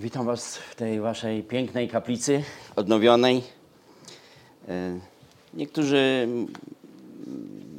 Witam 0.00 0.26
Was 0.26 0.56
w 0.56 0.74
tej 0.74 1.00
Waszej 1.00 1.42
pięknej 1.42 1.88
kaplicy 1.88 2.44
odnowionej. 2.76 3.42
E, 4.68 4.98
Niektórzy 5.54 6.28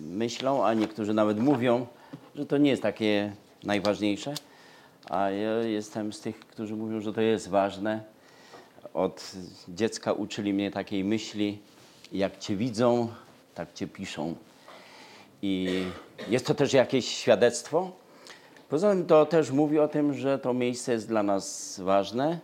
myślą, 0.02 0.66
a 0.66 0.74
niektórzy 0.74 1.14
nawet 1.14 1.40
mówią, 1.40 1.88
że 2.36 2.46
to 2.46 2.58
nie 2.58 2.70
jest 2.70 2.82
takie 2.82 3.34
najważniejsze, 3.64 4.34
a 5.10 5.30
ja 5.30 5.54
jestem 5.54 6.14
z 6.14 6.20
tych, 6.22 6.40
którzy 6.40 6.76
mówią, 6.76 7.02
że 7.02 7.14
to 7.14 7.22
jest 7.22 7.50
ważne. 7.50 8.04
Od 8.94 9.32
dziecka 9.70 10.14
uczyli 10.14 10.54
mnie 10.54 10.72
takiej 10.72 11.04
myśli, 11.04 11.60
jak 12.12 12.38
Cię 12.40 12.56
widzą, 12.56 13.10
tak 13.56 13.74
Cię 13.74 13.88
piszą. 13.88 14.36
I 15.42 15.84
jest 16.30 16.46
to 16.46 16.56
też 16.56 16.74
jakieś 16.74 17.08
świadectwo. 17.08 17.92
Poza 18.70 18.90
tym 18.90 19.06
to 19.06 19.26
też 19.26 19.52
mówi 19.52 19.80
o 19.80 19.88
tym, 19.88 20.14
że 20.14 20.40
to 20.40 20.54
miejsce 20.54 20.92
jest 20.92 21.08
dla 21.08 21.24
nas 21.24 21.80
ważne. 21.84 22.40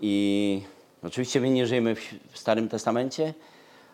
I 0.00 0.62
oczywiście 1.02 1.40
my 1.40 1.50
nie 1.50 1.66
żyjemy 1.66 1.94
w 2.30 2.38
Starym 2.38 2.68
Testamencie, 2.68 3.34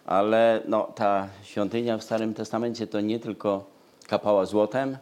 ale 0.06 0.62
no, 0.68 0.82
ta 0.94 1.28
świątynia 1.42 1.98
w 1.98 2.02
Starym 2.02 2.34
Testamencie 2.34 2.86
to 2.86 3.00
nie 3.00 3.20
tylko 3.20 3.64
kapała 4.08 4.44
złotem, 4.46 4.98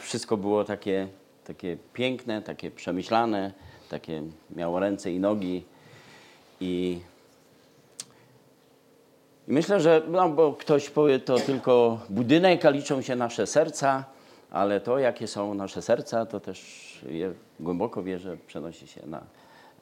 wszystko 0.00 0.36
było 0.36 0.64
takie, 0.64 1.08
takie 1.44 1.76
piękne, 1.92 2.42
takie 2.42 2.70
przemyślane, 2.70 3.52
takie 3.90 4.22
miało 4.56 4.80
ręce 4.80 5.12
i 5.12 5.20
nogi. 5.20 5.64
I 6.60 7.00
i 9.48 9.52
myślę, 9.52 9.80
że 9.80 10.02
no, 10.08 10.28
bo 10.28 10.52
ktoś 10.52 10.90
powie, 10.90 11.18
to 11.18 11.36
tylko 11.36 12.00
budynek, 12.08 12.64
a 12.64 12.70
liczą 12.70 13.02
się 13.02 13.16
nasze 13.16 13.46
serca, 13.46 14.13
ale 14.54 14.80
to, 14.80 14.98
jakie 14.98 15.26
są 15.26 15.54
nasze 15.54 15.82
serca, 15.82 16.26
to 16.26 16.40
też 16.40 16.98
głęboko 17.60 18.02
wierzę, 18.02 18.36
przenosi 18.46 18.86
się 18.86 19.06
na 19.06 19.26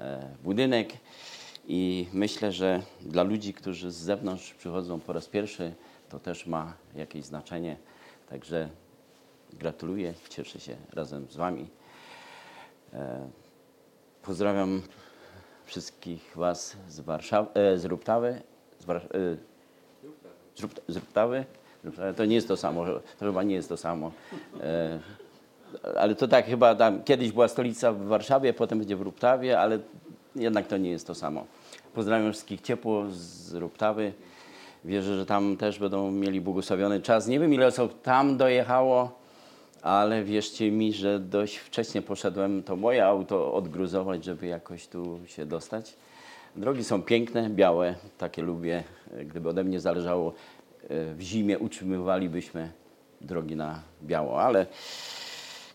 e, 0.00 0.28
budynek. 0.44 0.92
I 1.68 2.08
myślę, 2.12 2.52
że 2.52 2.82
dla 3.00 3.22
ludzi, 3.22 3.54
którzy 3.54 3.90
z 3.90 3.96
zewnątrz 3.96 4.54
przychodzą 4.54 5.00
po 5.00 5.12
raz 5.12 5.28
pierwszy, 5.28 5.72
to 6.08 6.20
też 6.20 6.46
ma 6.46 6.74
jakieś 6.94 7.24
znaczenie. 7.24 7.76
Także 8.30 8.68
gratuluję, 9.52 10.14
cieszę 10.28 10.60
się 10.60 10.76
razem 10.92 11.26
z 11.30 11.36
Wami. 11.36 11.68
E, 12.92 13.28
pozdrawiam 14.22 14.82
wszystkich 15.64 16.32
Was 16.36 16.76
z 16.88 17.00
Warszawy, 17.00 17.50
e, 17.54 17.78
z 17.78 17.84
Ruptawy, 17.84 18.42
z 18.78 18.86
z 20.88 20.96
Ruptawy. 20.96 21.44
To 22.16 22.24
nie 22.24 22.34
jest 22.34 22.48
to 22.48 22.56
samo, 22.56 22.84
to 23.18 23.24
chyba 23.26 23.42
nie 23.42 23.54
jest 23.54 23.68
to 23.68 23.76
samo. 23.76 24.12
E, 24.60 24.98
ale 25.96 26.14
to 26.14 26.28
tak 26.28 26.46
chyba 26.46 26.74
tam, 26.74 27.04
kiedyś 27.04 27.32
była 27.32 27.48
stolica 27.48 27.92
w 27.92 28.02
Warszawie, 28.02 28.52
potem 28.52 28.78
będzie 28.78 28.96
w 28.96 29.00
Ruptawie, 29.00 29.60
ale 29.60 29.78
jednak 30.36 30.66
to 30.66 30.76
nie 30.76 30.90
jest 30.90 31.06
to 31.06 31.14
samo. 31.14 31.46
Pozdrawiam 31.94 32.32
wszystkich 32.32 32.60
ciepło 32.60 33.04
z 33.10 33.54
Ruptawy. 33.54 34.12
Wierzę, 34.84 35.16
że 35.16 35.26
tam 35.26 35.56
też 35.56 35.78
będą 35.78 36.10
mieli 36.10 36.40
błogosławiony 36.40 37.00
czas. 37.00 37.26
Nie 37.26 37.40
wiem 37.40 37.54
ile 37.54 37.66
osób 37.66 38.02
tam 38.02 38.36
dojechało, 38.36 39.10
ale 39.82 40.24
wierzcie 40.24 40.70
mi, 40.70 40.92
że 40.92 41.20
dość 41.20 41.56
wcześnie 41.56 42.02
poszedłem 42.02 42.62
to 42.62 42.76
moje 42.76 43.06
auto 43.06 43.54
odgruzować, 43.54 44.24
żeby 44.24 44.46
jakoś 44.46 44.86
tu 44.86 45.20
się 45.26 45.46
dostać. 45.46 45.96
Drogi 46.56 46.84
są 46.84 47.02
piękne, 47.02 47.50
białe, 47.50 47.94
takie 48.18 48.42
lubię. 48.42 48.84
Gdyby 49.24 49.48
ode 49.48 49.64
mnie 49.64 49.80
zależało, 49.80 50.32
w 50.90 51.18
zimie 51.20 51.58
utrzymywalibyśmy 51.58 52.72
drogi 53.20 53.56
na 53.56 53.82
biało, 54.02 54.42
ale 54.42 54.66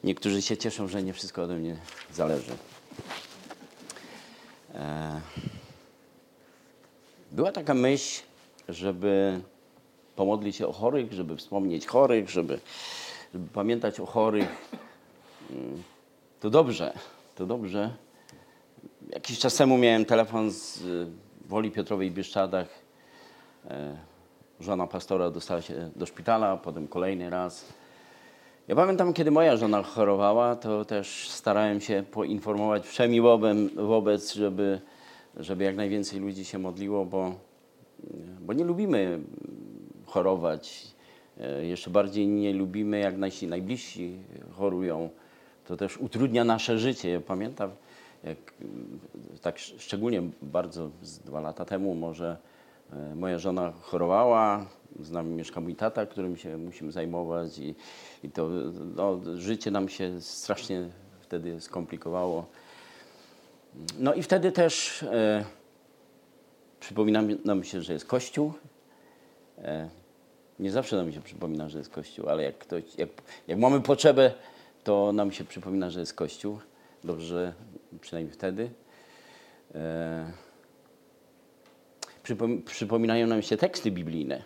niektórzy 0.03 0.41
się 0.41 0.57
cieszą, 0.57 0.87
że 0.87 1.03
nie 1.03 1.13
wszystko 1.13 1.43
ode 1.43 1.55
mnie 1.55 1.77
zależy. 2.13 2.51
E, 4.75 5.21
Była 7.31 7.51
taka 7.51 7.73
myśl, 7.73 8.21
żeby 8.69 9.39
pomodlić 10.15 10.55
się 10.55 10.67
o 10.67 10.71
chorych, 10.71 11.13
żeby 11.13 11.35
wspomnieć 11.37 11.87
chorych, 11.87 12.29
żeby, 12.29 12.59
żeby 13.33 13.47
pamiętać 13.49 13.99
o 13.99 14.05
chorych. 14.05 14.47
Mm, 15.51 15.83
To 16.39 16.49
dobrze, 16.49 16.93
to 17.35 17.45
dobrze. 17.45 17.95
Jakiś 19.09 19.39
czas 19.39 19.55
temu 19.55 19.77
miałem 19.77 20.05
telefon 20.05 20.51
z 20.51 20.81
y, 20.81 21.07
Woli 21.47 21.71
Piotrowej 21.71 22.11
Bieszczadach. 22.11 22.67
Żona 24.59 24.87
pastora 24.87 25.29
dostała 25.31 25.61
się 25.61 25.89
do 25.95 26.05
szpitala, 26.05 26.57
potem 26.57 26.87
kolejny 26.87 27.29
raz. 27.29 27.65
Ja 28.67 28.75
pamiętam, 28.75 29.13
kiedy 29.13 29.31
moja 29.31 29.57
żona 29.57 29.83
chorowała, 29.83 30.55
to 30.55 30.85
też 30.85 31.29
starałem 31.29 31.81
się 31.81 32.03
poinformować 32.11 32.85
wszemi 32.87 33.21
wobec, 33.75 34.33
żeby, 34.33 34.81
żeby 35.37 35.63
jak 35.63 35.75
najwięcej 35.75 36.19
ludzi 36.19 36.45
się 36.45 36.57
modliło, 36.59 37.05
bo, 37.05 37.35
bo 38.41 38.53
nie 38.53 38.63
lubimy 38.63 39.19
chorować. 40.05 40.87
E, 41.39 41.65
Jeszcze 41.65 41.89
bardziej 41.89 42.27
nie 42.27 42.53
lubimy, 42.53 42.99
jak 42.99 43.17
nasi 43.17 43.47
najbliżsi 43.47 44.17
chorują. 44.51 45.09
To 45.67 45.77
też 45.77 45.97
utrudnia 45.97 46.43
nasze 46.43 46.79
życie. 46.79 47.09
Ja 47.09 47.21
Pamiętam, 47.21 47.71
jak 48.23 48.37
tak 49.41 49.55
sz- 49.55 49.81
szczególnie 49.81 50.21
bardzo 50.41 50.89
z 51.01 51.19
dwa 51.19 51.39
lata 51.41 51.65
temu 51.65 51.95
może 51.95 52.37
moja 53.15 53.39
żona 53.39 53.73
chorowała, 53.81 54.65
z 54.99 55.11
nami 55.11 55.35
mieszka 55.35 55.61
mój 55.61 55.75
tata, 55.75 56.05
którym 56.05 56.37
się 56.37 56.57
musimy 56.57 56.91
zajmować 56.91 57.57
i, 57.57 57.75
i 58.23 58.29
to 58.29 58.49
no, 58.95 59.19
życie 59.35 59.71
nam 59.71 59.89
się 59.89 60.21
strasznie 60.21 60.89
wtedy 61.21 61.61
skomplikowało. 61.61 62.45
No 63.99 64.13
i 64.13 64.23
wtedy 64.23 64.51
też 64.51 65.03
e, 65.03 65.45
przypomina 66.79 67.21
mi- 67.21 67.37
nam 67.45 67.63
się, 67.63 67.81
że 67.81 67.93
jest 67.93 68.05
Kościół. 68.05 68.53
E, 69.57 69.89
nie 70.59 70.71
zawsze 70.71 70.95
nam 70.95 71.11
się 71.11 71.21
przypomina, 71.21 71.69
że 71.69 71.77
jest 71.77 71.89
Kościół, 71.89 72.29
ale 72.29 72.43
jak, 72.43 72.57
ktoś, 72.57 72.83
jak, 72.97 73.09
jak 73.47 73.59
mamy 73.59 73.81
potrzebę, 73.81 74.31
to 74.83 75.11
nam 75.11 75.31
się 75.31 75.43
przypomina, 75.43 75.89
że 75.89 75.99
jest 75.99 76.13
Kościół. 76.13 76.59
Dobrze, 77.03 77.53
przynajmniej 78.01 78.33
wtedy. 78.33 78.69
E, 79.75 80.31
przypom- 82.27 82.63
przypominają 82.63 83.27
nam 83.27 83.41
się 83.41 83.57
teksty 83.57 83.91
biblijne. 83.91 84.43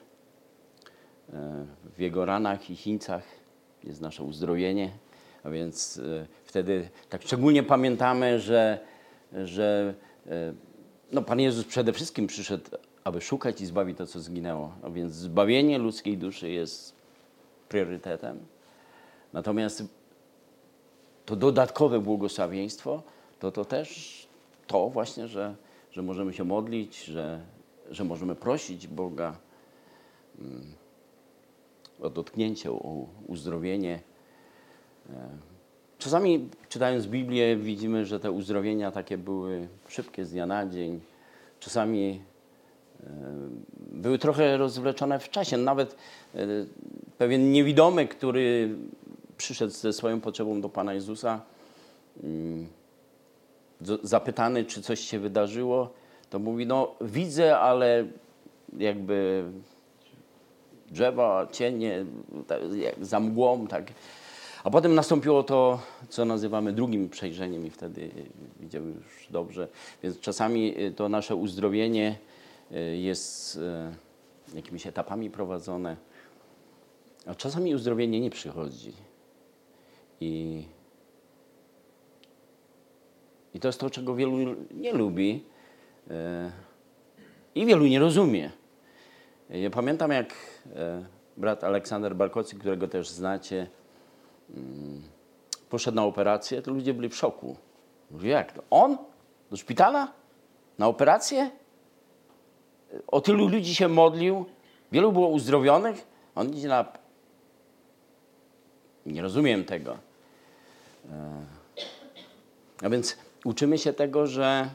E, 1.34 1.66
w 1.96 2.00
jego 2.00 2.26
ranach 2.26 2.70
i 2.70 2.76
chińcach 2.76 3.24
jest 3.84 4.02
nasze 4.02 4.24
uzdrowienie, 4.24 4.92
a 5.44 5.50
więc 5.50 5.98
e, 5.98 6.28
wtedy 6.46 6.90
tak 7.10 7.22
szczególnie 7.22 7.64
pamiętamy, 7.64 8.40
że, 8.40 8.80
że 9.46 9.94
e, 10.28 10.54
no, 11.12 11.22
Pan 11.22 11.40
Jezus 11.40 11.66
przede 11.66 11.94
wszystkim 11.94 12.28
przyszedł, 12.28 12.64
aby 13.04 13.22
szukać 13.22 13.62
i 13.62 13.66
zbawić 13.66 13.98
to, 13.98 14.08
co 14.08 14.20
zginęło. 14.20 14.74
A 14.84 14.90
więc 14.90 15.14
zbawienie 15.14 15.78
ludzkiej 15.78 16.18
duszy 16.18 16.50
jest 16.50 16.96
priorytetem. 17.70 18.40
Natomiast 19.34 19.84
to 21.26 21.36
dodatkowe 21.36 22.00
błogosławieństwo, 22.00 23.04
to 23.40 23.52
to 23.52 23.66
też 23.66 24.22
to 24.68 24.90
właśnie, 24.90 25.28
że, 25.28 25.56
że 25.92 26.02
możemy 26.02 26.34
się 26.34 26.44
modlić, 26.44 27.04
że, 27.04 27.42
że 27.92 28.04
możemy 28.04 28.36
prosić 28.36 28.88
Boga 28.88 29.38
mm, 30.40 30.74
o 32.02 32.10
dotknięcie, 32.10 32.72
o 32.72 33.08
uzdrowienie. 33.28 34.00
E, 35.10 35.30
Czasami 36.02 36.50
czytając 36.70 37.08
Biblię 37.08 37.58
widzimy, 37.58 38.06
że 38.06 38.20
te 38.20 38.32
uzdrowienia 38.32 38.92
takie 38.92 39.18
były 39.18 39.68
szybkie 39.88 40.26
z 40.26 40.32
dnia 40.32 40.46
na 40.46 40.68
dzień. 40.68 41.00
Czasami 41.60 42.22
e, 43.04 43.08
były 43.92 44.18
trochę 44.18 44.58
rozwleczone 44.58 45.20
w 45.20 45.30
czasie. 45.30 45.58
Nawet 45.58 45.96
e, 46.36 46.38
pewien 47.18 47.52
niewidomy, 47.52 48.08
który 48.08 48.76
przyszedł 49.38 49.74
ze 49.74 49.94
swoją 49.94 50.22
potrzebą 50.22 50.62
do 50.62 50.70
Pana 50.70 50.94
Jezusa, 50.94 51.42
mm, 52.24 52.68
zapytany, 54.04 54.66
czy 54.66 54.82
coś 54.82 55.00
się 55.00 55.20
wydarzyło, 55.20 55.94
to 56.32 56.40
mówi, 56.40 56.66
no 56.66 56.96
widzę, 57.02 57.60
ale 57.60 58.08
jakby 58.78 59.44
drzewa, 60.92 61.48
cienie, 61.52 62.06
tak, 62.48 62.62
za 63.02 63.20
mgłą, 63.20 63.68
tak. 63.68 63.92
A 64.64 64.70
potem 64.70 64.96
nastąpiło 64.96 65.44
to, 65.44 65.80
co 66.10 66.26
nazywamy 66.26 66.74
drugim 66.74 67.10
przejrzeniem 67.10 67.66
i 67.66 67.70
wtedy 67.70 68.10
widział 68.60 68.84
już 68.84 69.28
dobrze. 69.30 69.68
Więc 70.04 70.20
czasami 70.20 70.82
y, 70.82 70.92
to 70.92 71.10
nasze 71.10 71.36
uzdrowienie 71.36 72.16
y, 72.72 72.98
jest 72.98 73.60
y, 74.54 74.56
jakimiś 74.56 74.88
etapami 74.88 75.30
prowadzone, 75.30 75.98
a 77.26 77.36
czasami 77.36 77.76
uzdrowienie 77.76 78.20
nie 78.20 78.30
przychodzi. 78.30 78.94
I, 80.22 80.64
i 83.54 83.60
to 83.60 83.68
jest 83.68 83.80
to, 83.80 83.90
czego 83.90 84.16
wielu 84.16 84.56
nie 84.72 84.94
lubi 84.94 85.51
i 87.56 87.66
wielu 87.66 87.86
nie 87.86 88.00
rozumie. 88.00 88.52
Ja 89.50 89.70
pamiętam, 89.70 90.12
jak 90.12 90.34
e, 90.76 91.06
brat 91.38 91.64
Aleksander 91.64 92.16
Barkocy, 92.16 92.56
którego 92.56 92.88
też 92.88 93.10
znacie, 93.10 93.68
mm, 94.56 95.02
poszedł 95.70 95.96
na 95.96 96.06
operację, 96.06 96.62
to 96.62 96.72
ludzie 96.72 96.94
byli 96.94 97.10
w 97.10 97.16
szoku. 97.16 97.56
Jak 98.22 98.52
to? 98.52 98.64
On? 98.70 98.98
Do 99.52 99.58
szpitala? 99.58 100.12
Na 100.78 100.88
operację? 100.88 101.52
O 103.08 103.22
tylu 103.22 103.48
ludzi 103.48 103.76
się 103.76 103.88
modlił, 103.88 104.46
wielu 104.92 105.12
było 105.12 105.28
uzdrowionych, 105.28 106.08
on 106.36 106.54
idzie 106.54 106.68
na... 106.68 106.86
Nie 109.06 109.22
rozumiem 109.22 109.66
tego. 109.66 109.98
E, 111.12 111.42
a 112.84 112.90
więc 112.90 113.18
uczymy 113.46 113.78
się 113.78 113.94
tego, 113.94 114.28
że, 114.28 114.70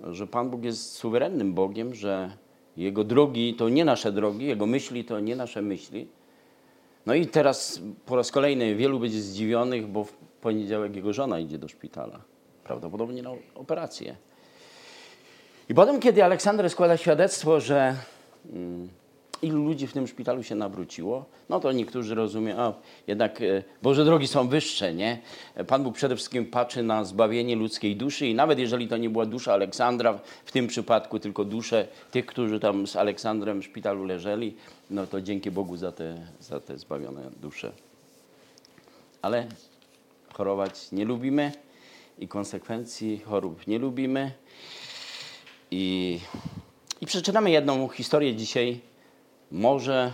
że 0.00 0.26
Pan 0.26 0.50
Bóg 0.50 0.64
jest 0.64 0.92
suwerennym 0.92 1.54
Bogiem, 1.54 1.94
że 1.94 2.36
Jego 2.76 3.04
drogi 3.04 3.54
to 3.54 3.68
nie 3.68 3.84
nasze 3.84 4.12
drogi, 4.12 4.46
Jego 4.46 4.66
myśli 4.66 5.04
to 5.04 5.20
nie 5.20 5.36
nasze 5.36 5.62
myśli. 5.62 6.08
No 7.06 7.14
i 7.14 7.26
teraz 7.26 7.80
po 8.06 8.16
raz 8.16 8.30
kolejny 8.30 8.74
wielu 8.74 9.00
będzie 9.00 9.20
zdziwionych, 9.20 9.86
bo 9.86 10.04
w 10.04 10.12
poniedziałek 10.12 10.96
jego 10.96 11.12
żona 11.12 11.38
idzie 11.38 11.58
do 11.58 11.68
szpitala. 11.68 12.20
Prawdopodobnie 12.64 13.22
na 13.22 13.30
operację. 13.54 14.16
I 15.68 15.74
potem, 15.74 16.00
kiedy 16.00 16.24
Aleksander 16.24 16.70
składa 16.70 16.96
świadectwo, 16.96 17.60
że 17.60 17.96
mm, 18.52 18.88
ilu 19.44 19.64
ludzi 19.64 19.86
w 19.86 19.92
tym 19.92 20.06
szpitalu 20.06 20.42
się 20.42 20.54
nawróciło, 20.54 21.24
no 21.48 21.60
to 21.60 21.72
niektórzy 21.72 22.14
rozumieją, 22.14 22.58
a 22.58 22.72
jednak 23.06 23.42
e, 23.42 23.62
Boże 23.82 24.04
drogi 24.04 24.28
są 24.28 24.48
wyższe, 24.48 24.94
nie? 24.94 25.18
Pan 25.66 25.82
Bóg 25.82 25.94
przede 25.94 26.16
wszystkim 26.16 26.46
patrzy 26.46 26.82
na 26.82 27.04
zbawienie 27.04 27.56
ludzkiej 27.56 27.96
duszy 27.96 28.26
i 28.26 28.34
nawet 28.34 28.58
jeżeli 28.58 28.88
to 28.88 28.96
nie 28.96 29.10
była 29.10 29.26
dusza 29.26 29.52
Aleksandra, 29.52 30.18
w 30.44 30.52
tym 30.52 30.66
przypadku 30.66 31.18
tylko 31.18 31.44
dusze 31.44 31.88
tych, 32.10 32.26
którzy 32.26 32.60
tam 32.60 32.86
z 32.86 32.96
Aleksandrem 32.96 33.62
w 33.62 33.64
szpitalu 33.64 34.04
leżeli, 34.04 34.56
no 34.90 35.06
to 35.06 35.20
dzięki 35.20 35.50
Bogu 35.50 35.76
za 35.76 35.92
te, 35.92 36.26
za 36.40 36.60
te 36.60 36.78
zbawione 36.78 37.30
dusze. 37.42 37.72
Ale 39.22 39.46
chorować 40.32 40.92
nie 40.92 41.04
lubimy 41.04 41.52
i 42.18 42.28
konsekwencji 42.28 43.18
chorób 43.18 43.66
nie 43.66 43.78
lubimy. 43.78 44.32
I, 45.70 46.18
i 47.00 47.06
przeczytamy 47.06 47.50
jedną 47.50 47.88
historię 47.88 48.36
dzisiaj. 48.36 48.80
Może 49.52 50.12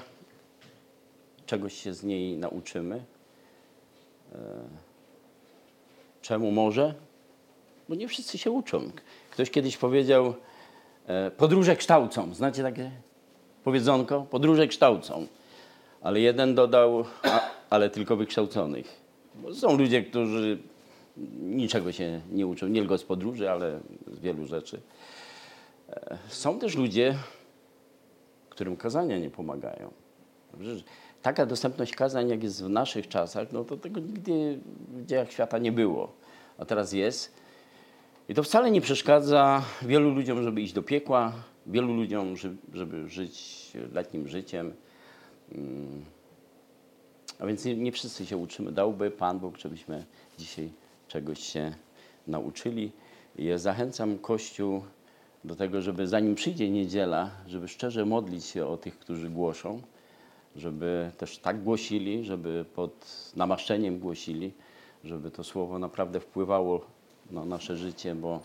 czegoś 1.47 1.75
się 1.75 1.95
z 1.95 2.05
niej 2.05 2.37
nauczymy. 2.37 3.05
E, 4.33 4.39
czemu 6.23 6.51
może? 6.51 6.95
Bo 7.89 7.95
nie 7.95 8.09
wszyscy 8.09 8.39
się 8.39 8.51
uczą. 8.51 8.91
Ktoś 9.31 9.51
kiedyś 9.51 9.77
powiedział, 9.77 10.35
e, 11.07 11.31
podróże 11.31 11.77
kształcą. 11.77 12.35
Znacie 12.35 12.63
takie 12.63 12.91
powiedzonko? 13.65 14.27
Podróże 14.31 14.67
kształcą. 14.67 15.27
Ale 16.03 16.21
jeden 16.21 16.55
dodał, 16.55 17.05
a, 17.23 17.41
ale 17.71 17.91
tylko 17.91 18.17
wykształconych. 18.17 19.01
Bo 19.35 19.55
są 19.55 19.79
ludzie, 19.79 20.03
którzy 20.03 20.59
niczego 21.41 21.93
się 21.93 22.21
nie 22.33 22.47
uczą, 22.47 22.69
nie 22.69 22.81
tylko 22.81 22.99
z 22.99 23.05
podróży, 23.05 23.51
ale 23.51 23.81
z 24.13 24.19
wielu 24.19 24.47
rzeczy. 24.47 24.81
E, 25.89 26.19
są 26.29 26.59
też 26.59 26.77
ludzie, 26.77 27.15
którym 28.61 28.77
kazania 28.77 29.19
nie 29.19 29.31
pomagają. 29.31 29.91
Taka 31.23 31.47
dostępność 31.47 31.95
kazań, 31.95 32.29
jak 32.29 32.43
jest 32.43 32.65
w 32.65 32.69
naszych 32.69 33.09
czasach, 33.09 33.53
no 33.53 33.65
to 33.65 33.77
tego 33.77 34.01
nigdy 34.01 34.59
w 34.89 35.07
dziejach 35.07 35.33
świata 35.33 35.59
nie 35.59 35.73
było. 35.73 36.13
A 36.59 36.65
teraz 36.65 36.93
jest. 36.93 37.33
I 38.29 38.35
to 38.35 38.43
wcale 38.43 38.71
nie 38.71 38.81
przeszkadza 38.81 39.63
wielu 39.83 40.11
ludziom, 40.11 40.43
żeby 40.43 40.61
iść 40.61 40.73
do 40.73 40.83
piekła, 40.83 41.33
wielu 41.67 41.95
ludziom, 41.95 42.35
żeby 42.73 43.09
żyć 43.09 43.71
letnim 43.93 44.29
życiem. 44.29 44.73
Mm. 45.53 46.05
A 47.39 47.47
więc 47.47 47.65
nie, 47.65 47.93
wszyscy 47.93 48.27
się 48.27 48.37
uczymy. 48.37 48.73
Dałby 48.73 49.11
Pan 49.11 49.39
Bóg, 49.39 49.57
żebyśmy 49.59 50.05
dzisiaj 50.39 50.71
czegoś 51.09 51.41
się 51.41 51.75
nauczyli. 52.27 52.93
Ja 53.39 53.59
zachęcam 53.59 54.19
Kościół 54.19 54.83
do 55.45 55.57
tego, 55.57 55.83
żeby 55.83 56.09
zanim 56.09 56.35
przyjdzie 56.35 56.71
niedziela, 56.71 57.31
żeby 57.47 57.69
szczerze 57.69 58.05
modlić 58.05 58.45
się 58.45 58.67
o 58.67 58.77
tych, 58.77 58.99
którzy 58.99 59.29
głoszą, 59.29 59.83
żeby 60.57 61.11
też 61.19 61.39
tak 61.39 61.63
głosili, 61.63 62.25
żeby 62.25 62.65
pod 62.75 63.07
namaszczeniem 63.37 63.99
głosili, 63.99 64.53
żeby 65.05 65.31
to 65.31 65.45
słowo 65.45 65.79
naprawdę 65.79 66.21
wpływało 66.21 66.81
na 67.31 67.45
nasze 67.45 67.77
życie, 67.77 68.15
bo, 68.15 68.41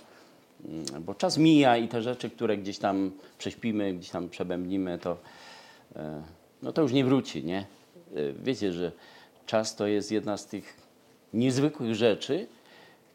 mm, 0.66 1.04
bo 1.04 1.16
czas 1.16 1.38
mija 1.38 1.78
i 1.78 1.88
te 1.88 2.02
rzeczy, 2.02 2.30
które 2.30 2.58
gdzieś 2.58 2.78
tam 2.78 3.12
prześpimy, 3.38 3.94
gdzieś 3.94 4.10
tam 4.10 4.30
przebębnimy, 4.30 5.00
to, 5.00 5.18
e, 5.96 6.22
no 6.64 6.72
to 6.72 6.82
już 6.82 6.92
nie 6.92 7.06
wróci, 7.06 7.44
nie? 7.44 7.60
E, 7.60 8.34
wiecie, 8.34 8.74
że 8.74 8.92
czas 9.46 9.76
to 9.76 9.88
jest 9.88 10.12
jedna 10.12 10.38
z 10.38 10.46
tych 10.46 10.78
niezwykłych 11.34 11.96
rzeczy, 11.96 12.48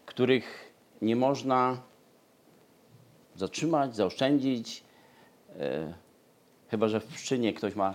których 0.06 0.72
nie 1.02 1.16
można 1.16 1.89
zatrzymać, 3.40 3.96
zaoszczędzić. 3.96 4.82
E, 5.60 5.92
chyba, 6.68 6.88
że 6.88 7.00
w 7.00 7.06
Pszczynie 7.06 7.52
ktoś 7.52 7.74
ma 7.74 7.94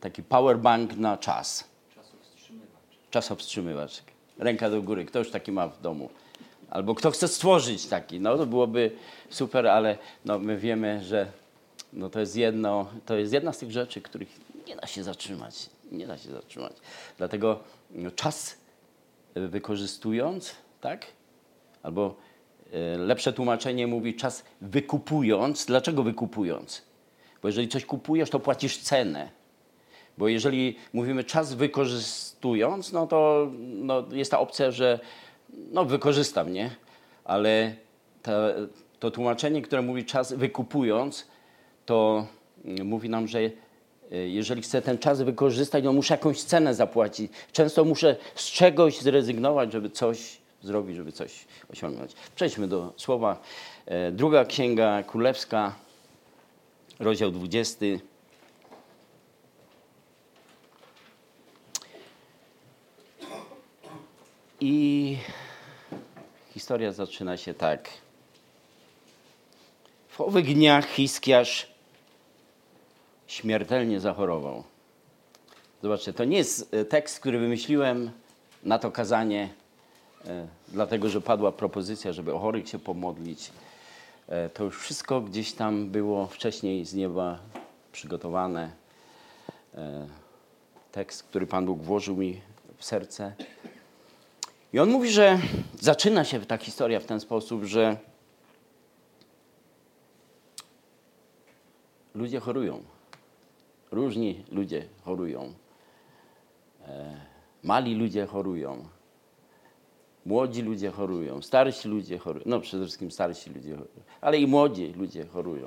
taki 0.00 0.22
powerbank 0.22 0.96
na 0.96 1.16
czas. 1.16 1.64
Czasowstrzymywacz. 3.10 4.02
Ręka 4.38 4.70
do 4.70 4.82
góry. 4.82 5.04
Kto 5.04 5.18
już 5.18 5.30
taki 5.30 5.52
ma 5.52 5.68
w 5.68 5.80
domu? 5.80 6.10
Albo 6.70 6.94
kto 6.94 7.10
chce 7.10 7.28
stworzyć 7.28 7.86
taki. 7.86 8.20
No 8.20 8.36
to 8.36 8.46
byłoby 8.46 8.90
super, 9.30 9.66
ale 9.66 9.98
no, 10.24 10.38
my 10.38 10.56
wiemy, 10.56 11.04
że 11.04 11.32
no, 11.92 12.10
to, 12.10 12.20
jest 12.20 12.36
jedno, 12.36 12.86
to 13.06 13.16
jest 13.16 13.32
jedna 13.32 13.52
z 13.52 13.58
tych 13.58 13.70
rzeczy, 13.70 14.00
których 14.00 14.28
nie 14.66 14.76
da 14.76 14.86
się 14.86 15.02
zatrzymać. 15.02 15.70
Nie 15.92 16.06
da 16.06 16.18
się 16.18 16.30
zatrzymać. 16.30 16.72
Dlatego 17.18 17.60
no, 17.90 18.10
czas 18.10 18.56
wykorzystując, 19.34 20.54
tak? 20.80 21.06
Albo 21.82 22.06
e, 22.06 22.31
lepsze 22.98 23.32
tłumaczenie 23.32 23.86
mówi 23.86 24.14
czas 24.14 24.44
wykupując. 24.60 25.66
Dlaczego 25.66 26.02
wykupując? 26.02 26.82
Bo 27.42 27.48
jeżeli 27.48 27.68
coś 27.68 27.84
kupujesz, 27.84 28.30
to 28.30 28.40
płacisz 28.40 28.78
cenę. 28.78 29.30
Bo 30.18 30.28
jeżeli 30.28 30.76
mówimy 30.92 31.24
czas 31.24 31.54
wykorzystując, 31.54 32.92
no 32.92 33.06
to 33.06 33.50
no 33.60 34.04
jest 34.12 34.30
ta 34.30 34.38
opcja, 34.38 34.70
że 34.70 35.00
no 35.72 35.84
wykorzystam, 35.84 36.52
nie? 36.52 36.70
Ale 37.24 37.74
to 39.00 39.10
tłumaczenie, 39.10 39.62
które 39.62 39.82
mówi 39.82 40.04
czas 40.04 40.32
wykupując, 40.32 41.28
to 41.86 42.26
mówi 42.84 43.08
nam, 43.08 43.28
że 43.28 43.38
e, 43.38 43.50
jeżeli 44.10 44.62
chcę 44.62 44.82
ten 44.82 44.98
czas 44.98 45.22
wykorzystać, 45.22 45.84
no 45.84 45.92
muszę 45.92 46.14
jakąś 46.14 46.42
cenę 46.42 46.74
zapłacić. 46.74 47.32
Często 47.52 47.84
muszę 47.84 48.16
z 48.34 48.50
czegoś 48.50 49.00
zrezygnować, 49.00 49.72
żeby 49.72 49.90
coś 49.90 50.41
zrobić, 50.62 50.96
żeby 50.96 51.12
coś 51.12 51.44
osiągnąć. 51.72 52.12
Przejdźmy 52.36 52.68
do 52.68 52.92
słowa. 52.96 53.42
E, 53.86 54.12
druga 54.12 54.44
Księga 54.44 55.02
Królewska, 55.02 55.74
rozdział 56.98 57.30
20. 57.30 57.86
I 64.60 65.16
historia 66.54 66.92
zaczyna 66.92 67.36
się 67.36 67.54
tak. 67.54 67.88
W 70.08 70.20
owych 70.20 70.54
dniach 70.54 70.88
Hiskiarz 70.88 71.66
śmiertelnie 73.26 74.00
zachorował. 74.00 74.64
Zobaczcie, 75.82 76.12
to 76.12 76.24
nie 76.24 76.36
jest 76.36 76.74
e, 76.74 76.84
tekst, 76.84 77.20
który 77.20 77.38
wymyśliłem 77.38 78.10
na 78.62 78.78
to 78.78 78.90
kazanie, 78.90 79.48
dlatego 80.68 81.08
że 81.08 81.20
padła 81.20 81.52
propozycja, 81.52 82.12
żeby 82.12 82.34
o 82.34 82.38
chorych 82.38 82.68
się 82.68 82.78
pomodlić. 82.78 83.52
E, 84.28 84.48
to 84.48 84.64
już 84.64 84.80
wszystko 84.80 85.20
gdzieś 85.20 85.52
tam 85.52 85.90
było 85.90 86.26
wcześniej 86.26 86.84
z 86.84 86.94
nieba 86.94 87.38
przygotowane. 87.92 88.70
Tekst, 90.92 91.22
który 91.22 91.46
Pan 91.46 91.66
Bóg 91.66 91.82
włożył 91.82 92.16
mi 92.16 92.40
w 92.76 92.84
serce. 92.84 93.34
I 94.72 94.78
on 94.78 94.90
mówi, 94.90 95.10
że 95.10 95.38
zaczyna 95.80 96.24
się 96.24 96.40
ta 96.40 96.56
historia 96.56 97.00
w 97.00 97.04
ten 97.04 97.20
sposób, 97.20 97.64
że 97.64 97.96
ludzie 102.14 102.40
chorują. 102.40 102.82
Różni 103.90 104.44
ludzie 104.50 104.88
chorują. 105.04 105.54
E, 106.86 107.16
mali 107.62 107.94
ludzie 107.94 108.26
chorują. 108.26 108.88
Młodzi 110.26 110.62
ludzie 110.62 110.90
chorują. 110.90 111.42
Starsi 111.42 111.88
ludzie 111.88 112.18
chorują. 112.18 112.44
No 112.46 112.60
przede 112.60 112.84
wszystkim 112.84 113.10
starsi 113.10 113.50
ludzie 113.50 113.70
chorują. 113.70 114.02
Ale 114.20 114.38
i 114.38 114.46
młodzi 114.46 114.92
ludzie 114.92 115.26
chorują. 115.26 115.66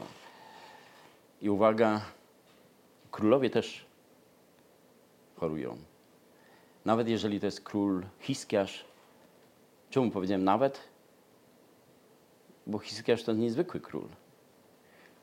I 1.41 1.49
uwaga, 1.49 2.01
królowie 3.11 3.49
też 3.49 3.85
chorują. 5.35 5.77
Nawet 6.85 7.09
jeżeli 7.09 7.39
to 7.39 7.45
jest 7.45 7.61
król 7.61 8.03
Hiskiarz. 8.19 8.85
Czemu 9.89 10.11
powiedziałem 10.11 10.43
nawet? 10.43 10.79
Bo 12.67 12.79
Hiskiarz 12.79 13.23
to 13.23 13.33
niezwykły 13.33 13.79
król. 13.79 14.07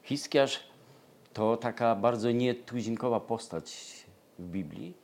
Hiskiarz 0.03 0.61
to 1.33 1.57
taka 1.57 1.95
bardzo 1.95 2.31
nietuzinkowa 2.31 3.21
postać 3.21 3.97
w 4.39 4.49
Biblii. 4.49 4.95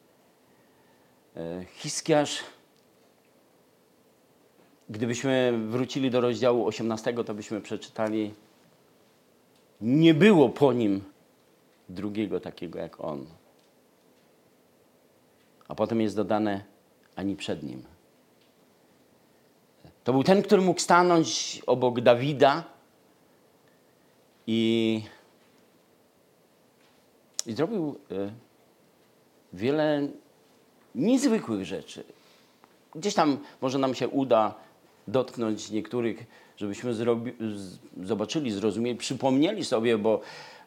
E, 1.37 1.65
Hiskiarz 1.65 2.45
gdybyśmy 4.91 5.59
wrócili 5.69 6.11
do 6.11 6.21
rozdziału 6.21 6.67
18, 6.67 7.15
to 7.25 7.35
byśmy 7.35 7.61
przeczytali, 7.61 8.35
nie 9.81 10.15
było 10.15 10.49
po 10.49 10.73
nim 10.73 11.05
drugiego 11.89 12.41
takiego 12.41 12.79
jak 12.79 13.01
on. 13.05 13.27
A 15.69 15.75
potem 15.75 16.01
jest 16.01 16.17
dodane, 16.17 16.65
ani 17.17 17.37
przed 17.37 17.63
nim. 17.63 17.83
To 20.05 20.13
był 20.13 20.25
ten, 20.25 20.43
który 20.43 20.63
mógł 20.63 20.81
stanąć 20.81 21.63
obok 21.67 22.01
Dawida 22.01 22.65
i, 24.47 25.03
i 27.47 27.53
zrobił 27.53 27.99
e, 28.11 28.33
wiele 29.53 30.09
niezwykłych 30.95 31.65
rzeczy. 31.65 32.05
Gdzieś 32.95 33.15
tam 33.15 33.39
może 33.61 33.79
nam 33.79 33.95
się 33.95 34.09
uda 34.09 34.55
dotknąć 35.11 35.71
niektórych, 35.71 36.27
żebyśmy 36.57 36.95
zrobi, 36.95 37.33
zobaczyli, 38.03 38.51
zrozumieli, 38.51 38.99
przypomnieli 38.99 39.65
sobie, 39.65 39.99
bo, 39.99 40.21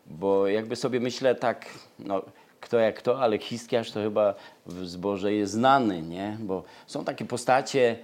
bo 0.08 0.48
jakby 0.48 0.76
sobie 0.76 1.00
myślę 1.00 1.36
tak, 1.36 1.66
no, 2.00 2.22
kto 2.60 2.80
jak 2.80 2.96
kto, 2.96 3.20
ale 3.20 3.38
Hiskiarz 3.38 3.92
to 3.92 4.02
chyba 4.02 4.36
w 4.66 4.88
zborze 4.88 5.34
jest 5.34 5.54
znany, 5.54 6.02
nie? 6.02 6.38
Bo 6.40 6.64
są 6.88 7.06
takie 7.06 7.26
postacie, 7.26 7.98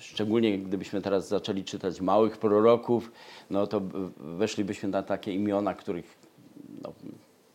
szczególnie 0.00 0.58
gdybyśmy 0.58 1.02
teraz 1.02 1.28
zaczęli 1.28 1.64
czytać 1.64 2.00
małych 2.00 2.38
proroków, 2.38 3.12
no 3.50 3.66
to 3.66 3.80
weszlibyśmy 4.16 4.88
na 4.88 5.02
takie 5.02 5.34
imiona, 5.34 5.74
których 5.74 6.18
no, 6.82 6.92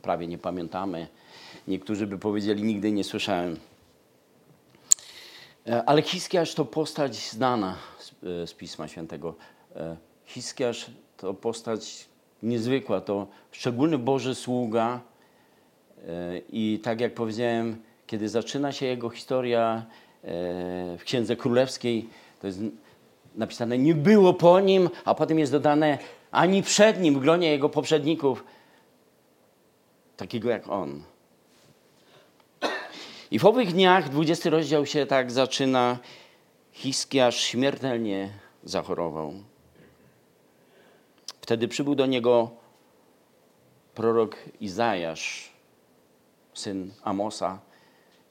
prawie 0.02 0.28
nie 0.28 0.38
pamiętamy. 0.38 1.08
Niektórzy 1.68 2.08
by 2.08 2.18
powiedzieli, 2.18 2.64
nigdy 2.64 2.92
nie 2.92 3.04
słyszałem. 3.04 3.58
E, 5.68 5.84
ale 5.86 6.02
Hiskiarz 6.02 6.56
to 6.56 6.66
postać 6.66 7.16
znana 7.16 7.76
z, 8.00 8.12
e, 8.44 8.48
z 8.48 8.54
Pisma 8.54 8.88
Świętego. 8.88 9.36
E, 9.76 9.98
Hiskiarz 10.26 10.92
to 11.18 11.34
postać 11.34 12.06
niezwykła, 12.44 13.02
to 13.02 13.28
szczególny 13.52 13.98
Boży 13.98 14.36
sługa. 14.36 15.02
I 16.50 16.80
tak 16.84 17.02
jak 17.02 17.14
powiedziałem, 17.14 17.82
kiedy 18.08 18.30
zaczyna 18.30 18.72
się 18.72 18.86
jego 18.86 19.10
historia 19.10 19.86
w 20.98 21.02
Księdze 21.04 21.36
Królewskiej, 21.36 22.10
to 22.42 22.48
jest 22.48 22.60
napisane, 23.36 23.78
nie 23.78 23.96
było 23.96 24.34
po 24.34 24.60
nim, 24.60 24.90
a 25.06 25.16
potem 25.16 25.40
jest 25.40 25.52
dodane, 25.52 25.98
ani 26.32 26.64
przed 26.64 27.02
nim, 27.02 27.16
w 27.16 27.20
gronie 27.20 27.52
jego 27.52 27.70
poprzedników, 27.70 28.44
takiego 30.18 30.50
jak 30.50 30.70
on. 30.70 31.04
I 33.34 33.40
w 33.40 33.46
owych 33.46 33.72
dniach, 33.72 34.10
20 34.10 34.50
rozdział 34.50 34.86
się 34.86 35.06
tak 35.06 35.32
zaczyna, 35.32 35.98
Hiskiasz 36.72 37.42
śmiertelnie 37.42 38.30
zachorował. 38.64 39.34
Wtedy 41.42 41.68
przybył 41.68 41.96
do 41.96 42.06
niego 42.06 42.50
prorok 43.96 44.36
Izajasz, 44.62 45.52
syn 46.54 46.92
Amosa. 47.04 47.60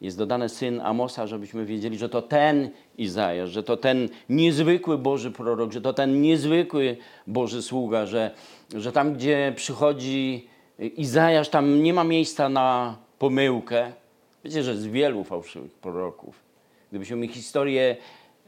Jest 0.01 0.19
dodane 0.19 0.49
syn 0.49 0.81
Amosa, 0.81 1.27
żebyśmy 1.27 1.65
wiedzieli, 1.65 1.99
że 1.99 2.09
to 2.09 2.23
ten 2.23 2.71
Izajasz, 2.99 3.51
że 3.51 3.63
to 3.63 3.77
ten 3.77 4.09
niezwykły 4.29 4.99
Boży 4.99 5.31
prorok, 5.31 5.73
że 5.73 5.81
to 5.81 5.93
ten 5.93 6.21
niezwykły 6.21 6.97
Boży 7.27 7.63
sługa, 7.63 8.07
że, 8.07 8.31
że 8.75 8.93
tam, 8.93 9.15
gdzie 9.15 9.53
przychodzi 9.57 10.49
Izajasz, 10.79 11.49
tam 11.49 11.83
nie 11.83 11.95
ma 11.95 12.05
miejsca 12.05 12.49
na 12.49 12.97
pomyłkę. 13.19 14.02
Wiecie, 14.45 14.63
że 14.63 14.71
jest 14.71 14.87
wielu 14.87 15.25
fałszywych 15.25 15.73
proroków. 15.73 16.43
Gdybyśmy 16.91 17.17
mi 17.17 17.29
historię 17.29 17.97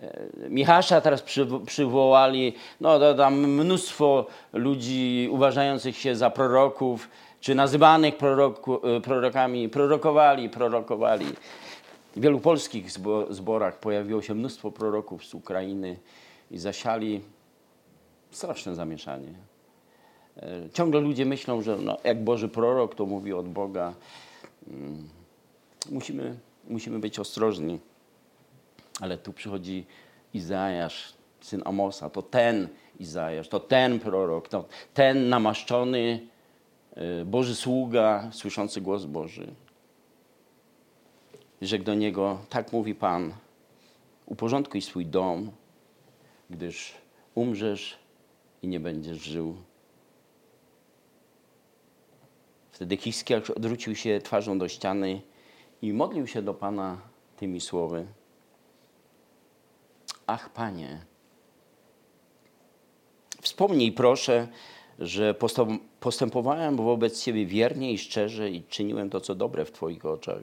e, 0.02 0.48
Michasza 0.48 1.00
teraz 1.00 1.24
przywołali, 1.66 2.54
no 2.80 2.98
to 2.98 3.14
tam 3.14 3.34
mnóstwo 3.46 4.26
ludzi 4.52 5.28
uważających 5.30 5.96
się 5.96 6.16
za 6.16 6.30
proroków, 6.30 7.08
czy 7.40 7.54
nazywanych 7.54 8.16
proroku, 8.16 8.86
e, 8.86 9.00
prorokami, 9.00 9.68
prorokowali, 9.68 10.48
prorokowali. 10.48 11.26
W 12.16 12.20
wielu 12.20 12.40
polskich 12.40 12.90
zborach 13.30 13.80
pojawiło 13.80 14.22
się 14.22 14.34
mnóstwo 14.34 14.70
proroków 14.70 15.24
z 15.24 15.34
Ukrainy 15.34 15.96
i 16.50 16.58
zasiali 16.58 17.20
straszne 18.30 18.74
zamieszanie. 18.74 19.34
E, 20.36 20.70
ciągle 20.72 21.00
ludzie 21.00 21.26
myślą, 21.26 21.62
że 21.62 21.76
no, 21.76 21.96
jak 22.04 22.24
Boży 22.24 22.48
prorok 22.48 22.94
to 22.94 23.06
mówi 23.06 23.32
od 23.32 23.48
Boga. 23.48 23.94
Musimy, 25.90 26.38
musimy 26.68 26.98
być 26.98 27.18
ostrożni. 27.18 27.80
Ale 29.00 29.18
tu 29.18 29.32
przychodzi 29.32 29.86
Izajasz, 30.34 31.14
syn 31.40 31.62
Amosa. 31.64 32.10
To 32.10 32.22
ten 32.22 32.68
Izajasz, 33.00 33.48
to 33.48 33.60
ten 33.60 34.00
prorok, 34.00 34.48
to 34.48 34.64
ten 34.94 35.28
namaszczony 35.28 36.26
y, 37.20 37.24
Boży 37.24 37.54
sługa, 37.54 38.30
słyszący 38.32 38.80
głos 38.80 39.04
Boży. 39.04 39.46
Rzekł 41.62 41.84
do 41.84 41.94
niego, 41.94 42.38
tak 42.48 42.72
mówi 42.72 42.94
Pan, 42.94 43.32
uporządkuj 44.26 44.82
swój 44.82 45.06
dom, 45.06 45.50
gdyż 46.50 46.94
umrzesz 47.34 47.98
i 48.62 48.68
nie 48.68 48.80
będziesz 48.80 49.18
żył. 49.18 49.56
Wtedy 52.72 52.96
Hiskiarz 52.96 53.50
odwrócił 53.50 53.94
się 53.94 54.20
twarzą 54.20 54.58
do 54.58 54.68
ściany 54.68 55.20
i 55.84 55.92
modlił 55.92 56.26
się 56.26 56.42
do 56.42 56.54
Pana 56.54 56.98
tymi 57.36 57.60
słowy. 57.60 58.06
Ach, 60.26 60.52
Panie, 60.52 61.00
wspomnij 63.40 63.92
proszę, 63.92 64.48
że 64.98 65.34
postępowałem 66.00 66.76
wobec 66.76 67.22
Ciebie 67.22 67.46
wiernie 67.46 67.92
i 67.92 67.98
szczerze 67.98 68.50
i 68.50 68.62
czyniłem 68.62 69.10
to, 69.10 69.20
co 69.20 69.34
dobre 69.34 69.64
w 69.64 69.72
Twoich 69.72 70.06
oczach. 70.06 70.42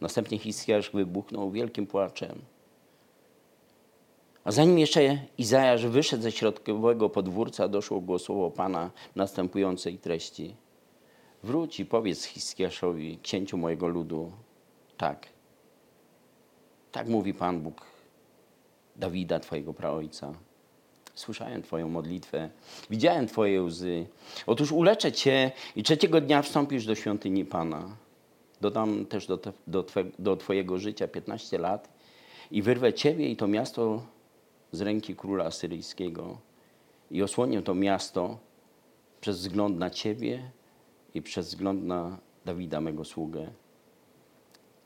Następnie 0.00 0.38
Hiskiarz 0.38 0.90
wybuchnął 0.90 1.50
wielkim 1.50 1.86
płaczem. 1.86 2.38
A 4.44 4.52
zanim 4.52 4.78
jeszcze 4.78 5.18
Izajasz 5.38 5.86
wyszedł 5.86 6.22
ze 6.22 6.32
środkowego 6.32 7.10
podwórca, 7.10 7.68
doszło 7.68 8.00
głosowo 8.00 8.50
Pana 8.50 8.90
następującej 9.16 9.98
treści– 9.98 10.54
Wróć 11.42 11.80
i 11.80 11.86
powiedz 11.86 12.24
Hiskiaszowi, 12.24 13.18
księciu 13.22 13.56
mojego 13.56 13.88
ludu, 13.88 14.32
tak. 14.96 15.26
Tak 16.92 17.08
mówi 17.08 17.34
Pan 17.34 17.60
Bóg 17.60 17.86
Dawida, 18.96 19.40
Twojego 19.40 19.74
praojca. 19.74 20.34
Słyszałem 21.14 21.62
Twoją 21.62 21.88
modlitwę, 21.88 22.50
widziałem 22.90 23.26
Twoje 23.26 23.62
łzy. 23.62 24.06
Otóż 24.46 24.72
uleczę 24.72 25.12
Cię 25.12 25.52
i 25.76 25.82
trzeciego 25.82 26.20
dnia 26.20 26.42
wstąpisz 26.42 26.86
do 26.86 26.94
świątyni 26.94 27.44
Pana. 27.44 27.96
Dodam 28.60 29.06
też 29.06 29.26
do, 29.26 29.38
te, 29.38 29.52
do, 29.66 29.82
twe, 29.82 30.04
do 30.18 30.36
Twojego 30.36 30.78
życia 30.78 31.08
15 31.08 31.58
lat 31.58 31.88
i 32.50 32.62
wyrwę 32.62 32.92
Ciebie 32.92 33.28
i 33.28 33.36
to 33.36 33.48
miasto 33.48 34.02
z 34.72 34.80
ręki 34.80 35.16
króla 35.16 35.44
asyryjskiego 35.44 36.38
i 37.10 37.22
osłonię 37.22 37.62
to 37.62 37.74
miasto 37.74 38.38
przez 39.20 39.38
wzgląd 39.38 39.78
na 39.78 39.90
Ciebie 39.90 40.50
i 41.14 41.22
przez 41.22 41.48
wzgląd 41.48 41.84
na 41.84 42.18
Dawida, 42.44 42.80
mego 42.80 43.04
sługę. 43.04 43.50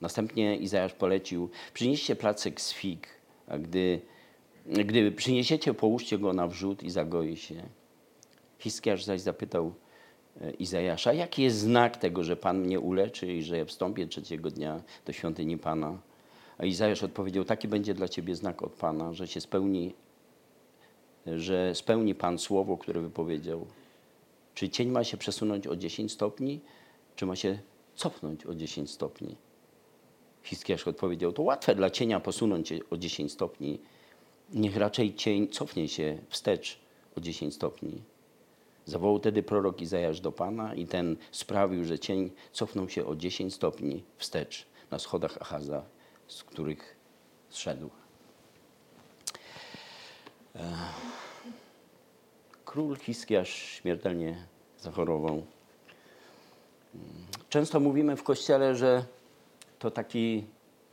Następnie 0.00 0.56
Izajasz 0.56 0.92
polecił, 0.92 1.50
przynieście 1.74 2.16
placek 2.16 2.60
z 2.60 2.72
fig, 2.72 3.08
a 3.46 3.58
gdy, 3.58 4.00
gdy 4.66 5.12
przyniesiecie, 5.12 5.74
połóżcie 5.74 6.18
go 6.18 6.32
na 6.32 6.46
wrzód 6.46 6.82
i 6.82 6.90
zagoi 6.90 7.36
się. 7.36 7.62
Hiskiarz 8.58 9.04
zaś 9.04 9.20
zapytał 9.20 9.72
e, 10.40 10.50
Izajasza, 10.50 11.12
jaki 11.12 11.42
jest 11.42 11.58
znak 11.58 11.96
tego, 11.96 12.24
że 12.24 12.36
Pan 12.36 12.60
mnie 12.60 12.80
uleczy 12.80 13.32
i 13.32 13.42
że 13.42 13.64
wstąpię 13.64 14.06
trzeciego 14.06 14.50
dnia 14.50 14.82
do 15.06 15.12
świątyni 15.12 15.58
Pana? 15.58 15.98
A 16.58 16.64
Izajasz 16.64 17.02
odpowiedział, 17.02 17.44
taki 17.44 17.68
będzie 17.68 17.94
dla 17.94 18.08
ciebie 18.08 18.34
znak 18.34 18.62
od 18.62 18.72
Pana, 18.72 19.12
że 19.12 19.26
się 19.26 19.40
spełni, 19.40 19.94
że 21.26 21.74
spełni 21.74 22.14
Pan 22.14 22.38
słowo, 22.38 22.76
które 22.76 23.00
wypowiedział. 23.00 23.66
Czy 24.54 24.68
cień 24.68 24.88
ma 24.88 25.04
się 25.04 25.16
przesunąć 25.16 25.66
o 25.66 25.76
10 25.76 26.12
stopni, 26.12 26.60
czy 27.16 27.26
ma 27.26 27.36
się 27.36 27.58
cofnąć 27.94 28.46
o 28.46 28.54
10 28.54 28.90
stopni? 28.90 29.36
Hiskiarz 30.42 30.88
odpowiedział, 30.88 31.32
to 31.32 31.42
łatwe 31.42 31.74
dla 31.74 31.90
cienia 31.90 32.20
posunąć 32.20 32.68
się 32.68 32.78
o 32.90 32.96
10 32.96 33.32
stopni. 33.32 33.80
Niech 34.54 34.76
raczej 34.76 35.14
cień 35.14 35.48
cofnie 35.48 35.88
się 35.88 36.18
wstecz 36.28 36.78
o 37.16 37.20
10 37.20 37.54
stopni. 37.54 38.02
Zawołał 38.84 39.18
wtedy 39.18 39.42
prorok 39.42 39.80
Izajasz 39.80 40.20
do 40.20 40.32
Pana 40.32 40.74
i 40.74 40.86
ten 40.86 41.16
sprawił, 41.30 41.84
że 41.84 41.98
cień 41.98 42.30
cofnął 42.52 42.88
się 42.88 43.06
o 43.06 43.16
10 43.16 43.54
stopni 43.54 44.04
wstecz 44.16 44.66
na 44.90 44.98
schodach 44.98 45.36
Achaza, 45.40 45.84
z 46.28 46.44
których 46.44 46.96
zszedł. 47.50 47.90
Ech. 50.54 51.21
Król 52.72 52.96
Hiskiarz 52.96 53.48
śmiertelnie 53.48 54.36
zachorował. 54.78 55.42
Często 57.48 57.80
mówimy 57.80 58.16
w 58.16 58.22
kościele, 58.22 58.74
że 58.74 59.04
to 59.78 59.90
taki 59.90 60.44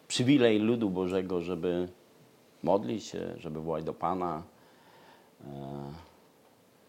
przywilej 0.08 0.60
ludu 0.60 0.90
Bożego, 0.90 1.42
żeby 1.42 1.88
modlić 2.64 3.04
się, 3.04 3.34
żeby 3.38 3.62
wołać 3.62 3.84
do 3.84 3.94
Pana. 3.94 4.44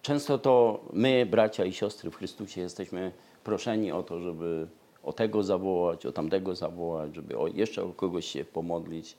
Często 0.03 0.39
to 0.39 0.81
my, 0.93 1.27
bracia 1.27 1.65
i 1.65 1.73
siostry 1.73 2.11
w 2.11 2.17
Chrystusie, 2.17 2.61
jesteśmy 2.61 3.13
proszeni 3.45 3.93
o 3.93 4.03
to, 4.03 4.21
żeby 4.21 4.67
o 5.03 5.13
tego 5.13 5.43
zawołać, 5.43 6.07
o 6.07 6.13
tamtego 6.13 6.55
zawołać, 6.55 7.15
żeby 7.15 7.35
jeszcze 7.55 7.83
o 7.83 7.93
kogoś 7.93 8.27
się 8.27 8.45
pomodlić. 8.45 9.17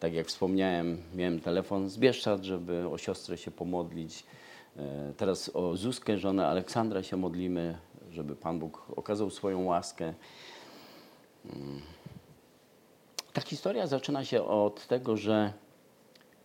Tak 0.00 0.12
jak 0.12 0.26
wspomniałem, 0.26 1.02
miałem 1.14 1.40
telefon 1.40 1.88
z 1.88 1.98
Bieszczad, 1.98 2.44
żeby 2.44 2.88
o 2.88 2.98
siostrę 2.98 3.38
się 3.38 3.50
pomodlić. 3.50 4.24
E, 4.78 5.12
teraz 5.16 5.50
o 5.54 5.76
Zuzkę, 5.76 6.18
żonę 6.18 6.46
Aleksandra 6.46 7.02
się 7.02 7.16
modlimy, 7.16 7.78
żeby 8.10 8.36
Pan 8.36 8.58
Bóg 8.58 8.86
okazał 8.96 9.30
swoją 9.30 9.64
łaskę. 9.64 10.14
Mm. 11.44 11.80
Ta 13.32 13.40
historia 13.40 13.86
zaczyna 13.86 14.24
się 14.24 14.44
od 14.44 14.86
tego, 14.86 15.16
że 15.16 15.52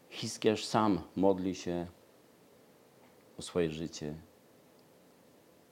Hiskiarz 0.10 0.66
sam 0.66 1.02
modli 1.16 1.56
się 1.56 1.88
o 3.40 3.42
swoje 3.42 3.70
życie 3.70 4.14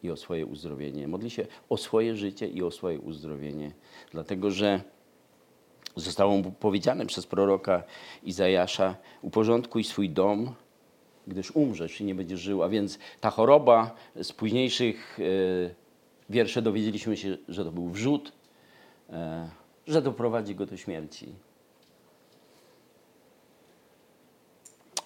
i 0.03 0.11
o 0.11 0.17
swoje 0.17 0.45
uzdrowienie. 0.45 1.07
Modli 1.07 1.29
się 1.29 1.47
o 1.69 1.77
swoje 1.77 2.15
życie 2.15 2.47
i 2.47 2.63
o 2.63 2.71
swoje 2.71 2.99
uzdrowienie, 2.99 3.71
dlatego 4.11 4.51
że 4.51 4.81
zostało 5.95 6.37
mu 6.37 6.51
powiedziane 6.51 7.05
przez 7.05 7.27
proroka 7.27 7.83
Izajasza: 8.23 8.95
Uporządkuj 9.21 9.83
swój 9.83 10.09
dom, 10.09 10.55
gdyż 11.29 11.51
umrzesz 11.51 12.01
i 12.01 12.05
nie 12.05 12.15
będziesz 12.15 12.39
żył. 12.39 12.63
A 12.63 12.69
więc 12.69 12.99
ta 13.19 13.29
choroba 13.29 13.95
z 14.15 14.31
późniejszych 14.31 15.19
e, 15.19 15.23
wierszy 16.29 16.61
dowiedzieliśmy 16.61 17.17
się, 17.17 17.37
że 17.47 17.65
to 17.65 17.71
był 17.71 17.89
wrzód, 17.89 18.31
e, 19.09 19.49
że 19.87 20.01
doprowadzi 20.01 20.55
go 20.55 20.65
do 20.65 20.77
śmierci. 20.77 21.35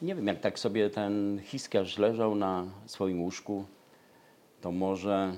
Nie 0.01 0.15
wiem, 0.15 0.27
jak 0.27 0.39
tak 0.39 0.59
sobie 0.59 0.89
ten 0.89 1.41
Hiskiarz 1.43 1.97
leżał 1.97 2.35
na 2.35 2.65
swoim 2.85 3.21
łóżku, 3.21 3.65
to 4.61 4.71
może 4.71 5.37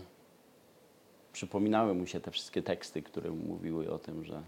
przypominały 1.33 1.93
mu 1.93 2.05
się 2.07 2.19
te 2.19 2.31
wszystkie 2.31 2.61
teksty, 2.61 3.01
które 3.01 3.31
mówiły 3.31 3.91
o 3.91 3.99
tym, 3.99 4.23
że, 4.23 4.43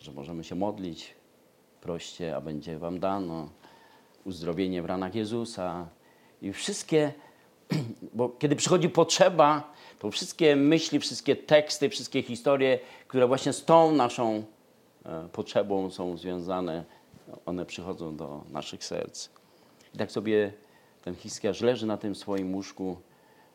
że 0.00 0.12
możemy 0.12 0.44
się 0.44 0.54
modlić, 0.54 1.14
proście, 1.80 2.36
a 2.36 2.40
będzie 2.40 2.78
wam 2.78 3.00
dano, 3.00 3.48
uzdrowienie 4.24 4.82
w 4.82 4.86
ranach 4.86 5.14
Jezusa 5.14 5.88
i 6.42 6.52
wszystkie, 6.52 7.12
bo 8.14 8.28
kiedy 8.28 8.56
przychodzi 8.56 8.88
potrzeba, 8.88 9.72
to 9.98 10.10
wszystkie 10.10 10.56
myśli, 10.56 11.00
wszystkie 11.00 11.36
teksty, 11.36 11.88
wszystkie 11.88 12.22
historie, 12.22 12.78
które 13.08 13.26
właśnie 13.26 13.52
z 13.52 13.64
tą 13.64 13.92
naszą 13.92 14.44
e, 15.04 15.28
potrzebą 15.32 15.90
są 15.90 16.16
związane, 16.16 16.84
one 17.46 17.66
przychodzą 17.66 18.16
do 18.16 18.44
naszych 18.50 18.84
serc. 18.84 19.28
I 19.94 19.98
tak 19.98 20.12
sobie 20.12 20.52
ten 21.02 21.14
Hiskiarz 21.14 21.60
leży 21.60 21.86
na 21.86 21.96
tym 21.96 22.14
swoim 22.14 22.54
łóżku, 22.54 22.96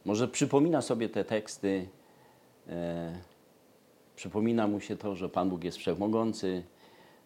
może 0.05 0.27
przypomina 0.27 0.81
sobie 0.81 1.10
te 1.10 1.24
teksty, 1.24 1.88
e, 2.69 3.15
przypomina 4.15 4.67
mu 4.67 4.79
się 4.79 4.98
to, 4.98 5.15
że 5.15 5.29
Pan 5.29 5.50
Bóg 5.50 5.63
jest 5.63 5.77
wszechmogący. 5.77 6.63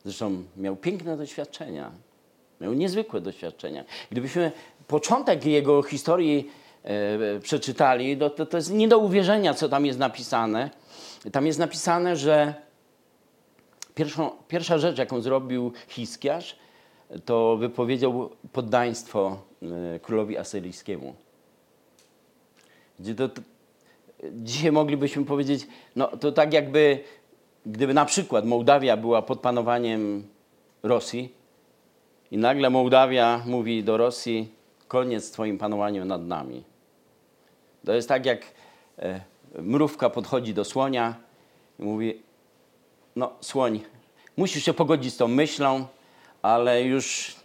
Zresztą 0.03 0.43
miał 0.57 0.75
piękne 0.75 1.17
doświadczenia, 1.17 1.91
miał 2.61 2.73
niezwykłe 2.73 3.21
doświadczenia. 3.21 3.83
Gdybyśmy 4.11 4.51
początek 4.87 5.45
jego 5.45 5.83
historii 5.83 6.51
e, 6.83 7.39
przeczytali, 7.39 8.17
to, 8.17 8.29
to, 8.29 8.45
to 8.45 8.57
jest 8.57 8.73
nie 8.73 8.87
do 8.87 8.99
uwierzenia, 8.99 9.53
co 9.53 9.69
tam 9.69 9.85
jest 9.85 9.99
napisane. 9.99 10.69
Tam 11.31 11.45
jest 11.45 11.59
napisane, 11.59 12.15
że 12.15 12.53
Pierwszą, 13.99 14.31
pierwsza 14.47 14.77
rzecz, 14.77 14.97
jaką 14.97 15.21
zrobił 15.21 15.71
Hiskiarz, 15.87 16.55
to 17.25 17.57
wypowiedział 17.57 18.29
poddaństwo 18.53 19.37
e, 19.61 19.99
królowi 19.99 20.37
asyryjskiemu. 20.37 21.15
Gdzie 22.99 23.15
to, 23.15 23.29
to, 23.29 23.41
dzisiaj 24.31 24.71
moglibyśmy 24.71 25.25
powiedzieć, 25.25 25.67
no 25.95 26.07
to 26.07 26.31
tak 26.31 26.53
jakby, 26.53 26.99
gdyby 27.65 27.93
na 27.93 28.05
przykład 28.05 28.45
Mołdawia 28.45 28.97
była 28.97 29.21
pod 29.21 29.39
panowaniem 29.39 30.27
Rosji 30.83 31.33
i 32.31 32.37
nagle 32.37 32.69
Mołdawia 32.69 33.41
mówi 33.45 33.83
do 33.83 33.97
Rosji, 33.97 34.53
koniec 34.87 35.25
z 35.25 35.31
twoim 35.31 35.57
panowaniem 35.57 36.07
nad 36.07 36.21
nami. 36.27 36.63
To 37.85 37.93
jest 37.93 38.09
tak 38.09 38.25
jak 38.25 38.41
e, 38.99 39.21
mrówka 39.61 40.09
podchodzi 40.09 40.53
do 40.53 40.65
słonia 40.65 41.15
i 41.79 41.83
mówi, 41.83 42.21
no 43.15 43.31
słoń, 43.41 43.81
musisz 44.37 44.63
się 44.63 44.73
pogodzić 44.73 45.13
z 45.13 45.17
tą 45.17 45.27
myślą, 45.27 45.87
ale 46.41 46.83
już 46.83 47.35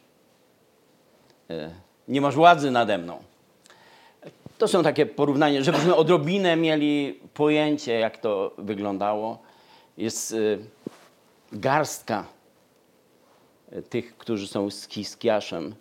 e, 1.50 1.70
nie 2.08 2.20
masz 2.20 2.34
władzy 2.34 2.70
nade 2.70 2.98
mną. 2.98 3.18
To 4.58 4.68
są 4.68 4.82
takie 4.82 5.06
porównania, 5.06 5.62
żebyśmy 5.62 5.94
odrobinę 5.94 6.56
mieli 6.56 7.20
pojęcie, 7.34 7.92
jak 7.92 8.18
to 8.18 8.52
wyglądało. 8.58 9.38
Jest 9.98 10.32
e, 10.32 10.36
garstka 11.52 12.24
tych, 13.90 14.16
którzy 14.16 14.48
są 14.48 14.70
z 14.70 14.88
Hiskiaszem 14.88 15.74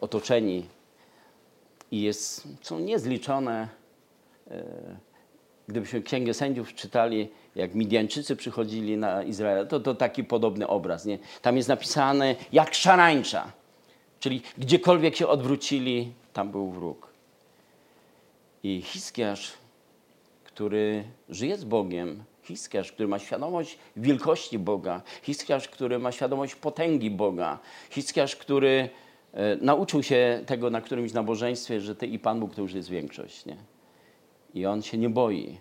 otoczeni 0.00 0.66
i 1.90 2.02
jest, 2.02 2.48
są 2.62 2.78
niezliczone 2.78 3.68
gdybyśmy 5.68 6.02
Księgę 6.02 6.34
Sędziów 6.34 6.74
czytali, 6.74 7.28
jak 7.54 7.74
Midianczycy 7.74 8.36
przychodzili 8.36 8.96
na 8.96 9.22
Izrael, 9.22 9.68
to, 9.68 9.80
to 9.80 9.94
taki 9.94 10.24
podobny 10.24 10.66
obraz. 10.66 11.04
Nie? 11.04 11.18
Tam 11.42 11.56
jest 11.56 11.68
napisane 11.68 12.36
jak 12.52 12.74
szarańcza, 12.74 13.52
czyli 14.20 14.42
gdziekolwiek 14.58 15.16
się 15.16 15.26
odwrócili, 15.28 16.12
tam 16.32 16.50
był 16.50 16.70
wróg. 16.70 17.08
I 18.62 18.82
Hiskiarz, 18.82 19.52
który 20.44 21.04
żyje 21.28 21.58
z 21.58 21.64
Bogiem, 21.64 22.24
Hiskiarz, 22.44 22.92
który 22.92 23.08
ma 23.08 23.18
świadomość 23.18 23.78
wielkości 23.96 24.58
Boga, 24.58 25.02
Hiskiarz, 25.22 25.68
który 25.68 25.98
ma 25.98 26.12
świadomość 26.12 26.54
potęgi 26.54 27.10
Boga, 27.10 27.58
Hiskiarz, 27.90 28.36
który 28.36 28.88
e, 29.32 29.56
nauczył 29.56 30.02
się 30.02 30.42
tego 30.46 30.70
na 30.70 30.80
którymś 30.80 31.12
nabożeństwie, 31.12 31.80
że 31.80 31.96
Ty 31.96 32.06
i 32.06 32.18
Pan 32.18 32.40
Bóg 32.40 32.54
to 32.54 32.62
już 32.62 32.72
jest 32.72 32.88
większość. 32.88 33.46
Nie? 33.46 33.56
I 34.54 34.66
on 34.66 34.82
się 34.82 34.98
nie 34.98 35.08
boi. 35.08 35.58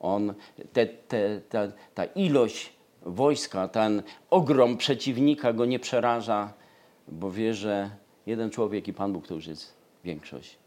On, 0.00 0.34
te, 0.72 0.86
te, 0.86 1.40
ta, 1.48 1.68
ta 1.94 2.04
ilość 2.04 2.72
wojska, 3.02 3.68
ten 3.68 4.02
ogrom 4.30 4.76
przeciwnika 4.76 5.52
go 5.52 5.64
nie 5.64 5.78
przeraża, 5.78 6.52
bo 7.08 7.30
wie, 7.30 7.54
że 7.54 7.90
jeden 8.26 8.50
człowiek 8.50 8.88
i 8.88 8.92
Pan 8.92 9.12
Bóg 9.12 9.26
to 9.26 9.34
już 9.34 9.46
jest 9.46 9.74
większość. 10.04 10.58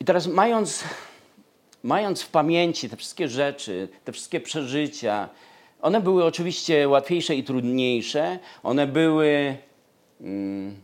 I 0.00 0.04
teraz 0.04 0.26
mając, 0.26 0.84
mając 1.82 2.22
w 2.22 2.28
pamięci 2.28 2.90
te 2.90 2.96
wszystkie 2.96 3.28
rzeczy, 3.28 3.88
te 4.04 4.12
wszystkie 4.12 4.40
przeżycia, 4.40 5.28
one 5.82 6.00
były 6.00 6.24
oczywiście 6.24 6.88
łatwiejsze 6.88 7.34
i 7.34 7.44
trudniejsze, 7.44 8.38
one 8.62 8.86
były 8.86 9.56
mm, 10.20 10.76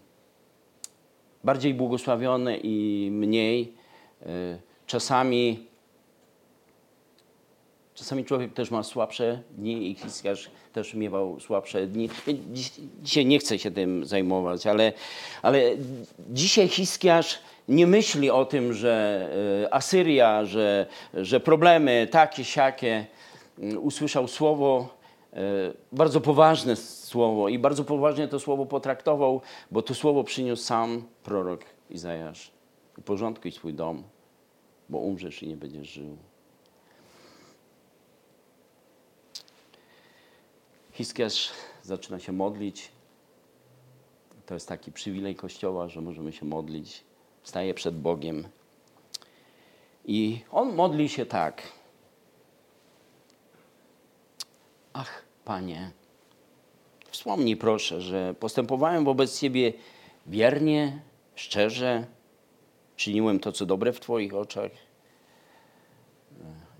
bardziej 1.44 1.74
błogosławione 1.74 2.57
i 2.57 3.09
mniej. 3.12 3.72
Y, 4.22 4.26
czasami, 4.87 5.66
czasami 7.94 8.24
człowiek 8.24 8.52
też 8.52 8.70
ma 8.70 8.83
słabsze 8.83 9.42
dni 9.50 9.90
i 9.90 9.94
Hiskiarz 9.94 10.50
też 10.72 10.94
miewał 10.94 11.40
słabsze 11.40 11.87
dni. 11.87 12.09
dzisiaj 13.02 13.26
nie 13.26 13.38
chcę 13.38 13.59
się 13.59 13.70
tym 13.70 14.04
zajmować, 14.04 14.66
ale, 14.66 14.92
ale 15.42 15.62
dzisiaj 16.30 16.68
Hiskiarz 16.68 17.38
nie 17.68 17.87
myśli 17.87 18.31
o 18.31 18.44
tym, 18.44 18.72
że 18.72 19.29
y, 19.64 19.72
Asyria, 19.72 20.44
że, 20.44 20.87
że 21.14 21.40
problemy 21.40 22.09
takie, 22.11 22.44
siakie. 22.44 23.07
Y, 23.59 23.79
usłyszał 23.79 24.29
słowo, 24.29 24.94
bardzo 25.92 26.20
poważne 26.20 26.77
słowo 26.77 27.48
i 27.48 27.59
bardzo 27.59 27.85
poważnie 27.85 28.29
to 28.29 28.40
słowo 28.40 28.66
potraktował, 28.66 29.40
bo 29.70 29.83
to 29.83 29.94
słowo 29.94 30.24
przyniósł 30.24 30.62
sam 30.62 31.05
prorok 31.22 31.64
Izajasz. 31.90 32.50
Uporządkuj 32.98 33.53
swój 33.53 33.74
dom, 33.74 34.03
bo 34.88 34.98
umrzesz 34.98 35.42
i 35.42 35.48
nie 35.48 35.57
będziesz 35.57 35.88
żył. 35.88 36.16
Hiskiarz 40.92 41.50
zaczyna 41.83 42.18
się 42.18 42.33
modlić. 42.33 42.92
To 44.46 44.55
jest 44.55 44.68
taki 44.68 44.92
przywilej 44.92 45.37
Kościoła, 45.37 45.88
że 45.88 46.00
możemy 46.00 46.33
się 46.33 46.46
modlić. 46.46 47.05
Staje 47.44 47.74
przed 47.74 47.98
Bogiem. 47.98 48.48
I 50.04 50.40
on 50.50 50.74
modli 50.74 51.09
się 51.09 51.26
tak. 51.26 51.62
Ach, 54.92 55.24
Panie, 55.44 55.90
wspomnij 57.11 57.57
proszę, 57.57 58.00
że 58.00 58.35
postępowałem 58.35 59.04
wobec 59.04 59.40
Ciebie 59.40 59.72
wiernie, 60.26 61.02
szczerze, 61.35 62.07
czyniłem 62.96 63.40
to, 63.40 63.52
co 63.52 63.66
dobre 63.66 63.92
w 63.92 64.00
Twoich 64.00 64.35
oczach. 64.35 64.70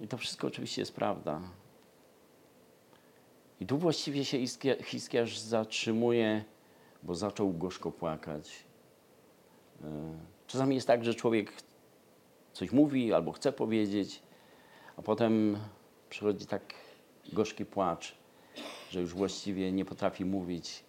I 0.01 0.09
to 0.09 0.19
wszystko 0.19 0.47
oczywiście 0.47 0.83
jest 0.83 0.95
prawda. 0.95 1.41
I 3.61 3.67
tu 3.67 3.79
właściwie 3.79 4.25
się 4.25 4.39
Hiskiarz 4.83 5.39
zatrzymuje, 5.39 6.45
bo 7.03 7.15
zaczął 7.15 7.53
gorzko 7.53 7.91
płakać. 7.91 8.65
Czasami 10.47 10.75
jest 10.75 10.87
tak, 10.87 11.05
że 11.05 11.15
człowiek 11.15 11.53
coś 12.53 12.73
mówi 12.73 13.13
albo 13.13 13.33
chce 13.33 13.53
powiedzieć, 13.53 14.23
a 14.97 15.03
potem 15.03 15.59
przychodzi 16.11 16.47
tak 16.47 16.75
gorzki 17.33 17.65
płacz, 17.65 18.15
że 18.91 19.01
już 19.01 19.15
właściwie 19.15 19.73
nie 19.73 19.85
potrafi 19.85 20.25
mówić, 20.25 20.85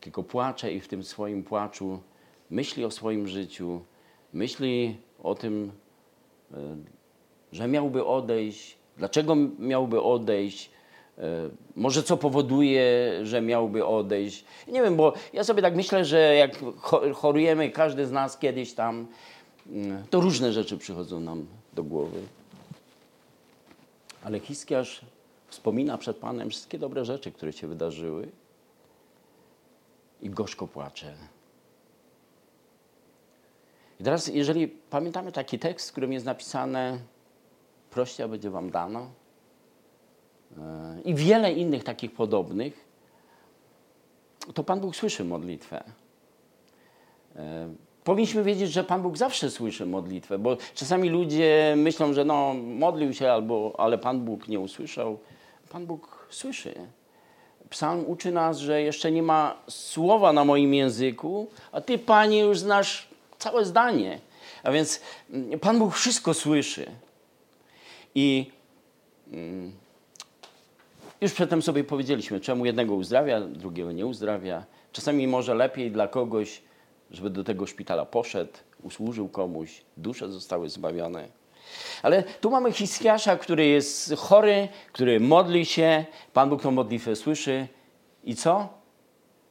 tylko 0.00 0.22
płacze 0.22 0.72
i 0.72 0.80
w 0.80 0.88
tym 0.88 1.04
swoim 1.04 1.42
płaczu 1.42 2.02
myśli 2.50 2.84
o 2.84 2.90
swoim 2.90 3.28
życiu, 3.28 3.80
myśli 4.32 4.96
o 5.22 5.34
tym, 5.34 5.72
e, 6.52 6.56
że 7.52 7.68
miałby 7.68 8.04
odejść, 8.04 8.78
dlaczego 8.96 9.36
miałby 9.58 10.02
odejść, 10.02 10.70
może 11.76 12.02
co 12.02 12.16
powoduje, 12.16 13.12
że 13.22 13.40
miałby 13.40 13.86
odejść. 13.86 14.44
Nie 14.68 14.82
wiem, 14.82 14.96
bo 14.96 15.12
ja 15.32 15.44
sobie 15.44 15.62
tak 15.62 15.76
myślę, 15.76 16.04
że 16.04 16.34
jak 16.34 16.50
chorujemy, 17.14 17.70
każdy 17.70 18.06
z 18.06 18.10
nas 18.10 18.38
kiedyś 18.38 18.74
tam, 18.74 19.06
mm, 19.72 20.04
to 20.10 20.20
różne 20.20 20.52
rzeczy 20.52 20.78
przychodzą 20.78 21.20
nam 21.20 21.46
do 21.72 21.84
głowy. 21.84 22.20
Ale 24.24 24.40
Hiskiarz 24.40 25.00
wspomina 25.48 25.98
przed 25.98 26.16
Panem 26.16 26.50
wszystkie 26.50 26.78
dobre 26.78 27.04
rzeczy, 27.04 27.32
które 27.32 27.52
się 27.52 27.68
wydarzyły 27.68 28.28
i 30.22 30.30
gorzko 30.30 30.66
płacze. 30.66 31.14
I 34.00 34.04
teraz, 34.04 34.26
jeżeli 34.26 34.68
pamiętamy 34.68 35.32
taki 35.32 35.58
tekst, 35.58 35.88
w 35.88 35.92
którym 35.92 36.12
jest 36.12 36.26
napisane 36.26 36.98
proście, 37.90 38.24
a 38.24 38.28
będzie 38.28 38.50
wam 38.50 38.70
dano 38.70 39.00
e, 39.00 39.19
i 41.04 41.14
wiele 41.14 41.52
innych 41.52 41.84
takich 41.84 42.12
podobnych, 42.12 42.90
to 44.54 44.64
Pan 44.64 44.80
Bóg 44.80 44.96
słyszy 44.96 45.24
modlitwę. 45.24 45.84
E, 47.36 47.68
powinniśmy 48.04 48.42
wiedzieć, 48.42 48.72
że 48.72 48.84
Pan 48.84 49.02
Bóg 49.02 49.16
zawsze 49.16 49.50
słyszy 49.50 49.86
modlitwę, 49.86 50.38
bo 50.38 50.56
czasami 50.74 51.08
ludzie 51.08 51.74
myślą, 51.76 52.12
że 52.12 52.24
no, 52.24 52.54
modlił 52.54 53.14
się, 53.14 53.32
albo, 53.32 53.74
ale 53.78 53.98
Pan 53.98 54.20
Bóg 54.20 54.48
nie 54.48 54.60
usłyszał. 54.60 55.18
Pan 55.68 55.86
Bóg 55.86 56.26
słyszy. 56.30 56.74
Psalm 57.70 58.04
uczy 58.06 58.32
nas, 58.32 58.58
że 58.58 58.82
jeszcze 58.82 59.12
nie 59.12 59.22
ma 59.22 59.56
słowa 59.68 60.32
na 60.32 60.44
moim 60.44 60.74
języku, 60.74 61.46
a 61.72 61.80
Ty, 61.80 61.98
Panie, 61.98 62.40
już 62.40 62.58
znasz 62.58 63.08
całe 63.38 63.64
zdanie. 63.64 64.20
A 64.62 64.72
więc 64.72 65.00
mm, 65.30 65.60
Pan 65.60 65.78
Bóg 65.78 65.94
wszystko 65.94 66.34
słyszy. 66.34 66.86
I 68.14 68.50
mm, 69.32 69.72
już 71.20 71.32
przedtem 71.32 71.62
sobie 71.62 71.84
powiedzieliśmy, 71.84 72.40
czemu 72.40 72.66
jednego 72.66 72.94
uzdrawia, 72.94 73.40
drugiego 73.40 73.92
nie 73.92 74.06
uzdrawia. 74.06 74.64
Czasami 74.92 75.26
może 75.26 75.54
lepiej 75.54 75.90
dla 75.90 76.08
kogoś, 76.08 76.62
żeby 77.10 77.30
do 77.30 77.44
tego 77.44 77.66
szpitala 77.66 78.04
poszedł, 78.04 78.52
usłużył 78.82 79.28
komuś, 79.28 79.82
dusze 79.96 80.28
zostały 80.28 80.68
zbawione. 80.68 81.28
Ale 82.02 82.22
tu 82.22 82.50
mamy 82.50 82.72
Hiskiasza, 82.72 83.36
który 83.36 83.66
jest 83.66 84.14
chory, 84.16 84.68
który 84.92 85.20
modli 85.20 85.66
się, 85.66 86.04
Pan 86.32 86.50
Bóg 86.50 86.62
tą 86.62 86.70
modlitwę 86.70 87.16
słyszy 87.16 87.66
i 88.24 88.34
co? 88.34 88.68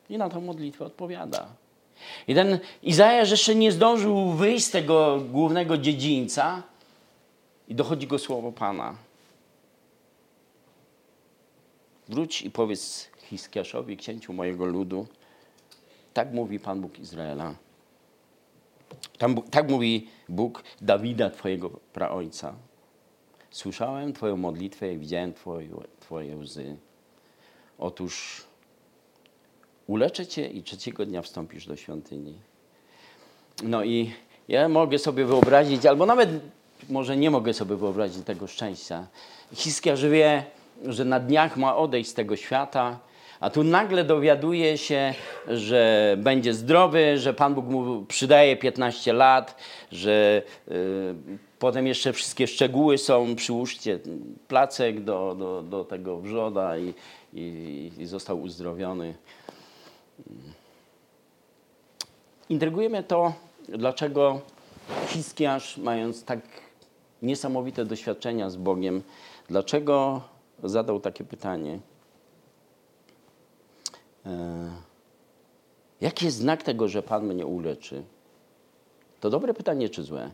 I 0.10 0.17
na 0.17 0.29
tą 0.29 0.41
modlitwę 0.41 0.86
odpowiada. 0.86 1.47
I 2.27 2.36
ten 2.36 2.60
Izajasz 2.84 3.32
jeszcze 3.32 3.55
nie 3.55 3.71
zdążył 3.71 4.32
wyjść 4.32 4.65
z 4.65 4.71
tego 4.71 5.19
głównego 5.32 5.77
dziedzińca 5.77 6.63
i 7.67 7.75
dochodzi 7.75 8.08
go 8.08 8.19
słowo 8.19 8.51
Pana. 8.51 8.95
Wróć 12.09 12.41
i 12.41 12.51
powiedz 12.51 13.09
Hiskiaszowi, 13.17 13.97
księciu 13.97 14.33
mojego 14.33 14.65
ludu, 14.65 15.07
tak 16.13 16.33
mówi 16.33 16.59
Pan 16.59 16.81
Bóg 16.81 16.99
Izraela. 16.99 17.55
Tam, 19.17 19.41
tak 19.41 19.69
mówi 19.69 20.07
Bóg 20.29 20.63
Dawida, 20.81 21.29
Twojego 21.29 21.69
praojca. 21.69 22.55
Słyszałem 23.51 24.13
Twoją 24.13 24.37
modlitwę 24.37 24.93
i 24.93 24.97
widziałem 24.97 25.33
twoje, 25.33 25.69
twoje 25.99 26.37
łzy. 26.37 26.77
Otóż 27.77 28.43
uleczę 29.87 30.27
Cię 30.27 30.47
i 30.47 30.63
trzeciego 30.63 31.05
dnia 31.05 31.21
wstąpisz 31.21 31.67
do 31.67 31.75
świątyni. 31.75 32.39
No 33.63 33.83
i 33.83 34.13
ja 34.47 34.69
mogę 34.69 34.99
sobie 34.99 35.25
wyobrazić, 35.25 35.85
albo 35.85 36.05
nawet 36.05 36.29
może 36.89 37.17
nie 37.17 37.31
mogę 37.31 37.53
sobie 37.53 37.75
wyobrazić 37.75 38.25
tego 38.25 38.47
szczęścia. 38.47 39.07
Hiskiarz 39.53 40.05
wie, 40.05 40.43
że 40.85 41.05
na 41.05 41.19
dniach 41.19 41.57
ma 41.57 41.75
odejść 41.75 42.09
z 42.09 42.13
tego 42.13 42.35
świata, 42.35 42.99
a 43.39 43.49
tu 43.49 43.63
nagle 43.63 44.03
dowiaduje 44.03 44.77
się, 44.77 45.13
że 45.47 46.15
będzie 46.19 46.53
zdrowy, 46.53 47.17
że 47.17 47.33
Pan 47.33 47.55
Bóg 47.55 47.65
mu 47.65 48.05
przydaje 48.05 48.57
15 48.57 49.13
lat, 49.13 49.55
że 49.91 50.41
y, 50.67 50.71
potem 51.59 51.87
jeszcze 51.87 52.13
wszystkie 52.13 52.47
szczegóły 52.47 52.97
są. 52.97 53.35
Przyłóżcie 53.35 53.99
placek 54.47 55.03
do, 55.03 55.35
do, 55.39 55.61
do 55.61 55.83
tego 55.83 56.17
wrzoda 56.19 56.77
i, 56.77 56.93
i, 57.33 57.91
i 57.97 58.05
został 58.05 58.41
uzdrowiony. 58.41 59.13
Intryguje 62.49 62.89
mnie 62.89 63.03
to, 63.03 63.33
dlaczego 63.67 64.41
Hiskiarz, 65.07 65.77
mając 65.77 66.23
tak 66.23 66.39
niesamowite 67.21 67.85
doświadczenia 67.85 68.49
z 68.49 68.55
Bogiem, 68.55 69.01
dlaczego 69.49 70.21
zadał 70.63 70.99
takie 70.99 71.23
pytanie. 71.23 71.79
E, 74.25 74.71
jaki 76.01 76.25
jest 76.25 76.37
znak 76.37 76.63
tego, 76.63 76.87
że 76.87 77.03
Pan 77.03 77.25
mnie 77.25 77.45
uleczy? 77.45 78.03
To 79.19 79.29
dobre 79.29 79.53
pytanie 79.53 79.89
czy 79.89 80.03
złe? 80.03 80.31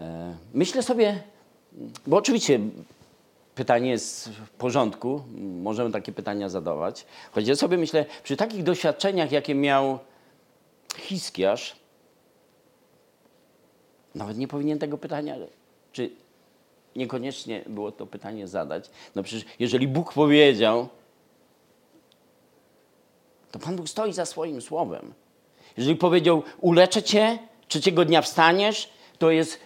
E, 0.00 0.36
myślę 0.54 0.82
sobie, 0.82 1.22
bo 2.06 2.16
oczywiście 2.16 2.60
pytanie 3.54 3.90
jest 3.90 4.28
w 4.28 4.50
porządku, 4.50 5.22
możemy 5.38 5.90
takie 5.90 6.12
pytania 6.12 6.48
zadawać. 6.48 7.06
Choć 7.32 7.48
ja 7.48 7.56
sobie 7.56 7.78
myślę, 7.78 8.04
przy 8.22 8.36
takich 8.36 8.62
doświadczeniach, 8.62 9.32
jakie 9.32 9.54
miał 9.54 9.98
Hiskiarz, 10.96 11.76
nawet 14.14 14.38
nie 14.38 14.48
powinien 14.48 14.78
tego 14.78 14.98
pytania, 14.98 15.36
czy 15.92 16.10
niekoniecznie 16.96 17.64
było 17.66 17.92
to 17.92 18.06
pytanie 18.06 18.48
zadać. 18.48 18.90
No 19.14 19.22
przecież 19.22 19.44
jeżeli 19.58 19.88
Bóg 19.88 20.12
powiedział, 20.12 20.88
to 23.50 23.58
Pan 23.58 23.76
Bóg 23.76 23.88
stoi 23.88 24.12
za 24.12 24.26
swoim 24.26 24.62
słowem. 24.62 25.12
Jeżeli 25.76 25.96
powiedział, 25.96 26.42
uleczę 26.60 27.02
cię, 27.02 27.38
trzeciego 27.68 28.04
dnia 28.04 28.22
wstaniesz, 28.22 28.90
to 29.18 29.30
jest 29.30 29.60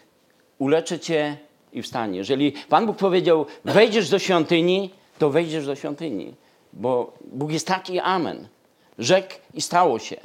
uleczę 0.59 0.99
cię 0.99 1.37
i 1.73 1.83
wstanie. 1.83 2.19
Jeżeli 2.19 2.53
Pan 2.69 2.87
Bóg 2.87 2.97
powiedział, 2.97 3.47
wejdziesz 3.65 4.09
do 4.09 4.19
świątyni, 4.19 4.91
to 5.19 5.31
wejdziesz 5.31 5.67
do 5.67 5.77
świątyni. 5.77 6.35
Bo 6.73 7.13
Bóg 7.25 7.53
jest 7.53 7.67
taki 7.67 7.99
amen. 7.99 8.49
Rzekł 8.99 9.35
i 9.55 9.61
stało 9.61 9.99
się. 9.99 10.17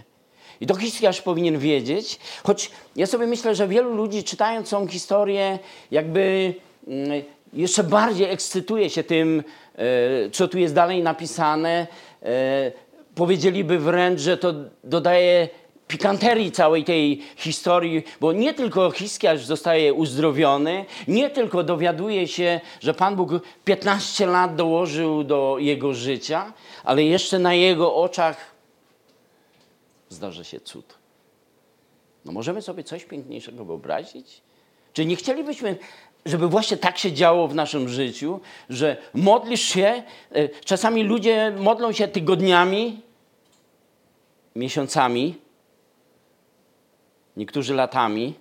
I 0.62 0.68
to 0.68 0.76
Hiskiarz 0.76 1.22
powinien 1.22 1.60
wiedzieć, 1.60 2.20
choć 2.44 2.72
ja 2.96 3.08
sobie 3.08 3.28
myślę, 3.28 3.56
że 3.56 3.68
wielu 3.68 3.96
ludzi 3.96 4.24
czytając 4.24 4.70
tą 4.70 4.88
historię 4.88 5.60
jakby 5.92 6.54
mm, 6.88 7.22
jeszcze 7.54 7.84
bardziej 7.84 8.30
ekscytuje 8.30 8.90
się 8.90 9.04
tym, 9.04 9.44
e, 9.76 10.30
co 10.30 10.48
tu 10.48 10.60
jest 10.60 10.76
dalej 10.76 11.04
napisane. 11.04 11.88
E, 12.24 12.72
powiedzieliby 13.16 13.80
wręcz, 13.80 14.20
że 14.20 14.38
to 14.38 14.54
dodaje 14.84 15.50
pikanterii 15.88 16.52
całej 16.52 16.84
tej 16.84 17.22
historii, 17.36 18.04
bo 18.22 18.34
nie 18.34 18.54
tylko 18.54 18.92
Hiskiarz 18.92 19.46
zostaje 19.46 19.94
uzdrowiony, 19.94 20.86
nie 21.08 21.30
tylko 21.30 21.64
dowiaduje 21.64 22.28
się, 22.28 22.60
że 22.80 22.94
Pan 22.94 23.16
Bóg 23.16 23.30
15 23.66 24.26
lat 24.26 24.56
dołożył 24.56 25.24
do 25.24 25.56
jego 25.60 25.94
życia, 25.94 26.54
ale 26.84 27.04
jeszcze 27.04 27.40
na 27.40 27.54
jego 27.54 27.96
oczach 27.96 28.51
zdarzy 30.12 30.44
się 30.44 30.60
cud. 30.60 30.98
No 32.26 32.32
możemy 32.32 32.62
sobie 32.62 32.84
coś 32.84 33.06
piękniejszego 33.06 33.66
wyobrazić? 33.66 34.42
Czy 34.94 35.06
nie 35.06 35.16
chcielibyśmy, 35.16 35.78
żeby 36.26 36.48
właśnie 36.48 36.78
tak 36.78 36.98
się 36.98 37.12
działo 37.14 37.48
w 37.48 37.56
naszym 37.56 37.90
życiu, 37.90 38.40
że 38.70 38.98
modlisz 39.14 39.62
się, 39.62 40.04
e, 40.32 40.50
czasami 40.50 41.04
ludzie 41.04 41.54
modlą 41.60 41.92
się 41.92 42.08
tygodniami, 42.08 43.02
miesiącami, 44.56 45.36
niektórzy 47.38 47.74
latami. 47.74 48.34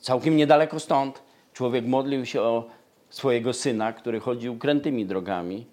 Całkiem 0.00 0.36
niedaleko 0.36 0.80
stąd 0.80 1.22
człowiek 1.52 1.86
modlił 1.86 2.26
się 2.26 2.42
o 2.42 2.64
swojego 3.10 3.52
syna, 3.52 3.92
który 3.92 4.20
chodził 4.20 4.58
krętymi 4.58 5.06
drogami, 5.06 5.66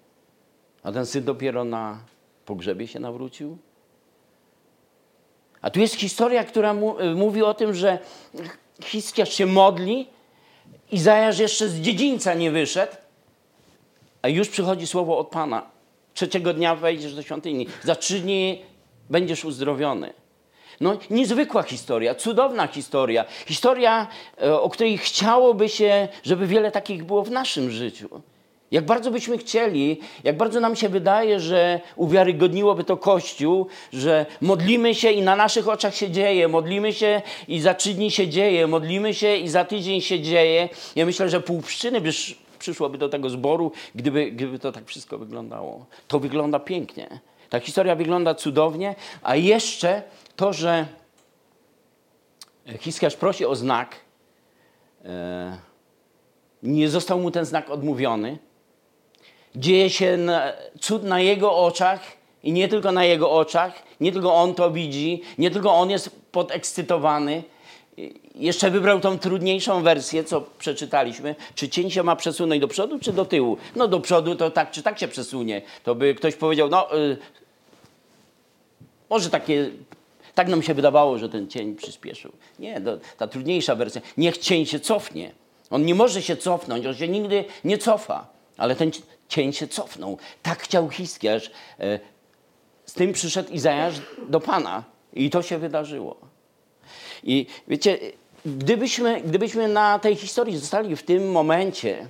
a 0.82 0.92
ten 0.92 1.06
syn 1.06 1.24
dopiero 1.24 1.64
na 1.64 2.00
pogrzebie 2.44 2.86
się 2.86 3.00
nawrócił. 3.00 3.58
A 5.66 5.70
tu 5.70 5.80
jest 5.80 5.94
historia, 5.94 6.44
która 6.44 6.74
mu, 6.74 6.96
mówi 7.14 7.42
o 7.42 7.54
tym, 7.54 7.74
że 7.74 7.98
Hiskiarz 8.84 9.34
się 9.34 9.46
modli, 9.46 10.06
Izajasz 10.92 11.38
jeszcze 11.38 11.68
z 11.68 11.80
dziedzińca 11.80 12.34
nie 12.34 12.50
wyszedł, 12.50 12.92
a 14.22 14.28
już 14.28 14.48
przychodzi 14.48 14.86
słowo 14.86 15.18
od 15.18 15.28
Pana. 15.28 15.66
Trzeciego 16.14 16.54
dnia 16.54 16.74
wejdziesz 16.74 17.14
do 17.14 17.22
świątyni. 17.22 17.66
Za 17.84 17.96
trzy 17.96 18.20
dni 18.20 18.62
będziesz 19.10 19.44
uzdrowiony. 19.44 20.12
No, 20.80 20.98
niezwykła 21.10 21.62
historia, 21.62 22.14
cudowna 22.14 22.66
historia. 22.66 23.24
Historia, 23.46 24.06
e, 24.42 24.60
o 24.60 24.70
której 24.70 24.98
chciałoby 24.98 25.68
się, 25.68 26.08
żeby 26.22 26.46
wiele 26.46 26.70
takich 26.70 27.04
było 27.04 27.22
w 27.22 27.30
naszym 27.30 27.70
życiu. 27.70 28.22
Jak 28.70 28.86
bardzo 28.86 29.10
byśmy 29.10 29.38
chcieli, 29.38 30.00
jak 30.24 30.36
bardzo 30.36 30.60
nam 30.60 30.76
się 30.76 30.88
wydaje, 30.88 31.40
że 31.40 31.80
uwiarygodniłoby 31.96 32.84
to 32.84 32.96
Kościół, 32.96 33.66
że 33.92 34.26
modlimy 34.40 34.94
się 34.94 35.10
i 35.10 35.22
na 35.22 35.36
naszych 35.36 35.68
oczach 35.68 35.94
się 35.94 36.10
dzieje, 36.10 36.48
modlimy 36.48 36.92
się 36.92 37.22
i 37.48 37.60
za 37.60 37.74
trzy 37.74 37.94
dni 37.94 38.10
się 38.10 38.28
dzieje, 38.28 38.66
modlimy 38.66 39.14
się 39.14 39.36
i 39.36 39.48
za 39.48 39.64
tydzień 39.64 40.00
się 40.00 40.20
dzieje. 40.20 40.68
Ja 40.96 41.06
myślę, 41.06 41.28
że 41.28 41.40
pół 41.40 41.62
pszczyny 41.62 42.00
by 42.00 42.10
przyszłoby 42.58 42.98
do 42.98 43.08
tego 43.08 43.30
zboru, 43.30 43.72
gdyby, 43.94 44.30
gdyby 44.30 44.58
to 44.58 44.72
tak 44.72 44.86
wszystko 44.86 45.18
wyglądało. 45.18 45.86
To 46.08 46.18
wygląda 46.18 46.58
pięknie. 46.58 47.20
Ta 47.50 47.60
historia 47.60 47.94
wygląda 47.94 48.34
cudownie, 48.34 48.94
a 49.22 49.36
jeszcze 49.36 50.02
to, 50.36 50.52
że 50.52 50.86
Hiskiarz 52.80 53.16
prosi 53.16 53.46
o 53.46 53.56
znak, 53.56 53.96
e, 55.04 55.56
nie 56.62 56.88
został 56.88 57.20
mu 57.20 57.30
ten 57.30 57.44
znak 57.44 57.70
odmówiony. 57.70 58.38
Dzieje 59.56 59.90
się 59.90 60.18
cud 60.80 61.04
na 61.04 61.20
jego 61.20 61.56
oczach 61.56 62.00
i 62.42 62.52
nie 62.52 62.68
tylko 62.68 62.92
na 62.92 63.04
jego 63.04 63.30
oczach, 63.30 63.82
nie 64.00 64.12
tylko 64.12 64.34
on 64.34 64.54
to 64.54 64.70
widzi, 64.70 65.22
nie 65.38 65.50
tylko 65.50 65.74
on 65.74 65.90
jest 65.90 66.10
podekscytowany. 66.32 67.42
Jeszcze 68.34 68.70
wybrał 68.70 69.00
tą 69.00 69.18
trudniejszą 69.18 69.82
wersję, 69.82 70.24
co 70.24 70.40
przeczytaliśmy. 70.58 71.34
Czy 71.54 71.68
cień 71.68 71.90
się 71.90 72.02
ma 72.02 72.16
przesunąć 72.16 72.60
do 72.60 72.68
przodu, 72.68 72.98
czy 72.98 73.12
do 73.12 73.24
tyłu? 73.24 73.56
No 73.76 73.88
do 73.88 74.00
przodu 74.00 74.34
to 74.34 74.50
tak 74.50 74.70
czy 74.70 74.82
tak 74.82 74.98
się 74.98 75.08
przesunie. 75.08 75.62
To 75.84 75.94
by 75.94 76.14
ktoś 76.14 76.34
powiedział, 76.34 76.68
no 76.68 76.96
y, 76.96 77.16
może 79.10 79.30
takie, 79.30 79.70
tak 80.34 80.48
nam 80.48 80.62
się 80.62 80.74
wydawało, 80.74 81.18
że 81.18 81.28
ten 81.28 81.48
cień 81.48 81.76
przyspieszył. 81.76 82.32
Nie, 82.58 82.80
to, 82.80 82.98
ta 83.16 83.26
trudniejsza 83.26 83.74
wersja. 83.74 84.00
Niech 84.16 84.38
cień 84.38 84.66
się 84.66 84.80
cofnie. 84.80 85.32
On 85.70 85.84
nie 85.84 85.94
może 85.94 86.22
się 86.22 86.36
cofnąć, 86.36 86.86
on 86.86 86.94
się 86.94 87.08
nigdy 87.08 87.44
nie 87.64 87.78
cofa. 87.78 88.26
Ale 88.56 88.76
ten 88.76 88.90
cień 89.28 89.52
się 89.52 89.68
cofnął. 89.68 90.18
Tak 90.42 90.62
chciał 90.62 90.90
Hiskiarz. 90.90 91.50
E, 91.80 91.98
z 92.86 92.92
tym 92.92 93.12
przyszedł 93.12 93.52
Izajasz 93.52 93.94
do 94.28 94.40
Pana 94.40 94.84
i 95.12 95.30
to 95.30 95.42
się 95.42 95.58
wydarzyło. 95.58 96.16
I 97.24 97.46
wiecie, 97.68 97.98
gdybyśmy, 98.46 99.20
gdybyśmy 99.20 99.68
na 99.68 99.98
tej 99.98 100.16
historii 100.16 100.58
zostali 100.58 100.96
w 100.96 101.02
tym 101.02 101.30
momencie, 101.30 102.06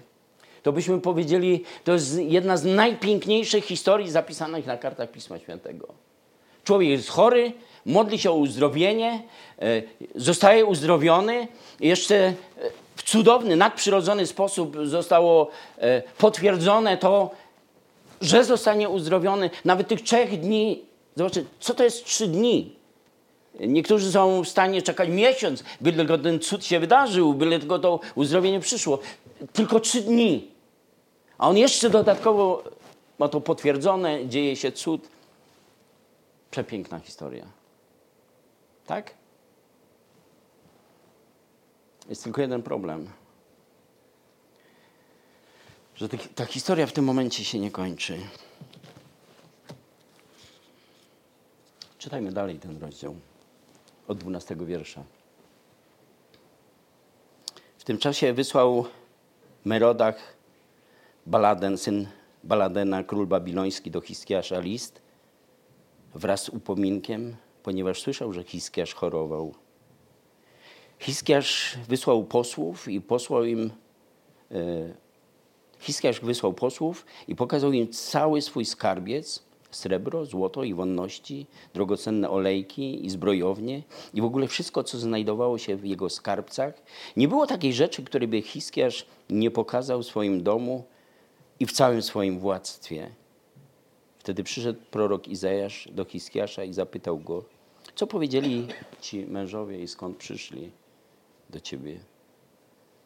to 0.63 0.73
byśmy 0.73 1.01
powiedzieli, 1.01 1.65
to 1.85 1.93
jest 1.93 2.19
jedna 2.19 2.57
z 2.57 2.65
najpiękniejszych 2.65 3.65
historii 3.65 4.11
zapisanych 4.11 4.67
na 4.67 4.77
kartach 4.77 5.11
Pisma 5.11 5.39
Świętego. 5.39 5.89
Człowiek 6.65 6.91
jest 6.91 7.09
chory, 7.09 7.53
modli 7.87 8.19
się 8.19 8.31
o 8.31 8.35
uzdrowienie, 8.35 9.23
e, 9.59 9.83
zostaje 10.15 10.65
uzdrowiony, 10.65 11.49
jeszcze 11.81 12.17
e, 12.17 12.35
cudowny, 13.07 13.57
nadprzyrodzony 13.57 14.27
sposób 14.27 14.77
zostało 14.85 15.51
e, 15.79 16.03
potwierdzone 16.19 16.97
to, 16.97 17.31
że 18.21 18.45
zostanie 18.45 18.89
uzdrowiony. 18.89 19.51
Nawet 19.65 19.89
tych 19.89 20.03
trzech 20.03 20.41
dni, 20.41 20.85
zobaczcie, 21.17 21.45
co 21.61 21.75
to 21.75 21.85
jest 21.85 22.05
trzy 22.05 22.27
dni? 22.27 22.77
Niektórzy 23.61 24.13
są 24.13 24.45
w 24.45 24.49
stanie 24.49 24.83
czekać 24.83 25.09
miesiąc, 25.09 25.65
by 25.81 25.93
tylko 25.93 26.19
ten 26.19 26.41
cud 26.41 26.65
się 26.65 26.81
wydarzył, 26.81 27.35
by 27.35 27.59
tylko 27.59 27.79
to 27.79 28.01
uzdrowienie 28.15 28.61
przyszło. 28.61 28.99
Tylko 29.53 29.81
trzy 29.81 30.01
dni. 30.01 30.51
A 31.39 31.49
on 31.49 31.57
jeszcze 31.57 31.91
dodatkowo 31.91 32.63
ma 33.19 33.29
to 33.29 33.41
potwierdzone, 33.41 34.29
dzieje 34.29 34.57
się 34.57 34.73
cud. 34.73 35.09
Przepiękna 36.51 36.99
historia. 36.99 37.47
Tak? 38.87 39.15
Jest 42.09 42.25
tylko 42.25 42.41
jeden 42.41 42.63
problem. 42.63 43.11
Że 45.95 46.09
ta, 46.09 46.47
historia 46.47 46.87
w 46.87 46.93
tym 46.93 47.05
momencie 47.05 47.45
się 47.45 47.59
nie 47.59 47.71
kończy. 47.71 48.19
Czytajmy 51.99 52.33
dalej 52.33 52.59
ten 52.59 52.79
rozdział 52.79 53.17
od 54.09 54.19
12 54.19 54.57
wiersza. 54.57 55.05
W 57.79 57.85
tym 57.85 57.99
czasie 57.99 58.33
wysłał 58.33 58.87
Merodach 59.65 60.37
Baladen, 61.27 61.79
syn 61.79 62.07
Baladena, 62.45 63.05
król 63.05 63.27
babiloński, 63.27 63.91
do 63.91 64.01
Hiskiasza 64.01 64.61
list 64.61 65.03
wraz 66.15 66.43
z 66.43 66.49
upominkiem, 66.49 67.37
ponieważ 67.63 68.03
słyszał, 68.03 68.33
że 68.33 68.43
Hiskiasz 68.43 68.95
chorował. 68.95 69.55
Hiskiasz 70.99 71.79
wysłał 71.89 72.25
posłów 72.25 72.89
i 72.89 73.01
posłał 73.01 73.45
im 73.45 73.71
e, 74.51 74.57
Hiskiasz 75.79 76.21
wysłał 76.21 76.53
posłów 76.53 77.07
i 77.29 77.37
pokazał 77.37 77.73
im 77.73 77.89
cały 77.89 78.43
swój 78.43 78.65
skarbiec, 78.65 79.43
srebro, 79.71 80.27
złoto 80.27 80.65
i 80.65 80.75
wonności, 80.75 81.47
drogocenne 81.75 82.31
olejki 82.31 83.07
i 83.07 83.11
zbrojownie 83.11 83.83
i 84.15 84.21
w 84.21 84.25
ogóle 84.25 84.49
wszystko, 84.49 84.85
co 84.85 84.99
znajdowało 84.99 85.59
się 85.59 85.77
w 85.77 85.85
jego 85.85 86.11
skarbcach. 86.11 86.83
Nie 87.17 87.29
było 87.29 87.47
takiej 87.47 87.73
rzeczy, 87.73 88.03
której 88.03 88.29
by 88.29 88.43
Hiskiasz 88.43 89.07
nie 89.31 89.51
pokazał 89.51 90.03
w 90.03 90.07
swoim 90.07 90.43
domu 90.43 90.85
i 91.61 91.67
w 91.67 91.73
całym 91.73 92.03
swoim 92.03 92.39
władztwie. 92.39 93.11
Wtedy 94.19 94.45
przyszedł 94.45 94.81
prorok 94.91 95.29
Izajasz 95.29 95.89
do 95.93 96.05
Hiskiasza 96.05 96.65
i 96.65 96.73
zapytał 96.73 97.19
go, 97.19 97.45
co 97.95 98.07
powiedzieli 98.07 98.67
ci 99.01 99.27
mężowie 99.27 99.83
i 99.83 99.89
skąd 99.89 100.17
przyszli 100.17 100.71
do 101.51 101.61
ciebie? 101.61 102.01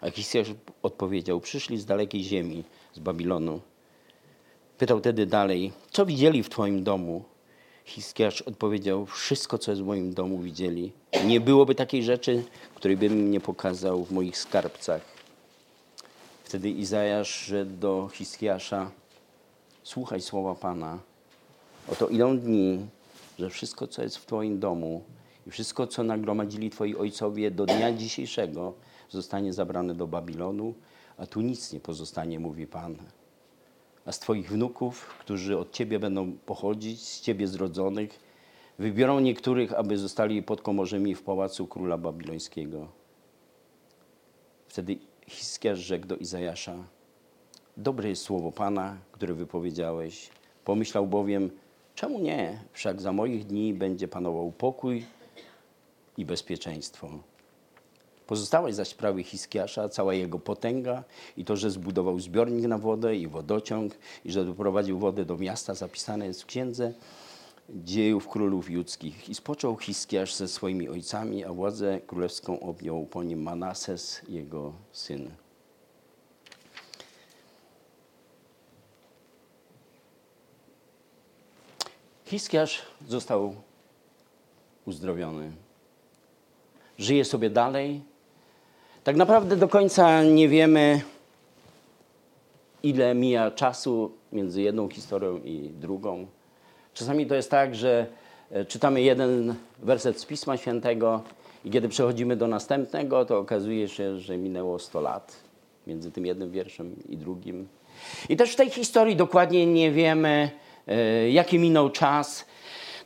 A 0.01 0.11
Hiskiasz 0.11 0.49
odpowiedział, 0.83 1.41
przyszli 1.41 1.79
z 1.79 1.87
dalekiej 1.87 2.25
ziemi, 2.25 2.65
z 2.95 2.99
Babilonu. 2.99 3.61
Pytał 4.79 5.01
tedy 5.01 5.27
dalej, 5.27 5.73
co 5.91 6.07
widzieli 6.07 6.43
w 6.43 6.49
twoim 6.49 6.85
domu? 6.85 7.25
Hiskiasz 7.85 8.43
odpowiedział, 8.43 9.07
wszystko, 9.07 9.59
co 9.59 9.71
jest 9.71 9.83
w 9.83 9.87
moim 9.87 10.15
domu 10.15 10.39
widzieli. 10.39 10.93
Nie 11.25 11.41
byłoby 11.41 11.75
takiej 11.75 12.03
rzeczy, 12.03 12.43
której 12.75 12.97
bym 12.97 13.31
nie 13.31 13.41
pokazał 13.41 14.05
w 14.05 14.13
moich 14.13 14.39
skarbcach. 14.39 15.03
Wtedy 16.45 16.71
Izajasz 16.71 17.29
szedł 17.29 17.77
do 17.77 18.09
Hiskiasza, 18.13 18.91
słuchaj 19.83 20.21
słowa 20.21 20.55
Pana. 20.55 20.99
Oto 21.89 22.09
idą 22.09 22.39
dni, 22.39 22.87
że 23.39 23.51
wszystko, 23.51 23.87
co 23.87 24.03
jest 24.03 24.17
w 24.17 24.27
Twoim 24.27 24.61
domu 24.61 25.03
wszystko, 25.51 25.87
co 25.87 26.03
nagromadzili 26.03 26.71
Twoi 26.71 26.97
ojcowie 26.97 27.51
do 27.51 27.67
dnia 27.67 27.93
dzisiejszego, 27.93 28.75
zostanie 29.09 29.53
zabrane 29.53 29.95
do 29.95 30.07
Babilonu, 30.07 30.75
a 31.17 31.27
tu 31.27 31.41
nic 31.41 31.73
nie 31.73 31.81
pozostanie, 31.81 32.41
mówi 32.41 32.67
Pan. 32.67 32.97
A 34.07 34.13
z 34.13 34.19
Twoich 34.19 34.51
wnuków, 34.51 35.07
którzy 35.21 35.59
od 35.59 35.73
Ciebie 35.73 35.99
będą 35.99 36.33
pochodzić, 36.33 37.03
z 37.03 37.21
Ciebie 37.21 37.49
zrodzonych, 37.49 38.21
wybiorą 38.79 39.21
niektórych, 39.21 39.73
aby 39.73 39.99
zostali 39.99 40.43
podkomorzymi 40.43 41.15
w 41.15 41.23
pałacu 41.23 41.67
króla 41.67 41.99
babilońskiego. 41.99 42.89
Wtedy 44.69 44.99
Hiskiarz 45.27 45.79
rzekł 45.79 46.07
do 46.07 46.17
Izajasza, 46.17 46.77
dobre 47.77 48.09
jest 48.09 48.23
słowo 48.23 48.53
Pana, 48.53 48.97
które 49.13 49.35
wypowiedziałeś. 49.35 50.31
Pomyślał 50.65 51.07
bowiem, 51.07 51.51
czemu 51.95 52.19
nie? 52.19 52.61
Wszak 52.73 53.01
za 53.01 53.13
moich 53.13 53.47
dni 53.47 53.75
będzie 53.75 54.09
panował 54.09 54.53
pokój 54.53 55.05
i 56.19 56.25
bezpieczeństwo. 56.25 57.09
Pozostałe 58.27 58.73
zaś 58.73 58.89
sprawy 58.89 59.23
Hiskiasza, 59.23 59.89
cała 59.89 60.15
jego 60.15 60.39
potęga 60.39 61.05
i 61.37 61.45
to, 61.45 61.57
że 61.57 61.71
zbudował 61.71 62.21
zbiornik 62.21 62.67
na 62.67 62.79
wodę 62.79 63.17
i 63.17 63.27
wodociąg 63.27 63.93
i 64.25 64.33
że 64.33 64.45
doprowadził 64.45 64.99
wodę 64.99 65.25
do 65.25 65.37
miasta, 65.37 65.75
zapisane 65.75 66.27
jest 66.27 66.43
w 66.43 66.47
księdze 66.47 66.93
dziejów 67.75 68.29
królów 68.29 68.71
judzkich. 68.71 69.29
I 69.29 69.35
spoczął 69.35 69.77
Hiskiasz 69.77 70.35
ze 70.35 70.49
swoimi 70.49 70.89
ojcami, 70.89 71.45
a 71.45 71.53
władzę 71.53 72.01
królewską 72.07 72.61
objął 72.61 73.07
po 73.07 73.23
nim 73.23 73.43
Manases, 73.43 74.21
jego 74.29 74.73
syn. 74.93 75.31
Hiskiasz 82.25 82.83
został 83.09 83.55
uzdrowiony. 84.87 85.53
Żyje 87.01 87.25
sobie 87.25 87.51
dalej. 87.51 88.01
Tak 89.05 89.17
naprawdę 89.17 89.57
do 89.57 89.69
końca 89.69 90.23
nie 90.23 90.49
wiemy, 90.49 91.01
ile 92.83 93.15
mija 93.15 93.51
czasu 93.51 94.13
między 94.33 94.63
jedną 94.63 94.89
historią 94.89 95.37
i 95.45 95.71
drugą. 95.81 96.27
Czasami 96.95 97.27
to 97.27 97.35
jest 97.35 97.51
tak, 97.51 97.75
że 97.75 98.07
e, 98.51 98.65
czytamy 98.65 99.03
jeden 99.03 99.55
werset 99.79 100.21
z 100.21 100.27
Pisma 100.27 100.57
Świętego 100.57 101.23
I 101.65 101.71
kiedy 101.71 101.89
przechodzimy 101.89 102.37
do 102.37 102.47
następnego, 102.47 103.25
to 103.25 103.39
okazuje 103.39 103.89
się, 103.89 104.19
że 104.19 104.37
minęło 104.39 104.79
100 104.79 105.01
lat 105.01 105.37
między 105.87 106.13
tym 106.13 106.27
jednym 106.27 106.51
wierszem 106.51 106.97
i 107.09 107.17
drugim. 107.17 107.69
I 108.29 108.37
też 108.37 108.53
w 108.53 108.57
tej 108.57 108.71
historii 108.71 109.17
dokładnie 109.17 109.67
nie 109.67 109.91
wiemy, 109.91 110.51
e, 110.87 111.31
jaki 111.31 111.59
minął 111.59 111.91
czas. 111.91 112.47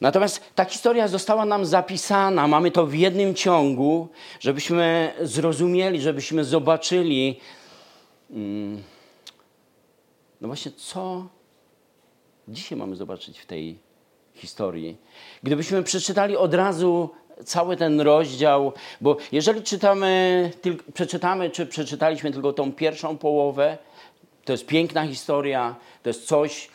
Natomiast 0.00 0.40
ta 0.54 0.64
historia 0.64 1.08
została 1.08 1.44
nam 1.44 1.66
zapisana, 1.66 2.48
mamy 2.48 2.70
to 2.70 2.86
w 2.86 2.94
jednym 2.94 3.34
ciągu, 3.34 4.08
żebyśmy 4.40 5.12
zrozumieli, 5.22 6.00
żebyśmy 6.00 6.44
zobaczyli, 6.44 7.40
mm, 8.30 8.82
no 10.40 10.48
właśnie, 10.48 10.72
co 10.72 11.26
dzisiaj 12.48 12.78
mamy 12.78 12.96
zobaczyć 12.96 13.38
w 13.38 13.46
tej 13.46 13.78
historii. 14.34 14.96
Gdybyśmy 15.42 15.82
przeczytali 15.82 16.36
od 16.36 16.54
razu 16.54 17.10
cały 17.44 17.76
ten 17.76 18.00
rozdział, 18.00 18.72
bo 19.00 19.16
jeżeli 19.32 19.62
czytamy, 19.62 20.50
przeczytamy, 20.94 21.50
czy 21.50 21.66
przeczytaliśmy 21.66 22.32
tylko 22.32 22.52
tą 22.52 22.72
pierwszą 22.72 23.18
połowę, 23.18 23.78
to 24.44 24.52
jest 24.52 24.66
piękna 24.66 25.06
historia, 25.06 25.76
to 26.02 26.10
jest 26.10 26.26
coś, 26.26 26.68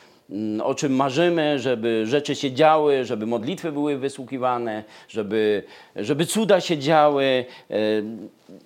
o 0.64 0.76
czym 0.76 0.96
marzymy, 0.96 1.60
żeby 1.60 2.06
rzeczy 2.06 2.36
się 2.36 2.52
działy, 2.52 3.06
żeby 3.06 3.26
modlitwy 3.26 3.72
były 3.72 3.98
wysłuchiwane, 3.98 4.84
żeby, 5.08 5.64
żeby 5.96 6.26
cuda 6.26 6.62
się 6.62 6.78
działy. 6.78 7.46
E, 7.70 7.76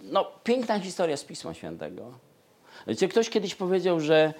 no, 0.04 0.32
piękna 0.44 0.80
historia 0.80 1.18
z 1.18 1.24
Pisma 1.24 1.54
Świętego. 1.54 2.12
Wiecie, 2.88 3.08
ktoś 3.08 3.30
kiedyś 3.30 3.56
powiedział, 3.56 4.00
że 4.00 4.34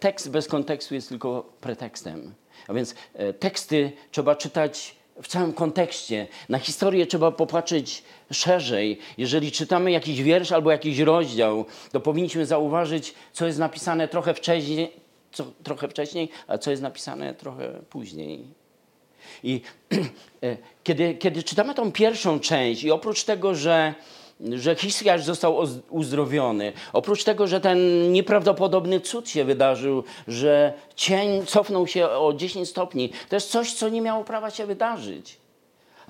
tekst 0.00 0.30
bez 0.30 0.48
kontekstu 0.48 0.94
jest 0.94 1.08
tylko 1.08 1.52
pretekstem. 1.60 2.34
A 2.68 2.74
więc 2.74 2.94
e, 3.14 3.32
teksty 3.32 3.92
trzeba 4.10 4.36
czytać 4.36 4.94
w 5.22 5.28
całym 5.28 5.52
kontekście. 5.52 6.26
Na 6.48 6.58
historię 6.58 7.06
trzeba 7.06 7.30
popatrzeć 7.32 8.02
szerzej. 8.32 8.98
Jeżeli 9.18 9.52
czytamy 9.52 9.90
jakiś 9.90 10.22
wiersz 10.22 10.52
albo 10.52 10.70
jakiś 10.70 10.98
rozdział, 10.98 11.64
to 11.92 12.00
powinniśmy 12.00 12.46
zauważyć, 12.46 13.14
co 13.32 13.46
jest 13.46 13.58
napisane 13.58 14.08
trochę 14.08 14.34
wcześniej, 14.34 14.92
co, 15.32 15.44
trochę 15.62 15.88
wcześniej, 15.88 16.28
a 16.46 16.58
co 16.58 16.70
jest 16.70 16.82
napisane 16.82 17.34
trochę 17.34 17.72
później. 17.90 18.44
I 19.42 19.60
e, 20.42 20.56
kiedy, 20.84 21.14
kiedy 21.14 21.42
czytamy 21.42 21.74
tą 21.74 21.92
pierwszą 21.92 22.40
część, 22.40 22.84
i 22.84 22.90
oprócz 22.90 23.24
tego, 23.24 23.54
że 23.54 23.94
że 24.52 24.74
Hiskiarz 24.74 25.24
został 25.24 25.66
uzdrowiony. 25.90 26.72
Oprócz 26.92 27.24
tego, 27.24 27.46
że 27.46 27.60
ten 27.60 28.12
nieprawdopodobny 28.12 29.00
cud 29.00 29.28
się 29.28 29.44
wydarzył, 29.44 30.04
że 30.28 30.72
cień 30.96 31.46
cofnął 31.46 31.86
się 31.86 32.08
o 32.08 32.32
10 32.32 32.68
stopni, 32.68 33.12
to 33.28 33.36
jest 33.36 33.50
coś, 33.50 33.72
co 33.72 33.88
nie 33.88 34.00
miało 34.00 34.24
prawa 34.24 34.50
się 34.50 34.66
wydarzyć. 34.66 35.39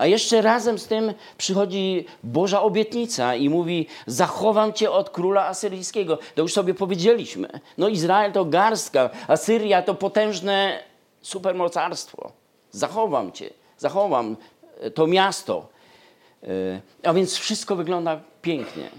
A 0.01 0.07
jeszcze 0.07 0.43
razem 0.43 0.79
z 0.79 0.87
tym 0.87 1.15
przychodzi 1.39 2.07
Boża 2.23 2.63
obietnica 2.63 3.35
i 3.35 3.49
mówi: 3.49 3.87
Zachowam 4.07 4.73
cię 4.73 4.91
od 4.91 5.11
króla 5.11 5.47
asyryjskiego. 5.47 6.19
To 6.35 6.43
już 6.43 6.53
sobie 6.53 6.75
powiedzieliśmy. 6.75 7.49
No, 7.79 7.89
Izrael 7.89 8.33
to 8.33 8.45
garstka, 8.45 9.11
Asyria 9.29 9.83
to 9.83 9.95
potężne 9.95 10.83
supermocarstwo. 11.23 12.33
Zachowam 12.71 13.33
cię, 13.33 13.51
zachowam 13.79 14.37
to 14.95 15.07
miasto. 15.07 15.69
E, 16.43 16.81
a 17.05 17.13
więc 17.13 17.37
wszystko 17.37 17.77
wygląda 17.77 18.21
pięknie. 18.43 18.91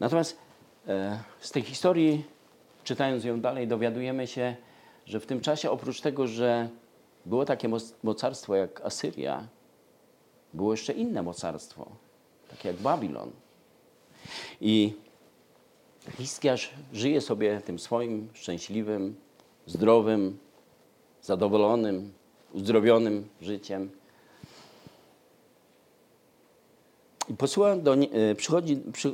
Natomiast 0.00 0.38
e, 0.88 1.18
z 1.40 1.50
tej 1.50 1.62
historii, 1.62 2.24
czytając 2.84 3.24
ją 3.24 3.40
dalej, 3.40 3.68
dowiadujemy 3.68 4.26
się, 4.26 4.56
że 5.06 5.20
w 5.20 5.26
tym 5.26 5.40
czasie 5.40 5.70
oprócz 5.70 6.00
tego, 6.00 6.26
że 6.26 6.68
było 7.26 7.44
takie 7.44 7.68
mocarstwo 8.02 8.54
jak 8.54 8.80
Asyria, 8.80 9.48
było 10.54 10.72
jeszcze 10.72 10.92
inne 10.92 11.22
mocarstwo, 11.22 11.86
takie 12.50 12.68
jak 12.68 12.76
Babilon. 12.76 13.30
I 14.60 14.92
Hiskiarz 16.16 16.70
żyje 16.92 17.20
sobie 17.20 17.60
tym 17.60 17.78
swoim 17.78 18.28
szczęśliwym, 18.32 19.14
zdrowym, 19.66 20.38
zadowolonym, 21.22 22.12
uzdrowionym 22.52 23.28
życiem. 23.40 23.90
I 27.28 27.34
do, 27.82 27.94
e, 27.94 28.34
przychodzi, 28.34 28.76
przy, 28.92 29.08
e, 29.08 29.12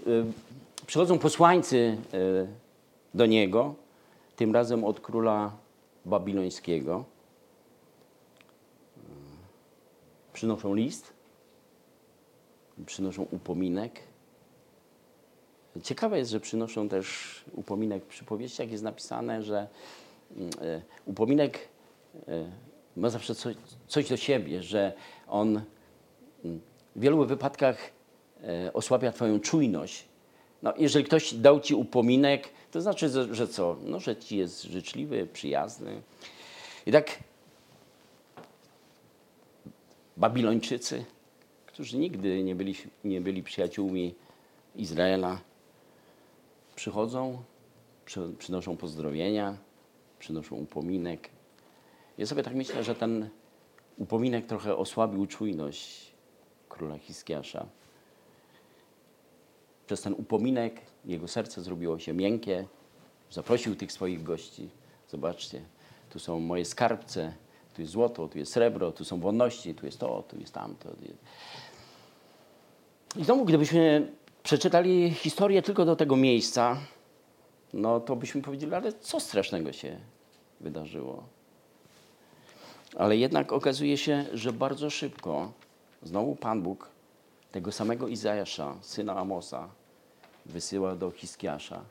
przychodzą 0.86 1.18
posłańcy 1.18 1.96
e, 2.12 2.16
do 3.14 3.26
niego, 3.26 3.74
tym 4.36 4.54
razem 4.54 4.84
od 4.84 5.00
króla 5.00 5.52
babilońskiego. 6.04 7.04
Przynoszą 10.40 10.74
list, 10.74 11.12
przynoszą 12.86 13.26
upominek. 13.30 14.00
Ciekawe 15.82 16.18
jest, 16.18 16.30
że 16.30 16.40
przynoszą 16.40 16.88
też 16.88 17.34
upominek. 17.52 18.04
Przy 18.04 18.24
powieściach 18.24 18.70
jest 18.70 18.84
napisane, 18.84 19.42
że 19.42 19.68
mm, 20.36 20.50
upominek 21.06 21.68
ma 22.96 23.10
zawsze 23.10 23.34
coś, 23.34 23.56
coś 23.88 24.08
do 24.08 24.16
siebie, 24.16 24.62
że 24.62 24.92
on 25.28 25.62
mm, 26.44 26.60
w 26.96 27.00
wielu 27.00 27.26
wypadkach 27.26 27.92
E, 28.44 28.72
osłabia 28.72 29.12
Twoją 29.12 29.40
czujność. 29.40 30.04
No, 30.62 30.74
jeżeli 30.78 31.04
ktoś 31.04 31.34
dał 31.34 31.60
Ci 31.60 31.74
upominek, 31.74 32.48
to 32.70 32.80
znaczy, 32.80 33.08
że 33.34 33.48
co? 33.48 33.76
No, 33.84 34.00
że 34.00 34.16
Ci 34.16 34.36
jest 34.36 34.62
życzliwy, 34.62 35.26
przyjazny. 35.32 36.02
I 36.86 36.92
tak 36.92 37.18
Babilończycy, 40.20 41.04
którzy 41.66 41.98
nigdy 41.98 42.42
nie 42.42 42.54
byli, 42.54 42.74
nie 43.04 43.20
byli 43.20 43.42
przyjaciółmi 43.42 44.14
Izraela, 44.76 45.40
przychodzą, 46.76 47.42
przy, 48.04 48.20
przynoszą 48.38 48.76
pozdrowienia, 48.76 49.56
przynoszą 50.18 50.56
upominek. 50.56 51.30
Ja 52.18 52.26
sobie 52.26 52.42
tak 52.42 52.54
myślę, 52.54 52.84
że 52.84 52.94
ten 52.94 53.28
upominek 53.98 54.46
trochę 54.46 54.76
osłabił 54.76 55.26
czujność 55.26 56.12
króla 56.68 56.98
Hiskiasza. 56.98 57.66
Przez 59.86 60.00
ten 60.00 60.12
upominek 60.12 60.80
jego 61.04 61.28
serce 61.28 61.62
zrobiło 61.62 61.98
się 61.98 62.12
miękkie. 62.12 62.66
Zaprosił 63.30 63.76
tych 63.76 63.92
swoich 63.92 64.22
gości. 64.22 64.68
Zobaczcie, 65.08 65.62
tu 66.10 66.18
są 66.18 66.40
moje 66.40 66.64
skarbce, 66.64 67.34
tu 67.80 67.82
jest 67.82 67.92
złoto, 67.92 68.28
tu 68.28 68.38
jest 68.38 68.52
srebro, 68.52 68.92
tu 68.92 69.04
są 69.04 69.20
wonności, 69.20 69.74
tu 69.74 69.86
jest 69.86 69.98
to, 69.98 70.24
tu 70.28 70.38
jest 70.38 70.54
tamto. 70.54 70.88
I 73.16 73.24
znowu, 73.24 73.44
gdybyśmy 73.44 74.12
przeczytali 74.42 75.10
historię 75.10 75.62
tylko 75.62 75.84
do 75.84 75.96
tego 75.96 76.16
miejsca, 76.16 76.76
no 77.72 78.00
to 78.00 78.16
byśmy 78.16 78.42
powiedzieli, 78.42 78.74
ale 78.74 78.92
co 78.92 79.20
strasznego 79.20 79.72
się 79.72 79.98
wydarzyło? 80.60 81.24
Ale 82.96 83.16
jednak 83.16 83.52
okazuje 83.52 83.96
się, 83.96 84.24
że 84.32 84.52
bardzo 84.52 84.90
szybko 84.90 85.52
znowu 86.02 86.36
Pan 86.36 86.62
Bóg 86.62 86.88
tego 87.52 87.72
samego 87.72 88.08
Izajasza, 88.08 88.76
syna 88.80 89.16
Amosa, 89.16 89.68
wysyła 90.46 90.96
do 90.96 91.10
Hiskiasza. 91.10 91.84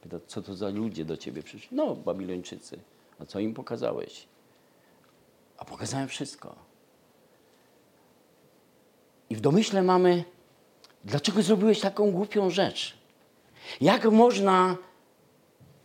Pyta, 0.00 0.16
co 0.26 0.42
to 0.42 0.54
za 0.54 0.68
ludzie 0.68 1.04
do 1.04 1.16
ciebie 1.16 1.42
przyszli? 1.42 1.76
No, 1.76 1.96
Babilończycy. 1.96 2.78
A 3.20 3.26
co 3.26 3.40
im 3.40 3.54
pokazałeś? 3.54 4.28
A 5.58 5.64
pokazałem 5.64 6.08
wszystko. 6.08 6.54
I 9.30 9.36
w 9.36 9.40
domyśle 9.40 9.82
mamy, 9.82 10.24
dlaczego 11.04 11.42
zrobiłeś 11.42 11.80
taką 11.80 12.10
głupią 12.10 12.50
rzecz? 12.50 12.98
Jak 13.80 14.04
można 14.04 14.76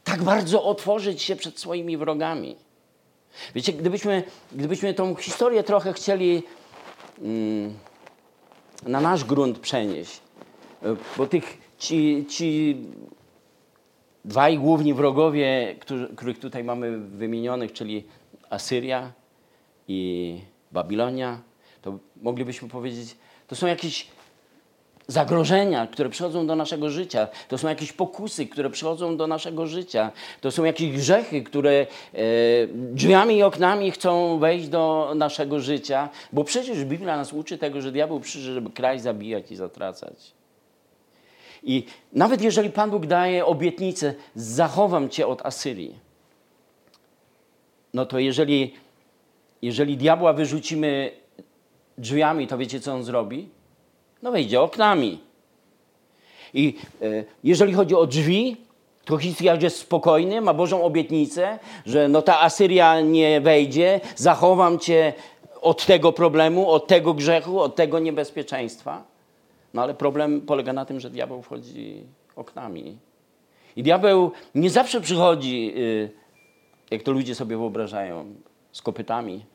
tak 0.03 0.23
bardzo 0.23 0.63
otworzyć 0.63 1.21
się 1.21 1.36
przed 1.36 1.59
swoimi 1.59 1.97
wrogami? 1.97 2.55
Wiecie, 3.55 3.73
gdybyśmy, 3.73 4.23
gdybyśmy 4.51 4.93
tą 4.93 5.15
historię 5.15 5.63
trochę 5.63 5.93
chcieli 5.93 6.43
mm, 7.21 7.74
na 8.88 9.01
nasz 9.01 9.24
grunt 9.24 9.59
przenieść, 9.59 10.21
bo 11.17 11.28
tych 11.28 11.57
ci, 11.78 12.26
ci 12.30 12.78
dwaj 14.26 14.57
główni 14.57 14.93
wrogowie, 14.93 15.76
którzy, 15.80 16.09
których 16.15 16.39
tutaj 16.39 16.63
mamy 16.63 16.97
wymienionych, 16.97 17.74
czyli 17.74 18.03
Asyria 18.49 19.11
i 19.88 20.39
Babilonia, 20.71 21.41
to 21.81 21.99
moglibyśmy 22.21 22.69
powiedzieć, 22.69 23.15
to 23.47 23.55
są 23.55 23.67
jakieś 23.67 24.07
zagrożenia, 25.07 25.88
które 25.88 26.09
przychodzą 26.09 26.47
do 26.47 26.55
naszego 26.55 26.89
życia. 26.89 27.27
To 27.47 27.57
są 27.57 27.69
jakieś 27.69 27.91
pokusy, 27.91 28.45
które 28.45 28.69
przychodzą 28.69 29.17
do 29.17 29.27
naszego 29.27 29.67
życia. 29.67 30.11
To 30.41 30.51
są 30.51 30.63
jakieś 30.63 30.91
grzechy, 30.91 31.43
które 31.43 31.71
e, 31.71 31.88
drzwiami 32.73 33.36
i 33.38 33.43
oknami 33.43 33.91
chcą 33.91 34.39
wejść 34.39 34.67
do 34.67 35.13
naszego 35.15 35.59
życia. 35.59 36.09
Bo 36.34 36.43
przecież 36.43 36.86
Biblia 36.86 37.17
nas 37.17 37.34
uczy 37.34 37.57
tego, 37.57 37.81
że 37.81 37.91
diabeł 37.91 38.19
przyszedł, 38.19 38.53
żeby 38.53 38.69
kraj 38.69 38.99
zabijać 38.99 39.51
i 39.51 39.55
zatracać. 39.55 40.31
I 41.63 41.86
nawet 42.13 42.41
jeżeli 42.41 42.69
Pan 42.69 42.91
Bóg 42.91 43.05
daje 43.05 43.45
obietnicę, 43.45 44.13
zachowam 44.36 45.09
cię 45.09 45.27
od 45.27 45.45
Asyrii, 45.45 45.99
no 47.93 48.05
to 48.05 48.19
jeżeli, 48.19 48.73
jeżeli 49.64 49.97
diabła 49.97 50.34
wyrzucimy 50.34 51.11
drzwiami, 51.97 52.47
to 52.47 52.57
wiecie, 52.57 52.80
co 52.80 52.93
on 52.93 53.03
zrobi? 53.03 53.49
No 54.22 54.32
wejdzie 54.32 54.61
oknami. 54.61 55.20
I 56.53 56.76
e, 57.01 57.24
jeżeli 57.43 57.74
chodzi 57.74 57.95
o 57.95 58.07
drzwi, 58.07 58.57
to 59.05 59.18
Hizkiasz 59.18 59.64
jest 59.64 59.78
spokojny, 59.78 60.41
ma 60.41 60.53
Bożą 60.53 60.84
obietnicę, 60.84 61.59
że 61.86 62.07
no 62.07 62.22
ta 62.22 62.41
Asyria 62.41 63.01
nie 63.01 63.41
wejdzie, 63.41 64.01
zachowam 64.16 64.80
cię 64.80 65.14
od 65.61 65.86
tego 65.86 66.11
problemu, 66.11 66.70
od 66.70 66.88
tego 66.88 67.14
grzechu, 67.14 67.59
od 67.59 67.76
tego 67.76 67.99
niebezpieczeństwa. 67.99 69.03
No 69.74 69.82
ale 69.82 69.93
problem 69.93 70.41
polega 70.41 70.74
na 70.74 70.86
tym, 70.86 70.99
że 70.99 71.09
diabeł 71.09 71.41
wchodzi 71.41 72.03
oknami. 72.36 72.97
I 73.76 73.84
diabeł 73.84 74.32
nie 74.55 74.70
zawsze 74.70 75.01
przychodzi, 75.01 75.74
y, 75.78 76.09
jak 76.91 77.03
to 77.03 77.11
ludzie 77.11 77.36
sobie 77.36 77.57
wyobrażają, 77.57 78.26
z 78.72 78.82
kopytami, 78.82 79.45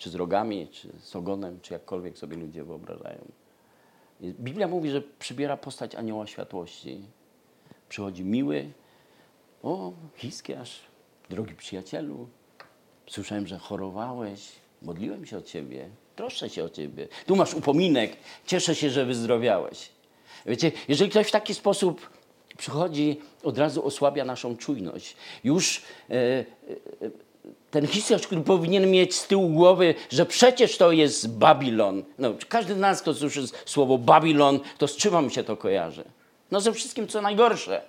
czy 0.00 0.10
z 0.10 0.14
rogami, 0.14 0.68
czy 0.72 0.88
z 1.00 1.16
ogonem, 1.16 1.58
czy 1.62 1.72
jakkolwiek 1.72 2.18
sobie 2.18 2.36
ludzie 2.36 2.64
wyobrażają. 2.64 3.24
Biblia 4.20 4.68
mówi, 4.68 4.90
że 4.90 5.02
przybiera 5.18 5.56
postać 5.56 5.94
anioła 5.94 6.26
światłości. 6.26 7.00
Przychodzi 7.88 8.24
miły, 8.24 8.72
o, 9.62 9.92
Hiskiasz, 10.16 10.80
drogi 11.30 11.54
przyjacielu, 11.54 12.28
słyszałem, 13.06 13.46
że 13.46 13.58
chorowałeś, 13.58 14.52
modliłem 14.82 15.26
się 15.26 15.38
o 15.38 15.42
ciebie, 15.42 15.88
troszczę 16.16 16.50
się 16.50 16.64
o 16.64 16.68
ciebie. 16.68 17.08
Tu 17.26 17.36
masz 17.36 17.54
upominek, 17.54 18.16
cieszę 18.46 18.74
się, 18.74 18.90
że 18.90 19.04
wyzdrowiałeś. 19.04 19.90
Wiecie, 20.46 20.72
jeżeli 20.88 21.10
ktoś 21.10 21.28
w 21.28 21.32
taki 21.32 21.54
sposób 21.54 22.10
przychodzi, 22.56 23.20
od 23.42 23.58
razu 23.58 23.86
osłabia 23.86 24.24
naszą 24.24 24.56
czujność. 24.56 25.16
Już 25.44 25.82
e, 26.10 26.14
e, 26.14 26.44
ten 27.70 27.86
Hiskiasz, 27.86 28.26
który 28.26 28.40
powinien 28.40 28.90
mieć 28.90 29.14
z 29.14 29.26
tyłu 29.26 29.48
głowy, 29.48 29.94
że 30.10 30.26
przecież 30.26 30.76
to 30.76 30.92
jest 30.92 31.38
Babilon. 31.38 32.04
No, 32.18 32.34
każdy 32.48 32.74
z 32.74 32.78
nas, 32.78 33.02
kto 33.02 33.14
słyszy 33.14 33.44
słowo 33.64 33.98
Babilon, 33.98 34.60
to 34.78 34.88
z 34.88 34.96
czym 34.96 35.10
wam 35.12 35.30
się 35.30 35.44
to 35.44 35.56
kojarzy? 35.56 36.04
No 36.50 36.60
ze 36.60 36.72
wszystkim, 36.72 37.08
co 37.08 37.22
najgorsze. 37.22 37.82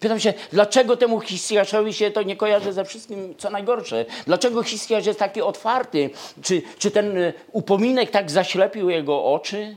Pytam 0.00 0.20
się, 0.20 0.34
dlaczego 0.52 0.96
temu 0.96 1.20
Hiskiaszowi 1.20 1.92
się 1.92 2.10
to 2.10 2.22
nie 2.22 2.36
kojarzy 2.36 2.72
ze 2.72 2.84
wszystkim, 2.84 3.34
co 3.38 3.50
najgorsze? 3.50 4.06
Dlaczego 4.26 4.62
Hiskiasz 4.62 5.06
jest 5.06 5.18
taki 5.18 5.42
otwarty? 5.42 6.10
Czy, 6.42 6.62
czy 6.78 6.90
ten 6.90 7.18
e, 7.18 7.32
upominek 7.52 8.10
tak 8.10 8.30
zaślepił 8.30 8.90
jego 8.90 9.24
oczy? 9.24 9.76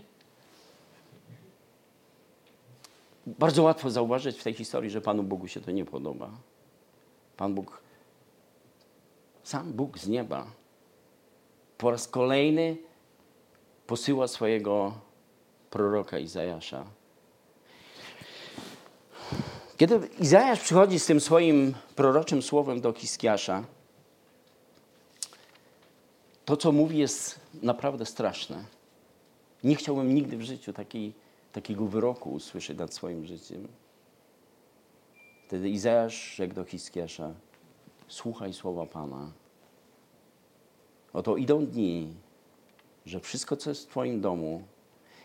Bardzo 3.27 3.63
łatwo 3.63 3.89
zauważyć 3.89 4.37
w 4.37 4.43
tej 4.43 4.53
historii, 4.53 4.89
że 4.89 5.01
Panu 5.01 5.23
Bogu 5.23 5.47
się 5.47 5.61
to 5.61 5.71
nie 5.71 5.85
podoba. 5.85 6.29
Pan 7.37 7.53
Bóg, 7.53 7.81
sam 9.51 9.73
Bóg 9.73 9.99
z 9.99 10.07
nieba, 10.07 10.47
po 11.77 11.91
raz 11.91 12.07
kolejny 12.07 12.77
posyła 13.87 14.27
swojego 14.27 14.93
proroka 15.69 16.19
Izajasza. 16.19 16.85
Kiedy 19.77 20.07
Izajasz 20.19 20.59
przychodzi 20.59 20.99
z 20.99 21.05
tym 21.05 21.19
swoim 21.19 21.73
proroczym 21.95 22.41
słowem 22.41 22.81
do 22.81 22.93
Hiskiasza, 22.93 23.63
to, 26.45 26.57
co 26.57 26.71
mówi, 26.71 26.97
jest 26.97 27.39
naprawdę 27.63 28.05
straszne. 28.05 28.63
Nie 29.63 29.75
chciałbym 29.75 30.15
nigdy 30.15 30.37
w 30.37 30.41
życiu 30.41 30.73
takiej 30.73 31.13
takiego 31.51 31.85
wyroku 31.85 32.31
usłyszeć 32.31 32.77
nad 32.77 32.93
swoim 32.93 33.25
życiem. 33.25 33.67
Wtedy 35.47 35.69
Izajasz 35.69 36.35
rzekł 36.35 36.53
do 36.53 36.63
Hiskiasza, 36.63 37.33
słuchaj 38.07 38.53
słowa 38.53 38.85
Pana. 38.85 39.40
Oto 41.13 41.37
idą 41.37 41.65
dni, 41.65 42.13
że 43.05 43.19
wszystko, 43.19 43.57
co 43.57 43.69
jest 43.69 43.85
w 43.85 43.87
Twoim 43.87 44.21
domu 44.21 44.63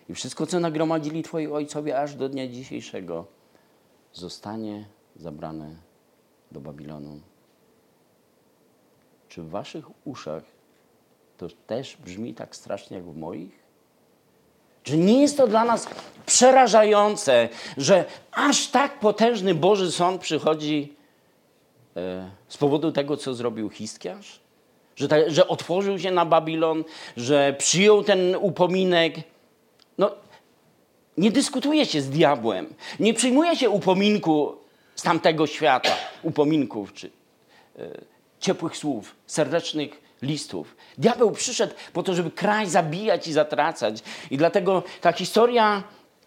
i 0.09 0.15
wszystko, 0.15 0.47
co 0.47 0.61
nagromadzili 0.61 1.23
Twoi 1.23 1.47
ojcowie 1.47 2.01
aż 2.01 2.15
do 2.15 2.29
dnia 2.29 2.49
dzisiejszego, 2.49 3.27
zostanie 4.13 4.87
zabrane 5.17 5.77
do 6.53 6.61
Babilonu. 6.61 7.21
Czy 9.29 9.43
w 9.43 9.51
Waszych 9.51 10.07
uszach 10.07 10.43
to 11.39 11.49
też 11.67 11.97
brzmi 11.97 12.35
tak 12.35 12.57
strasznie 12.57 12.97
jak 12.97 13.07
w 13.07 13.17
moich? 13.17 13.67
Czy 14.83 14.97
nie 14.97 15.21
jest 15.21 15.37
to 15.37 15.47
dla 15.47 15.65
nas 15.65 15.89
przerażające, 16.27 17.49
że 17.77 18.05
aż 18.33 18.69
tak 18.69 19.01
potężny 19.01 19.55
Boży 19.55 19.93
Sąd 19.93 20.21
przychodzi 20.21 20.97
e, 21.97 22.31
z 22.49 22.57
powodu 22.57 22.93
tego, 22.93 23.17
co 23.17 23.35
zrobił 23.35 23.71
Hiskiarz? 23.71 24.46
Że, 24.97 25.09
ta, 25.09 25.17
że 25.27 25.49
otworzył 25.49 25.99
się 25.99 26.11
na 26.11 26.25
Babilon, 26.25 26.85
że 27.17 27.55
przyjął 27.59 28.05
ten 28.05 28.37
upominek. 28.41 29.15
No, 29.99 30.11
nie 31.17 31.31
dyskutuje 31.31 31.87
się 31.87 32.01
z 32.01 32.11
diabłem, 32.11 32.75
nie 33.01 33.15
przyjmuje 33.15 33.57
się 33.57 33.71
upominku 33.71 34.57
z 34.97 35.03
tamtego 35.03 35.47
świata, 35.47 35.97
upominków 36.23 36.93
czy 36.93 37.11
e, 37.79 37.89
ciepłych 38.41 38.77
słów, 38.77 39.15
serdecznych 39.27 40.01
listów. 40.23 40.77
Diabeł 40.99 41.31
przyszedł 41.31 41.75
po 41.93 42.03
to, 42.03 42.15
żeby 42.15 42.31
kraj 42.31 42.67
zabijać 42.67 43.29
i 43.29 43.33
zatracać. 43.33 44.03
I 44.31 44.37
dlatego 44.37 44.83
ta 45.01 45.13
historia 45.13 45.83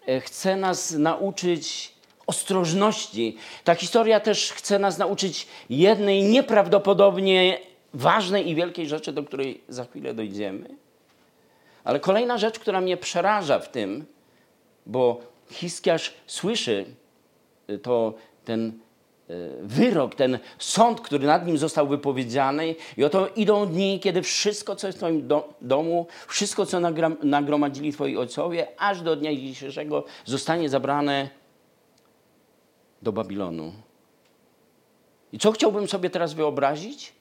e, 0.06 0.20
chce 0.20 0.56
nas 0.56 0.90
nauczyć 0.90 1.92
ostrożności. 2.26 3.36
Ta 3.64 3.74
historia 3.74 4.20
też 4.20 4.52
chce 4.52 4.78
nas 4.78 4.98
nauczyć 4.98 5.46
jednej 5.70 6.22
nieprawdopodobnie 6.22 7.58
ważnej 7.94 8.48
i 8.48 8.54
wielkiej 8.54 8.88
rzeczy, 8.88 9.12
do 9.12 9.22
której 9.22 9.60
za 9.68 9.84
chwilę 9.84 10.14
dojdziemy. 10.14 10.68
Ale 11.84 12.00
kolejna 12.00 12.38
rzecz, 12.38 12.58
która 12.58 12.80
mnie 12.80 12.96
przeraża 12.96 13.58
w 13.58 13.70
tym, 13.70 14.04
bo 14.86 15.20
Hiskiarz 15.50 16.14
słyszy 16.26 16.84
e, 17.68 17.78
to 17.78 18.14
ten 18.44 18.72
E, 19.30 19.62
wyrok, 19.62 20.14
ten 20.14 20.38
sąd, 20.58 21.00
który 21.00 21.26
nad 21.26 21.46
nim 21.46 21.58
został 21.58 21.88
wypowiedziany. 21.88 22.74
I 22.96 23.04
oto 23.04 23.28
idą 23.28 23.66
dni, 23.66 24.00
kiedy 24.00 24.22
wszystko, 24.22 24.76
co 24.76 24.86
jest 24.86 24.98
w 24.98 25.00
Twoim 25.00 25.28
do, 25.28 25.54
domu, 25.60 26.06
wszystko, 26.28 26.66
co 26.66 26.80
nagromadzili 27.22 27.92
Twoi 27.92 28.16
ojcowie, 28.16 28.66
aż 28.78 29.02
do 29.02 29.16
dnia 29.16 29.34
dzisiejszego 29.34 30.04
zostanie 30.24 30.68
zabrane 30.68 31.30
do 33.02 33.12
Babilonu. 33.12 33.72
I 35.32 35.38
co 35.38 35.52
chciałbym 35.52 35.88
sobie 35.88 36.10
teraz 36.10 36.34
wyobrazić? 36.34 37.12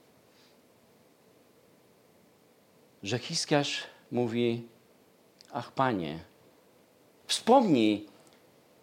Że 3.04 3.20
Hiskiarz 3.20 3.84
mówi, 4.12 4.64
ach 5.54 5.72
Panie, 5.72 6.20
wspomnij, 7.28 8.06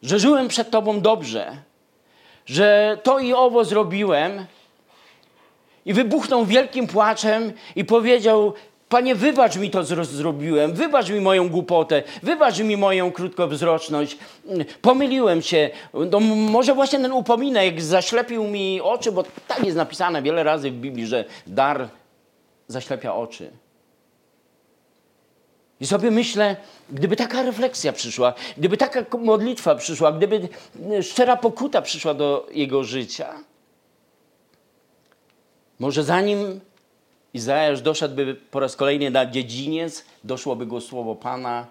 że 0.03 0.19
żyłem 0.19 0.49
przed 0.49 0.71
Tobą 0.71 1.01
dobrze, 1.01 1.57
że 2.47 2.99
to 3.03 3.19
i 3.19 3.33
owo 3.33 3.65
zrobiłem 3.65 4.47
i 5.87 5.93
wybuchnął 5.93 6.45
wielkim 6.45 6.87
płaczem 6.87 7.53
i 7.77 7.85
powiedział, 7.85 8.55
Panie, 8.89 9.15
wybacz 9.15 9.57
mi 9.57 9.71
to, 9.71 9.85
co 9.85 10.05
zrobiłem, 10.05 10.73
wybacz 10.73 11.11
mi 11.11 11.21
moją 11.21 11.49
głupotę, 11.49 12.03
wybacz 12.23 12.59
mi 12.59 12.77
moją 12.77 13.13
krótkowzroczność. 13.13 14.19
Pomyliłem 14.83 15.43
się. 15.43 15.71
No, 16.11 16.21
może 16.21 16.75
właśnie 16.75 16.99
ten 16.99 17.13
upominek 17.13 17.83
zaślepił 17.83 18.45
mi 18.45 18.81
oczy, 18.81 19.13
bo 19.13 19.25
tak 19.49 19.65
jest 19.65 19.77
napisane 19.77 20.23
wiele 20.23 20.43
razy 20.43 20.71
w 20.71 20.75
Biblii, 20.75 21.07
że 21.07 21.25
dar 21.47 21.89
zaślepia 22.69 23.15
oczy. 23.15 23.51
I 25.81 25.87
sobie 25.87 26.11
myślę, 26.11 26.57
gdyby 26.91 27.17
taka 27.17 27.43
refleksja 27.43 27.93
przyszła, 27.93 28.35
gdyby 28.57 28.77
taka 28.77 29.19
modlitwa 29.19 29.75
przyszła, 29.75 30.13
gdyby 30.13 30.49
szczera 31.03 31.37
pokuta 31.37 31.83
przyszła 31.83 32.15
do 32.15 32.49
jego 32.53 32.85
życia, 32.85 33.35
może 35.79 36.05
zanim 36.05 36.61
Izajasz 37.35 37.81
doszedłby 37.83 38.35
po 38.51 38.61
raz 38.61 38.77
kolejny 38.77 39.11
na 39.11 39.27
dziedziniec, 39.27 40.05
doszłoby 40.25 40.67
go 40.67 40.81
słowo 40.81 41.15
Pana, 41.15 41.67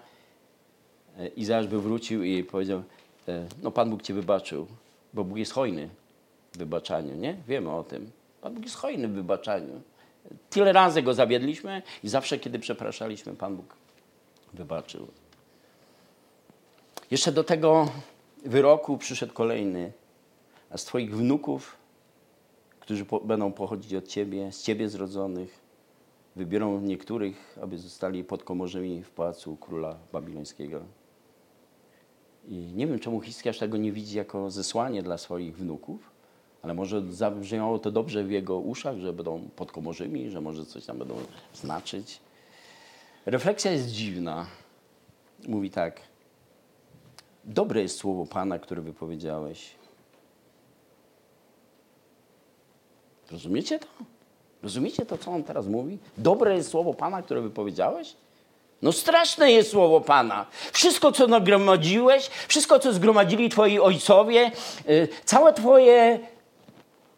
e, 1.18 1.28
Izajasz 1.28 1.66
by 1.66 1.80
wrócił 1.80 2.24
i 2.24 2.44
powiedział, 2.44 2.82
e, 3.28 3.46
no 3.62 3.70
Pan 3.70 3.90
Bóg 3.90 4.02
Cię 4.02 4.14
wybaczył, 4.14 4.66
bo 5.14 5.24
Bóg 5.24 5.38
jest 5.38 5.52
hojny 5.52 5.88
w 6.52 6.58
wybaczaniu, 6.58 7.14
nie? 7.14 7.36
Wiemy 7.48 7.70
o 7.70 7.84
tym. 7.84 8.10
Pan 8.40 8.54
Bóg 8.54 8.64
jest 8.64 8.76
hojny 8.76 9.08
w 9.08 9.12
wybaczaniu. 9.12 9.80
Tyle 10.50 10.72
razy 10.72 11.02
Go 11.02 11.14
zawiedliśmy 11.14 11.82
i 12.04 12.08
zawsze, 12.08 12.38
kiedy 12.38 12.58
przepraszaliśmy, 12.58 13.34
Pan 13.34 13.56
Bóg 13.56 13.66
wybaczył. 14.54 15.06
Jeszcze 17.10 17.32
do 17.32 17.44
tego 17.44 17.88
wyroku 18.44 18.98
przyszedł 18.98 19.32
kolejny, 19.32 19.92
a 20.70 20.78
z 20.78 20.84
Twoich 20.84 21.16
wnuków, 21.16 21.76
którzy 22.80 23.04
po, 23.04 23.20
będą 23.20 23.52
pochodzić 23.52 23.94
od 23.94 24.08
Ciebie, 24.08 24.52
z 24.52 24.62
Ciebie 24.62 24.88
zrodzonych, 24.88 25.60
wybiorą 26.36 26.80
niektórych, 26.80 27.58
aby 27.62 27.78
zostali 27.78 28.24
podkomorzymi 28.24 29.02
w 29.02 29.10
pałacu 29.10 29.56
króla 29.56 29.96
babilońskiego. 30.12 30.80
I 32.48 32.54
nie 32.54 32.86
wiem, 32.86 32.98
czemu 32.98 33.20
Hiskiarz 33.20 33.58
tego 33.58 33.76
nie 33.76 33.92
widzi 33.92 34.16
jako 34.16 34.50
zesłanie 34.50 35.02
dla 35.02 35.18
swoich 35.18 35.56
wnuków, 35.56 36.10
ale 36.62 36.74
może 36.74 37.12
zabrzmiało 37.12 37.78
to 37.78 37.90
dobrze 37.90 38.24
w 38.24 38.30
jego 38.30 38.58
uszach, 38.58 38.98
że 38.98 39.12
będą 39.12 39.48
podkomorzymi, 39.56 40.30
że 40.30 40.40
może 40.40 40.66
coś 40.66 40.84
tam 40.84 40.98
będą 40.98 41.16
znaczyć. 41.54 42.20
Refleksja 43.26 43.72
jest 43.72 43.90
dziwna. 43.90 44.46
Mówi 45.48 45.70
tak. 45.70 46.00
Dobre 47.44 47.82
jest 47.82 47.98
słowo 47.98 48.26
Pana, 48.26 48.58
które 48.58 48.82
wypowiedziałeś. 48.82 49.70
Rozumiecie 53.32 53.78
to? 53.78 53.86
Rozumiecie 54.62 55.06
to, 55.06 55.18
co 55.18 55.30
on 55.30 55.44
teraz 55.44 55.66
mówi? 55.66 55.98
Dobre 56.18 56.56
jest 56.56 56.70
słowo 56.70 56.94
Pana, 56.94 57.22
które 57.22 57.40
wypowiedziałeś? 57.40 58.16
No 58.82 58.92
straszne 58.92 59.52
jest 59.52 59.70
słowo 59.70 60.00
Pana. 60.00 60.46
Wszystko, 60.72 61.12
co 61.12 61.26
nagromadziłeś, 61.26 62.30
wszystko, 62.48 62.78
co 62.78 62.92
zgromadzili 62.92 63.48
twoi 63.48 63.78
ojcowie, 63.78 64.50
yy, 64.88 65.08
całe 65.24 65.52
twoje 65.52 66.20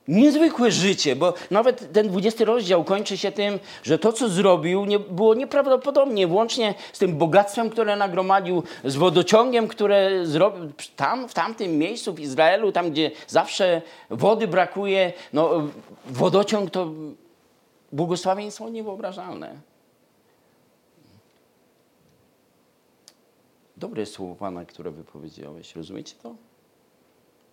niezwykłe 0.08 0.70
życie, 0.70 1.16
bo 1.16 1.34
nawet 1.50 1.92
ten 1.92 2.08
20 2.08 2.44
rozdział 2.44 2.84
kończy 2.84 3.16
się 3.16 3.32
tym, 3.32 3.58
że 3.82 3.98
to, 3.98 4.12
co 4.12 4.28
zrobił, 4.28 4.84
nie, 4.84 4.98
było 4.98 5.34
nieprawdopodobnie, 5.34 6.26
włącznie 6.26 6.74
z 6.92 6.98
tym 6.98 7.18
bogactwem, 7.18 7.70
które 7.70 7.96
nagromadził, 7.96 8.62
z 8.84 8.96
wodociągiem, 8.96 9.68
które 9.68 10.26
zrobił 10.26 10.72
tam, 10.96 11.28
w 11.28 11.34
tamtym 11.34 11.78
miejscu 11.78 12.14
w 12.14 12.20
Izraelu, 12.20 12.72
tam, 12.72 12.90
gdzie 12.90 13.10
zawsze 13.26 13.82
wody 14.10 14.48
brakuje, 14.48 15.12
no, 15.32 15.50
wodociąg 16.06 16.70
to 16.70 16.90
błogosławieństwo 17.92 18.68
niewyobrażalne. 18.68 19.56
Dobre 23.76 24.06
słowo 24.06 24.34
Pana, 24.34 24.64
które 24.64 24.90
wypowiedziałeś. 24.90 25.76
Rozumiecie 25.76 26.14
to? 26.22 26.47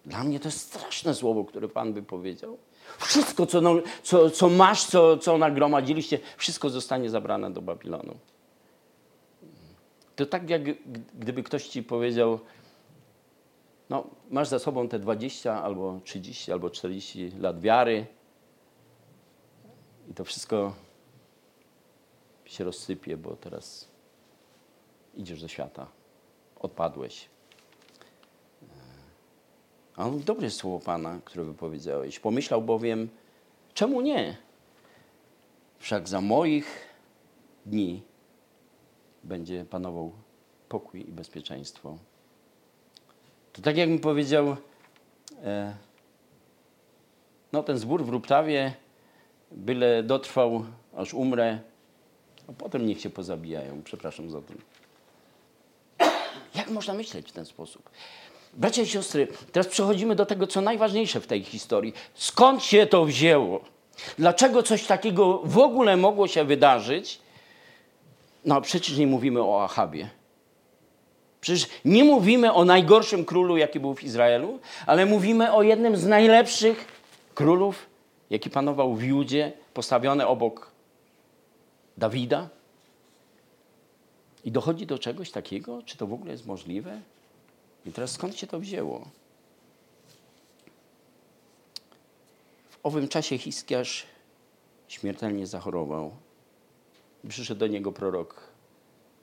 Dla 0.05 0.23
mnie 0.23 0.39
to 0.39 0.47
jest 0.47 0.59
straszne 0.59 1.15
słowo, 1.15 1.45
które 1.45 1.67
Pan 1.67 1.93
wypowiedział. 1.93 2.57
Wszystko, 2.99 3.45
co, 3.45 3.61
no, 3.61 3.75
co, 4.03 4.29
co 4.29 4.49
masz, 4.49 4.85
co, 4.85 5.17
co 5.17 5.37
nagromadziliście, 5.37 6.19
wszystko 6.37 6.69
zostanie 6.69 7.09
zabrane 7.09 7.51
do 7.51 7.61
Babilonu. 7.61 8.15
To 10.15 10.25
tak 10.25 10.49
jak 10.49 10.61
gdyby 11.13 11.43
ktoś 11.43 11.67
ci 11.67 11.83
powiedział, 11.83 12.39
no 13.89 14.07
masz 14.29 14.47
za 14.47 14.59
sobą 14.59 14.87
te 14.87 14.99
20 14.99 15.63
albo 15.63 15.99
30 16.03 16.51
albo 16.51 16.69
40 16.69 17.31
lat 17.39 17.61
wiary 17.61 18.05
i 20.11 20.13
to 20.13 20.23
wszystko 20.23 20.73
się 22.45 22.63
rozsypie, 22.63 23.17
bo 23.17 23.35
teraz 23.35 23.87
idziesz 25.15 25.41
do 25.41 25.47
świata 25.47 25.87
odpadłeś. 26.59 27.29
A 29.97 30.05
on 30.05 30.23
dobre 30.23 30.49
słowo 30.49 30.79
Pana, 30.79 31.19
które 31.25 31.43
wypowiedziałeś. 31.43 32.19
Pomyślał 32.19 32.61
bowiem, 32.61 33.09
czemu 33.73 34.01
nie? 34.01 34.37
Wszak 35.79 36.09
za 36.09 36.21
moich 36.21 36.87
dni 37.65 38.01
będzie 39.23 39.65
panował 39.65 40.11
pokój 40.69 41.09
i 41.09 41.11
bezpieczeństwo. 41.11 41.97
To 43.53 43.61
tak 43.61 43.77
jak 43.77 43.89
mi 43.89 43.99
powiedział, 43.99 44.57
e, 45.43 45.75
no 47.53 47.63
ten 47.63 47.77
zbór 47.77 48.05
w 48.05 48.09
Ruptawie, 48.09 48.73
byle 49.51 50.03
dotrwał, 50.03 50.65
aż 50.95 51.13
umrę, 51.13 51.59
a 52.49 52.53
potem 52.53 52.85
niech 52.85 53.01
się 53.01 53.09
pozabijają. 53.09 53.81
Przepraszam 53.83 54.31
za 54.31 54.41
to. 54.41 54.53
Jak 56.55 56.69
można 56.69 56.93
myśleć 56.93 57.29
w 57.29 57.31
ten 57.31 57.45
sposób? 57.45 57.89
Bracia 58.55 58.81
i 58.81 58.85
siostry, 58.85 59.27
teraz 59.51 59.67
przechodzimy 59.67 60.15
do 60.15 60.25
tego, 60.25 60.47
co 60.47 60.61
najważniejsze 60.61 61.19
w 61.19 61.27
tej 61.27 61.43
historii. 61.43 61.93
Skąd 62.13 62.63
się 62.63 62.87
to 62.87 63.05
wzięło? 63.05 63.61
Dlaczego 64.17 64.63
coś 64.63 64.85
takiego 64.85 65.41
w 65.43 65.57
ogóle 65.57 65.97
mogło 65.97 66.27
się 66.27 66.43
wydarzyć? 66.43 67.19
No, 68.45 68.61
przecież 68.61 68.97
nie 68.97 69.07
mówimy 69.07 69.41
o 69.43 69.63
Achabie. 69.63 70.09
Przecież 71.41 71.67
nie 71.85 72.03
mówimy 72.03 72.53
o 72.53 72.65
najgorszym 72.65 73.25
królu, 73.25 73.57
jaki 73.57 73.79
był 73.79 73.95
w 73.95 74.03
Izraelu, 74.03 74.59
ale 74.85 75.05
mówimy 75.05 75.53
o 75.53 75.63
jednym 75.63 75.97
z 75.97 76.05
najlepszych 76.05 76.87
królów, 77.33 77.85
jaki 78.29 78.49
panował 78.49 78.95
w 78.95 79.03
Judzie, 79.03 79.53
postawiony 79.73 80.27
obok 80.27 80.71
Dawida. 81.97 82.49
I 84.45 84.51
dochodzi 84.51 84.85
do 84.85 84.99
czegoś 84.99 85.31
takiego? 85.31 85.81
Czy 85.85 85.97
to 85.97 86.07
w 86.07 86.13
ogóle 86.13 86.31
jest 86.31 86.45
możliwe? 86.45 87.01
I 87.85 87.91
teraz 87.91 88.11
skąd 88.11 88.35
się 88.35 88.47
to 88.47 88.59
wzięło? 88.59 89.07
W 92.69 92.77
owym 92.83 93.07
czasie 93.07 93.37
Hiskiarz 93.37 94.05
śmiertelnie 94.87 95.47
zachorował. 95.47 96.11
Przyszedł 97.27 97.59
do 97.59 97.67
niego 97.67 97.91
prorok 97.91 98.49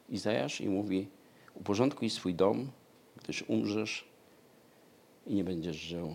Izajasz 0.08 0.60
i 0.60 0.68
mówi: 0.68 1.08
Uporządkuj 1.54 2.10
swój 2.10 2.34
dom, 2.34 2.70
gdyż 3.22 3.44
umrzesz 3.48 4.04
i 5.26 5.34
nie 5.34 5.44
będziesz 5.44 5.76
żył. 5.76 6.14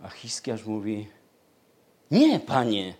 A 0.00 0.08
Hiskiarz 0.08 0.64
mówi: 0.64 1.08
Nie, 2.10 2.40
panie. 2.40 2.94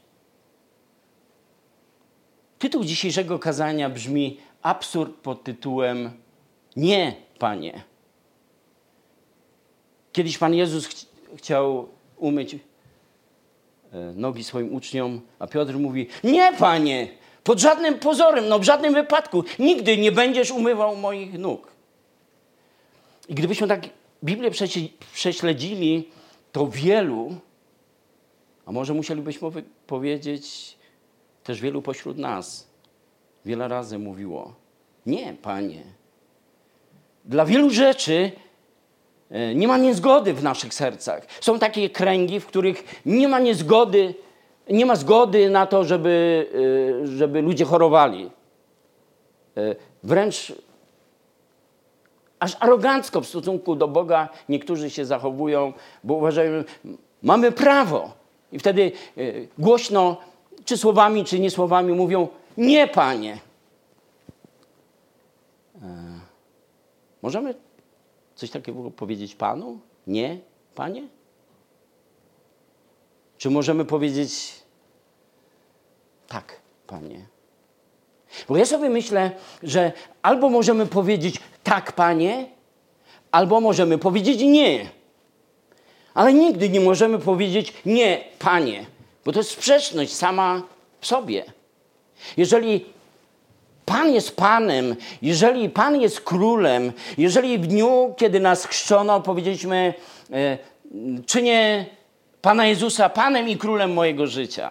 Tytuł 2.59 2.85
dzisiejszego 2.85 3.39
kazania 3.39 3.91
brzmi 3.91 4.41
absurd 4.63 5.15
pod 5.15 5.45
tytułem 5.45 6.26
Nie, 6.77 7.15
Panie. 7.39 7.83
Kiedyś 10.13 10.39
Pan 10.39 10.55
Jezus 10.55 10.87
ch 10.87 11.07
chciał 11.37 11.89
umyć 12.17 12.55
e, 12.55 12.59
nogi 14.15 14.45
swoim 14.45 14.75
uczniom, 14.75 15.21
a 15.39 15.47
Piotr 15.47 15.75
mówi: 15.79 16.09
Nie, 16.25 16.53
Panie, 16.59 17.09
pod 17.45 17.59
żadnym 17.61 17.99
pozorem, 17.99 18.49
no 18.49 18.59
w 18.59 18.65
żadnym 18.65 18.95
wypadku, 18.95 19.45
nigdy 19.59 19.97
nie 19.97 20.13
będziesz 20.13 20.51
umywał 20.51 20.97
moich 20.97 21.39
nóg. 21.39 21.73
I 23.29 23.35
gdybyśmy 23.35 23.69
tak 23.69 23.81
Biblię 24.25 24.51
prześledzili, 25.13 26.09
to 26.53 26.69
wielu, 26.69 27.35
a 28.67 28.73
może 28.73 28.95
musielibyśmy 28.95 29.51
powiedzieć, 29.87 30.77
też 31.45 31.61
wielu 31.61 31.83
pośród 31.83 32.19
nas 32.19 32.67
wiele 33.45 33.69
razy 33.69 33.99
mówiło: 33.99 34.55
Nie, 35.07 35.37
panie. 35.43 35.83
Dla 37.27 37.45
wielu 37.45 37.71
rzeczy 37.71 38.33
e, 39.31 39.55
nie 39.55 39.69
ma 39.69 39.79
niezgody 39.79 40.35
w 40.35 40.43
naszych 40.43 40.75
sercach. 40.75 41.27
Są 41.41 41.59
takie 41.59 41.91
kręgi, 41.91 42.41
w 42.41 42.47
których 42.47 43.03
nie 43.07 43.29
ma 43.29 43.39
niezgody, 43.39 44.15
nie 44.71 44.87
ma 44.87 44.97
zgody 44.97 45.51
na 45.51 45.67
to, 45.67 45.85
żeby, 45.85 46.47
e, 47.03 47.07
żeby 47.07 47.43
ludzie 47.43 47.65
chorowali. 47.65 48.31
E, 49.57 49.77
wręcz 50.03 50.53
aż 52.39 52.57
arogancko 52.61 53.21
w 53.21 53.27
stosunku 53.27 53.77
do 53.77 53.89
Boga 53.89 54.29
niektórzy 54.49 54.91
się 54.91 55.05
zachowują, 55.05 55.73
bo 56.05 56.15
uważają, 56.15 56.65
mamy 57.23 57.53
prawo. 57.53 58.13
I 58.53 58.59
wtedy 58.59 58.93
głośno 59.59 60.17
czy 60.65 60.77
słowami, 60.77 61.25
czy 61.25 61.41
nie 61.41 61.51
słowami 61.51 61.93
mówią: 61.93 62.29
Nie, 62.57 62.89
panie. 62.89 63.39
Możemy 67.27 67.55
coś 68.35 68.51
takiego 68.51 68.91
powiedzieć 68.91 69.35
panu? 69.35 69.81
Nie, 70.07 70.39
panie? 70.75 71.09
Czy 73.39 73.51
możemy 73.51 73.85
powiedzieć: 73.85 74.53
Tak, 76.29 76.61
panie? 76.87 77.27
Bo 78.49 78.57
ja 78.57 78.67
sobie 78.67 78.89
myślę, 78.89 79.31
że 79.63 79.93
albo 80.23 80.49
możemy 80.49 80.87
powiedzieć 80.87 81.41
tak, 81.65 81.93
panie, 81.93 82.49
albo 83.31 83.61
możemy 83.61 83.99
powiedzieć 83.99 84.41
nie. 84.43 84.91
Ale 86.15 86.33
nigdy 86.33 86.69
nie 86.69 86.81
możemy 86.81 87.19
powiedzieć 87.19 87.73
nie, 87.87 88.25
panie. 88.39 88.87
Bo 89.25 89.33
to 89.33 89.39
jest 89.39 89.51
sprzeczność 89.51 90.15
sama 90.15 90.63
w 91.01 91.07
sobie. 91.07 91.45
Jeżeli 92.37 92.96
Pan 93.87 94.13
jest 94.13 94.37
Panem, 94.37 94.97
jeżeli 95.23 95.71
Pan 95.71 96.01
jest 96.01 96.21
królem, 96.21 96.93
jeżeli 97.19 97.59
w 97.59 97.67
dniu, 97.67 98.15
kiedy 98.17 98.41
nas 98.41 98.67
chrzczono, 98.67 99.21
powiedzieliśmy, 99.21 99.95
e, 100.33 100.59
czynię 101.27 101.87
Pana 102.43 102.67
Jezusa 102.67 103.09
Panem 103.09 103.49
i 103.49 103.57
królem 103.57 103.93
mojego 103.93 104.27
życia, 104.27 104.71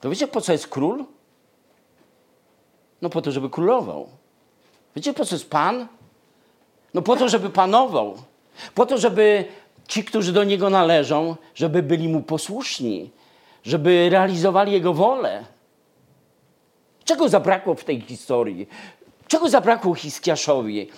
to 0.00 0.10
wiecie, 0.10 0.28
po 0.28 0.40
co 0.40 0.52
jest 0.52 0.68
król? 0.68 1.04
No 3.02 3.10
po 3.10 3.22
to, 3.22 3.32
żeby 3.32 3.50
królował. 3.50 4.08
Wiecie, 4.96 5.12
po 5.14 5.24
co 5.24 5.34
jest 5.34 5.50
Pan? 5.50 5.86
No 6.94 7.02
po 7.02 7.16
to, 7.16 7.28
żeby 7.28 7.50
panował. 7.50 8.16
Po 8.74 8.86
to, 8.86 8.98
żeby 8.98 9.44
ci, 9.88 10.04
którzy 10.04 10.32
do 10.32 10.44
Niego 10.44 10.70
należą, 10.70 11.36
żeby 11.54 11.82
byli 11.82 12.08
Mu 12.08 12.22
posłuszni, 12.22 13.10
żeby 13.64 14.08
realizowali 14.10 14.72
Jego 14.72 14.94
wolę. 14.94 15.44
Czego 17.10 17.28
zabrakło 17.28 17.74
w 17.74 17.84
tej 17.84 18.00
historii? 18.00 18.68
Czego 19.28 19.48
zabrakło 19.48 19.94
Hiskiaszowi? 19.94 20.88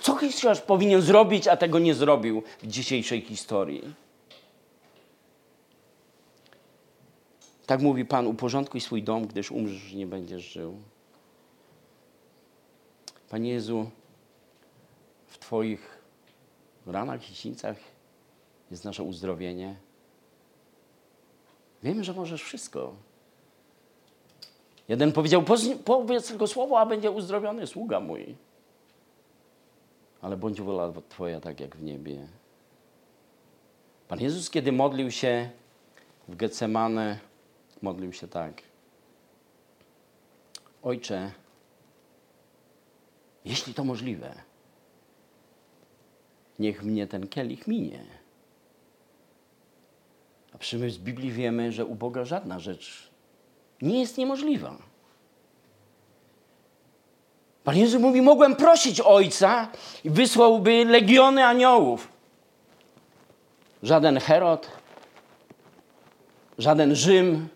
Co 0.00 0.16
Hiskiasz 0.16 0.60
powinien 0.60 1.02
zrobić, 1.02 1.48
a 1.48 1.56
tego 1.56 1.78
nie 1.78 1.94
zrobił 1.94 2.42
w 2.62 2.66
dzisiejszej 2.66 3.20
historii? 3.20 3.94
Tak 7.66 7.80
mówi 7.80 8.04
Pan, 8.04 8.26
uporządkuj 8.26 8.80
swój 8.80 9.02
dom, 9.02 9.26
gdyż 9.26 9.50
umrzesz, 9.50 9.92
nie 9.92 10.06
będziesz 10.06 10.42
żył. 10.52 10.76
Panie 13.30 13.50
Jezu, 13.50 13.90
w 15.26 15.38
Twoich 15.38 15.98
ranach 16.86 17.30
i 17.30 17.34
sińcach 17.34 17.76
jest 18.70 18.84
nasze 18.84 19.02
uzdrowienie. 19.02 19.76
Wiemy, 21.82 22.04
że 22.04 22.12
możesz 22.12 22.42
wszystko. 22.42 22.94
Jeden 24.92 25.12
powiedział, 25.12 25.44
powiedz 25.84 26.28
tylko 26.28 26.46
słowo, 26.46 26.80
a 26.80 26.86
będzie 26.86 27.10
uzdrowiony 27.10 27.66
sługa 27.66 28.00
mój. 28.00 28.36
Ale 30.20 30.36
bądź 30.36 30.60
wola 30.60 30.92
Twoja 31.08 31.40
tak 31.40 31.60
jak 31.60 31.76
w 31.76 31.82
niebie. 31.82 32.28
Pan 34.08 34.20
Jezus, 34.20 34.50
kiedy 34.50 34.72
modlił 34.72 35.10
się 35.10 35.50
w 36.28 36.36
Getsemane, 36.36 37.18
modlił 37.82 38.12
się 38.12 38.28
tak. 38.28 38.62
Ojcze, 40.82 41.32
jeśli 43.44 43.74
to 43.74 43.84
możliwe, 43.84 44.34
niech 46.58 46.82
mnie 46.82 47.06
ten 47.06 47.28
kielich 47.28 47.66
minie. 47.66 48.04
A 50.54 50.58
przecież 50.58 50.92
z 50.92 50.98
Biblii 50.98 51.30
wiemy, 51.30 51.72
że 51.72 51.86
u 51.86 51.94
Boga 51.94 52.24
żadna 52.24 52.58
rzecz 52.58 53.11
nie 53.82 54.00
jest 54.00 54.18
niemożliwa. 54.18 54.76
Pan 57.64 57.76
Jezus 57.76 58.00
mówi, 58.00 58.22
mogłem 58.22 58.56
prosić 58.56 59.00
Ojca 59.00 59.68
i 60.04 60.10
wysłałby 60.10 60.84
legiony 60.84 61.44
aniołów. 61.44 62.08
Żaden 63.82 64.20
Herod, 64.20 64.70
żaden 66.58 66.94
Rzym, 66.94 67.48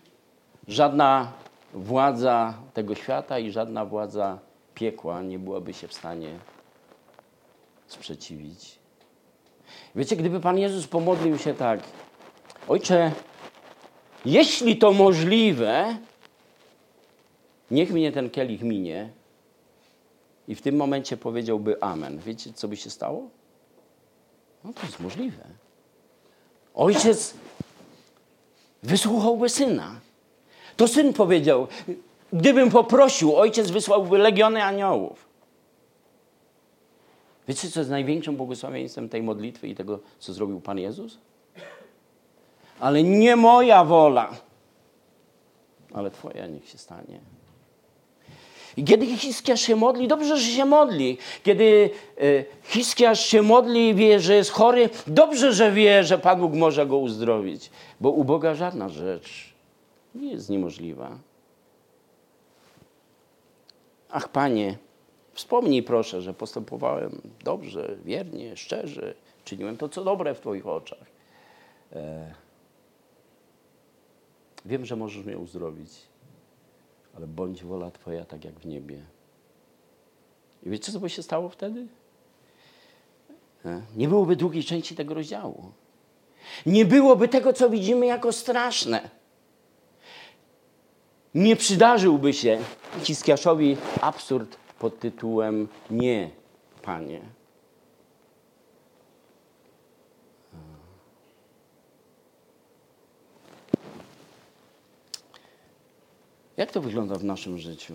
żadna 0.67 1.31
władza 1.73 2.53
tego 2.73 2.95
świata 2.95 3.39
i 3.39 3.51
żadna 3.51 3.85
władza 3.85 4.39
piekła 4.73 5.21
nie 5.21 5.39
byłaby 5.39 5.73
się 5.73 5.87
w 5.87 5.93
stanie 5.93 6.39
sprzeciwić. 7.87 8.79
Wiecie, 9.95 10.15
gdyby 10.15 10.39
Pan 10.39 10.57
Jezus 10.57 10.87
pomodlił 10.87 11.37
się 11.37 11.53
tak, 11.53 11.79
Ojcze, 12.67 13.11
jeśli 14.25 14.77
to 14.77 14.91
możliwe, 14.93 15.97
niech 17.71 17.91
mnie 17.91 18.11
ten 18.11 18.29
kielich 18.29 18.61
minie. 18.61 19.09
I 20.47 20.55
w 20.55 20.61
tym 20.61 20.75
momencie 20.75 21.17
powiedziałby 21.17 21.83
Amen. 21.83 22.19
Wiecie, 22.19 22.53
co 22.53 22.67
by 22.67 22.77
się 22.77 22.89
stało? 22.89 23.29
No 24.63 24.73
to 24.73 24.81
jest 24.85 24.99
możliwe. 24.99 25.43
Ojciec 26.75 27.33
wysłuchałby 28.83 29.49
syna. 29.49 29.99
To 30.77 30.87
syn 30.87 31.13
powiedział, 31.13 31.67
gdybym 32.33 32.69
poprosił, 32.69 33.35
ojciec 33.35 33.71
wysłałby 33.71 34.17
legiony 34.17 34.63
aniołów. 34.63 35.27
Wiecie, 37.47 37.69
co 37.69 37.79
jest 37.79 37.89
największym 37.89 38.35
błogosławieństwem 38.35 39.09
tej 39.09 39.23
modlitwy 39.23 39.67
i 39.67 39.75
tego, 39.75 39.99
co 40.19 40.33
zrobił 40.33 40.61
Pan 40.61 40.79
Jezus? 40.79 41.17
Ale 42.79 43.03
nie 43.03 43.35
moja 43.35 43.83
wola, 43.83 44.35
ale 45.93 46.11
Twoja 46.11 46.47
niech 46.47 46.69
się 46.69 46.77
stanie. 46.77 47.19
I 48.77 48.83
kiedy 48.83 49.05
Hiskiasz 49.05 49.61
się 49.61 49.75
modli, 49.75 50.07
dobrze, 50.07 50.37
że 50.37 50.51
się 50.51 50.65
modli. 50.65 51.17
Kiedy 51.43 51.89
e, 52.17 52.21
Hiskiasz 52.63 53.25
się 53.25 53.41
modli 53.41 53.89
i 53.89 53.95
wie, 53.95 54.19
że 54.19 54.35
jest 54.35 54.51
chory, 54.51 54.89
dobrze, 55.07 55.53
że 55.53 55.71
wie, 55.71 56.03
że 56.03 56.17
Pan 56.17 56.39
Bóg 56.39 56.53
może 56.53 56.85
go 56.85 56.97
uzdrowić. 56.97 57.69
Bo 58.01 58.11
u 58.11 58.23
Boga 58.23 58.55
żadna 58.55 58.89
rzecz 58.89 59.53
nie 60.15 60.31
jest 60.31 60.49
niemożliwa. 60.49 61.17
Ach, 64.09 64.29
Panie, 64.29 64.77
wspomnij 65.33 65.83
proszę, 65.83 66.21
że 66.21 66.33
postępowałem 66.33 67.21
dobrze, 67.43 67.95
wiernie, 68.05 68.57
szczerze, 68.57 69.13
czyniłem 69.45 69.77
to, 69.77 69.89
co 69.89 70.03
dobre 70.03 70.33
w 70.35 70.39
Twoich 70.39 70.67
oczach. 70.67 71.05
E... 71.93 72.33
Wiem, 74.65 74.85
że 74.85 74.95
możesz 74.95 75.25
mnie 75.25 75.37
uzdrowić, 75.37 75.89
ale 77.17 77.27
bądź 77.27 77.63
wola 77.63 77.91
Twoja 77.91 78.25
tak 78.25 78.45
jak 78.45 78.59
w 78.59 78.65
niebie. 78.65 79.03
I 80.63 80.69
wiecie, 80.69 80.91
co 80.91 80.99
by 80.99 81.09
się 81.09 81.23
stało 81.23 81.49
wtedy? 81.49 81.87
E? 83.65 83.81
Nie 83.95 84.07
byłoby 84.07 84.35
długiej 84.35 84.63
części 84.63 84.95
tego 84.95 85.13
rozdziału. 85.13 85.71
Nie 86.65 86.85
byłoby 86.85 87.27
tego, 87.27 87.53
co 87.53 87.69
widzimy 87.69 88.05
jako 88.05 88.31
straszne 88.31 89.09
nie 91.37 91.55
przydarzyłby 91.55 92.33
się 92.33 92.59
Hiskiaszowi 93.03 93.77
absurd 94.01 94.57
pod 94.79 94.99
tytułem 94.99 95.67
Nie, 95.91 96.29
Panie. 96.81 97.21
Jak 106.57 106.71
to 106.71 106.81
wygląda 106.81 107.15
w 107.15 107.23
naszym 107.23 107.57
życiu? 107.57 107.93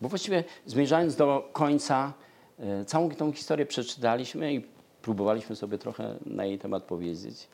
Bo 0.00 0.08
właściwie 0.08 0.44
zmierzając 0.66 1.16
do 1.16 1.48
końca, 1.52 2.12
e, 2.58 2.84
całą 2.84 3.10
tą 3.10 3.32
historię 3.32 3.66
przeczytaliśmy 3.66 4.54
i 4.54 4.66
próbowaliśmy 5.02 5.56
sobie 5.56 5.78
trochę 5.78 6.18
na 6.26 6.44
jej 6.44 6.58
temat 6.58 6.82
powiedzieć, 6.82 7.48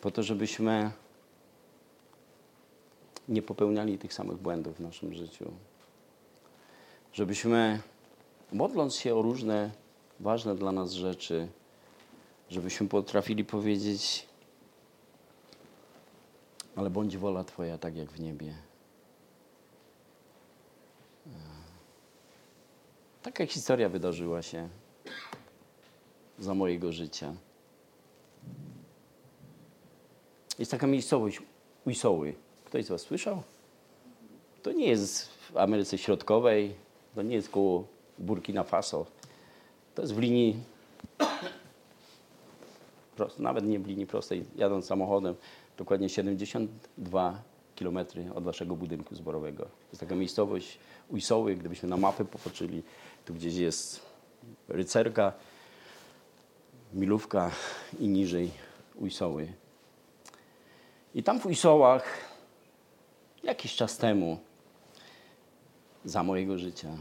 po 0.00 0.10
to, 0.10 0.22
żebyśmy 0.22 0.90
nie 3.28 3.42
popełniali 3.42 3.98
tych 3.98 4.14
samych 4.14 4.36
błędów 4.36 4.76
w 4.76 4.80
naszym 4.80 5.14
życiu. 5.14 5.52
Żebyśmy, 7.12 7.80
modląc 8.52 8.96
się 8.96 9.14
o 9.14 9.22
różne 9.22 9.70
ważne 10.20 10.54
dla 10.54 10.72
nas 10.72 10.92
rzeczy, 10.92 11.48
żebyśmy 12.50 12.88
potrafili 12.88 13.44
powiedzieć, 13.44 14.26
ale 16.76 16.90
bądź 16.90 17.16
wola 17.16 17.44
Twoja 17.44 17.78
tak 17.78 17.96
jak 17.96 18.12
w 18.12 18.20
niebie. 18.20 18.68
Taka 23.22 23.46
historia 23.46 23.88
wydarzyła 23.88 24.42
się 24.42 24.68
za 26.38 26.54
mojego 26.54 26.92
życia. 26.92 27.34
Jest 30.58 30.70
taka 30.70 30.86
miejscowość 30.86 31.42
Ujsoły. 31.84 32.34
Ktoś 32.64 32.84
z 32.84 32.88
Was 32.88 33.00
słyszał? 33.00 33.42
To 34.62 34.72
nie 34.72 34.86
jest 34.86 35.28
w 35.28 35.56
Ameryce 35.56 35.98
Środkowej, 35.98 36.74
to 37.14 37.22
nie 37.22 37.34
jest 37.34 37.48
koło 37.48 37.84
Burkina 38.18 38.64
Faso. 38.64 39.06
To 39.94 40.02
jest 40.02 40.14
w 40.14 40.18
linii, 40.18 40.56
nawet 43.38 43.64
nie 43.64 43.78
w 43.78 43.86
linii 43.86 44.06
prostej, 44.06 44.44
jadąc 44.56 44.86
samochodem, 44.86 45.34
dokładnie 45.76 46.08
72 46.08 47.42
km 47.78 47.98
od 48.34 48.44
Waszego 48.44 48.76
budynku 48.76 49.14
zborowego. 49.14 49.64
To 49.64 49.90
jest 49.92 50.00
taka 50.00 50.14
miejscowość 50.14 50.78
Ujsoły, 51.08 51.56
gdybyśmy 51.56 51.88
na 51.88 51.96
mapę 51.96 52.24
popatrzyli, 52.24 52.82
tu 53.24 53.34
gdzieś 53.34 53.54
jest 53.54 54.02
rycerka, 54.68 55.32
milówka 56.94 57.50
i 57.98 58.08
niżej 58.08 58.50
Ujsoły. 58.96 59.52
I 61.14 61.22
tam 61.22 61.40
w 61.40 61.46
Ujsołach 61.46 62.28
Jakiś 63.42 63.76
czas 63.76 63.96
temu, 63.96 64.38
za 66.04 66.22
mojego 66.22 66.58
życia, 66.58 66.96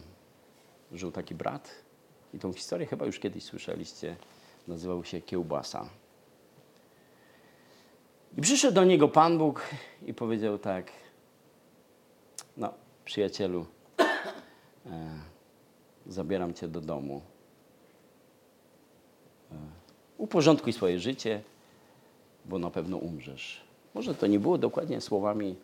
żył 0.91 1.11
taki 1.11 1.35
brat 1.35 1.69
i 2.33 2.39
tą 2.39 2.53
historię 2.53 2.87
chyba 2.87 3.05
już 3.05 3.19
kiedyś 3.19 3.43
słyszeliście. 3.43 4.15
Nazywał 4.67 5.03
się 5.03 5.21
Kiełbasa. 5.21 5.89
I 8.37 8.41
przyszedł 8.41 8.75
do 8.75 8.83
niego 8.83 9.07
Pan 9.07 9.37
Bóg 9.37 9.61
i 10.05 10.13
powiedział 10.13 10.57
tak: 10.57 10.91
No, 12.57 12.73
przyjacielu, 13.05 13.65
e, 13.99 14.05
zabieram 16.07 16.53
cię 16.53 16.67
do 16.67 16.81
domu. 16.81 17.21
E, 19.51 19.55
uporządkuj 20.17 20.73
swoje 20.73 20.99
życie, 20.99 21.41
bo 22.45 22.59
na 22.59 22.71
pewno 22.71 22.97
umrzesz. 22.97 23.61
Może 23.93 24.15
to 24.15 24.27
nie 24.27 24.39
było 24.39 24.57
dokładnie 24.57 25.01
słowami 25.01 25.55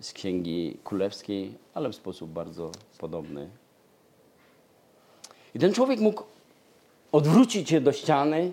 z 0.00 0.12
Księgi 0.12 0.76
Królewskiej, 0.84 1.54
ale 1.74 1.88
w 1.88 1.94
sposób 1.94 2.30
bardzo 2.30 2.72
podobny. 2.98 3.50
I 5.54 5.58
ten 5.58 5.72
człowiek 5.72 6.00
mógł 6.00 6.22
odwrócić 7.12 7.68
się 7.68 7.80
do 7.80 7.92
ściany 7.92 8.52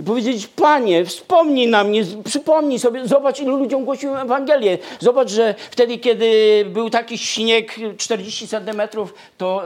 i 0.00 0.02
powiedzieć: 0.02 0.46
Panie, 0.46 1.04
wspomnij 1.04 1.66
na 1.66 1.84
mnie, 1.84 2.04
przypomnij 2.24 2.78
sobie, 2.78 3.08
zobacz, 3.08 3.40
ilu 3.40 3.56
ludziom 3.56 3.84
głosiłem 3.84 4.16
Ewangelię. 4.16 4.78
Zobacz, 5.00 5.30
że 5.30 5.54
wtedy, 5.70 5.98
kiedy 5.98 6.64
był 6.72 6.90
taki 6.90 7.18
śnieg 7.18 7.76
40 7.96 8.48
centymetrów, 8.48 9.14
to 9.38 9.62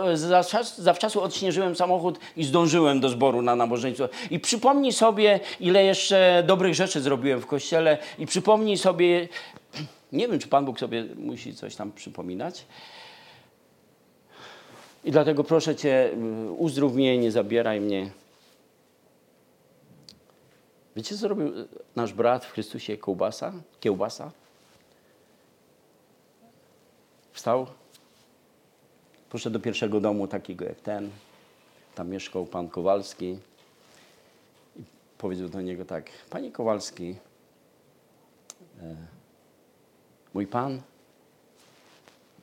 zawczasu 0.78 1.22
odśnieżyłem 1.22 1.76
samochód 1.76 2.18
i 2.36 2.44
zdążyłem 2.44 3.00
do 3.00 3.08
zboru 3.08 3.42
na 3.42 3.56
nabożeństwo. 3.56 4.08
I 4.30 4.40
przypomnij 4.40 4.92
sobie, 4.92 5.40
ile 5.60 5.84
jeszcze 5.84 6.42
dobrych 6.46 6.74
rzeczy 6.74 7.00
zrobiłem 7.00 7.40
w 7.40 7.46
kościele, 7.46 7.98
i 8.18 8.26
przypomnij 8.26 8.78
sobie, 8.78 9.28
Nie 10.12 10.28
wiem, 10.28 10.38
czy 10.38 10.48
Pan 10.48 10.64
Bóg 10.64 10.78
sobie 10.78 11.04
musi 11.16 11.54
coś 11.54 11.76
tam 11.76 11.92
przypominać. 11.92 12.64
I 15.04 15.10
dlatego 15.10 15.44
proszę 15.44 15.76
Cię, 15.76 16.10
y, 16.48 16.50
uzdrów 16.50 16.94
mnie, 16.94 17.18
nie 17.18 17.32
zabieraj 17.32 17.80
mnie. 17.80 18.10
Wiecie, 20.96 21.14
co 21.14 21.16
zrobił 21.16 21.52
nasz 21.96 22.12
brat 22.12 22.44
w 22.44 22.52
Chrystusie 22.52 22.96
Kiełbasa? 22.96 23.52
Kiełbasa? 23.80 24.30
Wstał, 27.32 27.66
poszedł 29.30 29.52
do 29.52 29.60
pierwszego 29.60 30.00
domu 30.00 30.28
takiego 30.28 30.64
jak 30.64 30.80
ten. 30.80 31.10
Tam 31.94 32.08
mieszkał 32.08 32.46
pan 32.46 32.68
Kowalski. 32.68 33.38
I 34.76 34.82
powiedział 35.18 35.48
do 35.48 35.60
niego 35.60 35.84
tak, 35.84 36.10
panie 36.30 36.52
Kowalski, 36.52 37.16
e, 38.82 38.96
mój 40.34 40.46
Pan, 40.46 40.82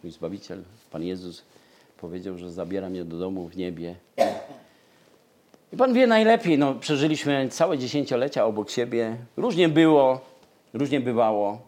mój 0.03 0.11
Zbawiciel, 0.11 0.63
Pan 0.91 1.03
Jezus 1.03 1.43
powiedział, 1.97 2.37
że 2.37 2.51
zabiera 2.51 2.89
mnie 2.89 3.05
do 3.05 3.19
domu 3.19 3.47
w 3.47 3.57
niebie. 3.57 3.95
I 5.73 5.77
Pan 5.77 5.93
wie 5.93 6.07
najlepiej, 6.07 6.57
no, 6.57 6.75
przeżyliśmy 6.75 7.49
całe 7.49 7.77
dziesięciolecia 7.77 8.45
obok 8.45 8.69
siebie. 8.69 9.17
Różnie 9.37 9.69
było, 9.69 10.21
różnie 10.73 10.99
bywało. 10.99 11.61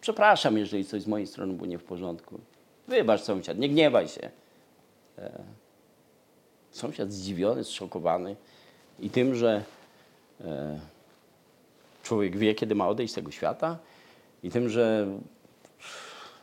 Przepraszam, 0.00 0.58
jeżeli 0.58 0.84
coś 0.84 1.02
z 1.02 1.06
mojej 1.06 1.26
strony 1.26 1.54
było 1.54 1.66
nie 1.66 1.78
w 1.78 1.84
porządku. 1.84 2.40
Wybacz 2.88 3.20
sąsiad, 3.20 3.58
nie 3.58 3.68
gniewaj 3.68 4.08
się. 4.08 4.30
E, 5.18 5.42
sąsiad 6.70 7.12
zdziwiony, 7.12 7.64
zszokowany 7.64 8.36
i 9.00 9.10
tym, 9.10 9.34
że 9.34 9.64
e, 10.44 10.80
człowiek 12.02 12.36
wie, 12.36 12.54
kiedy 12.54 12.74
ma 12.74 12.88
odejść 12.88 13.12
z 13.12 13.16
tego 13.16 13.30
świata 13.30 13.78
i 14.42 14.50
tym, 14.50 14.68
że 14.68 15.06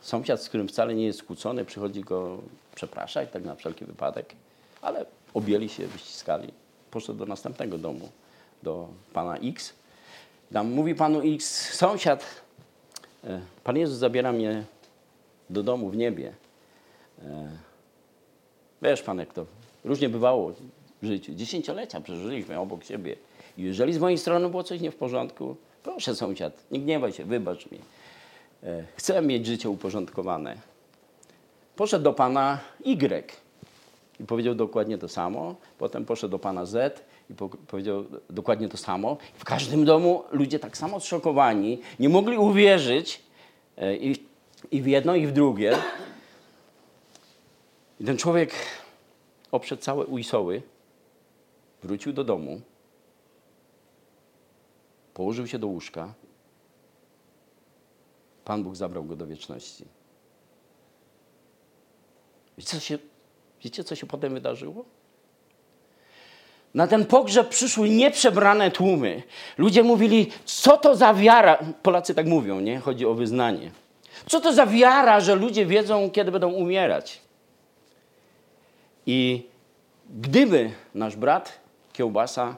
sąsiad, 0.00 0.42
z 0.42 0.48
którym 0.48 0.68
wcale 0.68 0.94
nie 0.94 1.06
jest 1.06 1.18
skłócony, 1.18 1.64
przychodzi 1.64 2.00
go 2.00 2.38
przepraszać, 2.74 3.30
tak 3.30 3.44
na 3.44 3.54
wszelki 3.54 3.84
wypadek, 3.84 4.34
ale 4.82 5.04
objęli 5.34 5.68
się, 5.68 5.86
wyściskali. 5.86 6.52
Poszedł 6.90 7.18
do 7.18 7.26
następnego 7.26 7.78
domu, 7.78 8.08
do 8.62 8.88
pana 9.12 9.36
X. 9.36 9.72
Tam 10.52 10.70
mówi 10.70 10.94
panu 10.94 11.20
X, 11.34 11.74
sąsiad, 11.74 12.24
e, 13.24 13.40
Pan 13.64 13.76
Jezus 13.76 13.98
zabiera 13.98 14.32
mnie 14.32 14.64
do 15.50 15.62
domu 15.62 15.90
w 15.90 15.96
niebie. 15.96 16.32
E, 17.22 17.48
wiesz 18.82 19.02
pan, 19.02 19.18
jak 19.18 19.32
to 19.32 19.46
różnie 19.84 20.08
bywało 20.08 20.52
w 21.02 21.06
życiu. 21.06 21.34
Dziesięciolecia 21.34 22.00
przeżyliśmy 22.00 22.58
obok 22.58 22.84
siebie. 22.84 23.16
I 23.58 23.62
jeżeli 23.62 23.92
z 23.92 23.98
mojej 23.98 24.18
strony 24.18 24.48
było 24.48 24.64
coś 24.64 24.80
nie 24.80 24.90
w 24.90 24.96
porządku, 24.96 25.56
proszę 25.82 26.14
sąsiad, 26.14 26.52
nie 26.70 26.80
gniewaj 26.80 27.12
się, 27.12 27.24
wybacz 27.24 27.70
mi. 27.70 27.78
E, 28.62 28.84
chcę 28.96 29.22
mieć 29.22 29.46
życie 29.46 29.70
uporządkowane. 29.70 30.56
Poszedł 31.76 32.04
do 32.04 32.12
pana 32.12 32.58
Y 32.84 33.41
i 34.22 34.26
powiedział 34.26 34.54
dokładnie 34.54 34.98
to 34.98 35.08
samo. 35.08 35.54
Potem 35.78 36.04
poszedł 36.04 36.30
do 36.30 36.38
pana 36.38 36.66
Z 36.66 37.04
i 37.30 37.34
po 37.34 37.48
powiedział 37.48 38.04
dokładnie 38.30 38.68
to 38.68 38.76
samo. 38.76 39.16
W 39.34 39.44
każdym 39.44 39.84
domu 39.84 40.24
ludzie 40.30 40.58
tak 40.58 40.76
samo 40.76 41.00
zszokowani, 41.00 41.80
nie 42.00 42.08
mogli 42.08 42.38
uwierzyć 42.38 43.22
e, 43.76 43.96
i, 43.96 44.26
i 44.70 44.82
w 44.82 44.86
jedno, 44.86 45.14
i 45.14 45.26
w 45.26 45.32
drugie. 45.32 45.78
I 48.00 48.04
ten 48.04 48.16
człowiek 48.16 48.52
oprzedł 49.52 49.82
całe 49.82 50.06
ujsoły, 50.06 50.62
wrócił 51.82 52.12
do 52.12 52.24
domu, 52.24 52.60
położył 55.14 55.46
się 55.46 55.58
do 55.58 55.66
łóżka. 55.66 56.14
Pan 58.44 58.62
Bóg 58.62 58.76
zabrał 58.76 59.04
go 59.04 59.16
do 59.16 59.26
wieczności. 59.26 59.84
Wiecie, 62.58 62.70
co 62.70 62.80
się, 62.80 62.98
wiecie, 63.64 63.84
co 63.84 63.94
się 63.96 64.06
potem 64.06 64.34
wydarzyło? 64.34 64.84
Na 66.74 66.86
ten 66.86 67.06
pogrzeb 67.06 67.48
przyszły 67.48 67.88
nieprzebrane 67.88 68.70
tłumy. 68.70 69.22
Ludzie 69.58 69.82
mówili, 69.82 70.30
co 70.44 70.76
to 70.76 70.96
za 70.96 71.14
wiara. 71.14 71.58
Polacy 71.82 72.14
tak 72.14 72.26
mówią, 72.26 72.60
nie? 72.60 72.78
Chodzi 72.78 73.06
o 73.06 73.14
wyznanie. 73.14 73.70
Co 74.26 74.40
to 74.40 74.52
za 74.52 74.66
wiara, 74.66 75.20
że 75.20 75.34
ludzie 75.34 75.66
wiedzą, 75.66 76.10
kiedy 76.10 76.30
będą 76.30 76.52
umierać? 76.52 77.20
I 79.06 79.46
gdyby 80.10 80.70
nasz 80.94 81.16
brat 81.16 81.60
Kiełbasa 81.92 82.56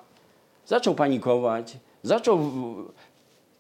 zaczął 0.67 0.95
panikować, 0.95 1.77
zaczął 2.03 2.53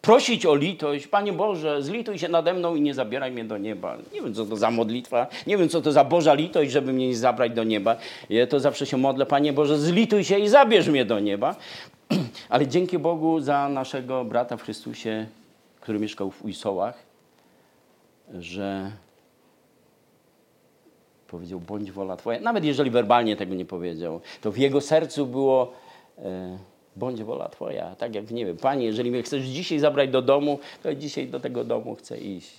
prosić 0.04 0.46
o 0.46 0.54
litość, 0.54 1.06
Panie 1.06 1.32
Boże, 1.32 1.82
zlituj 1.82 2.18
się 2.18 2.28
nade 2.28 2.54
mną 2.54 2.74
i 2.74 2.80
nie 2.80 2.94
zabieraj 2.94 3.32
mnie 3.32 3.44
do 3.44 3.58
nieba. 3.58 3.96
Nie 4.12 4.22
wiem, 4.22 4.34
co 4.34 4.44
to 4.44 4.56
za 4.56 4.70
modlitwa, 4.70 5.26
nie 5.46 5.58
wiem, 5.58 5.68
co 5.68 5.80
to 5.80 5.92
za 5.92 6.04
Boża 6.04 6.34
litość, 6.34 6.70
żeby 6.70 6.92
mnie 6.92 7.08
nie 7.08 7.16
zabrać 7.16 7.52
do 7.52 7.64
nieba. 7.64 7.96
Ja 8.30 8.46
to 8.46 8.60
zawsze 8.60 8.86
się 8.86 8.96
modlę, 8.96 9.26
Panie 9.26 9.52
Boże, 9.52 9.78
zlituj 9.78 10.24
się 10.24 10.38
i 10.38 10.48
zabierz 10.48 10.88
mnie 10.88 11.04
do 11.04 11.20
nieba. 11.20 11.56
Ale 12.48 12.66
dzięki 12.66 12.98
Bogu 12.98 13.40
za 13.40 13.68
naszego 13.68 14.24
brata 14.24 14.56
w 14.56 14.62
Chrystusie, 14.62 15.26
który 15.80 15.98
mieszkał 15.98 16.30
w 16.30 16.44
Ujsołach, 16.44 16.98
że 18.38 18.90
powiedział, 21.28 21.60
bądź 21.60 21.92
wola 21.92 22.16
Twoja. 22.16 22.40
Nawet 22.40 22.64
jeżeli 22.64 22.90
werbalnie 22.90 23.36
tego 23.36 23.54
nie 23.54 23.64
powiedział, 23.64 24.20
to 24.40 24.52
w 24.52 24.58
jego 24.58 24.80
sercu 24.80 25.26
było, 25.26 25.72
e, 26.18 26.58
bądź 26.96 27.22
wola 27.22 27.48
Twoja. 27.48 27.96
Tak 27.96 28.14
jak, 28.14 28.30
nie 28.30 28.46
wiem, 28.46 28.56
Panie, 28.56 28.86
jeżeli 28.86 29.10
mnie 29.10 29.22
chcesz 29.22 29.42
dzisiaj 29.42 29.78
zabrać 29.78 30.10
do 30.10 30.22
domu, 30.22 30.58
to 30.82 30.94
dzisiaj 30.94 31.26
do 31.28 31.40
tego 31.40 31.64
domu 31.64 31.94
chcę 31.94 32.18
iść. 32.18 32.50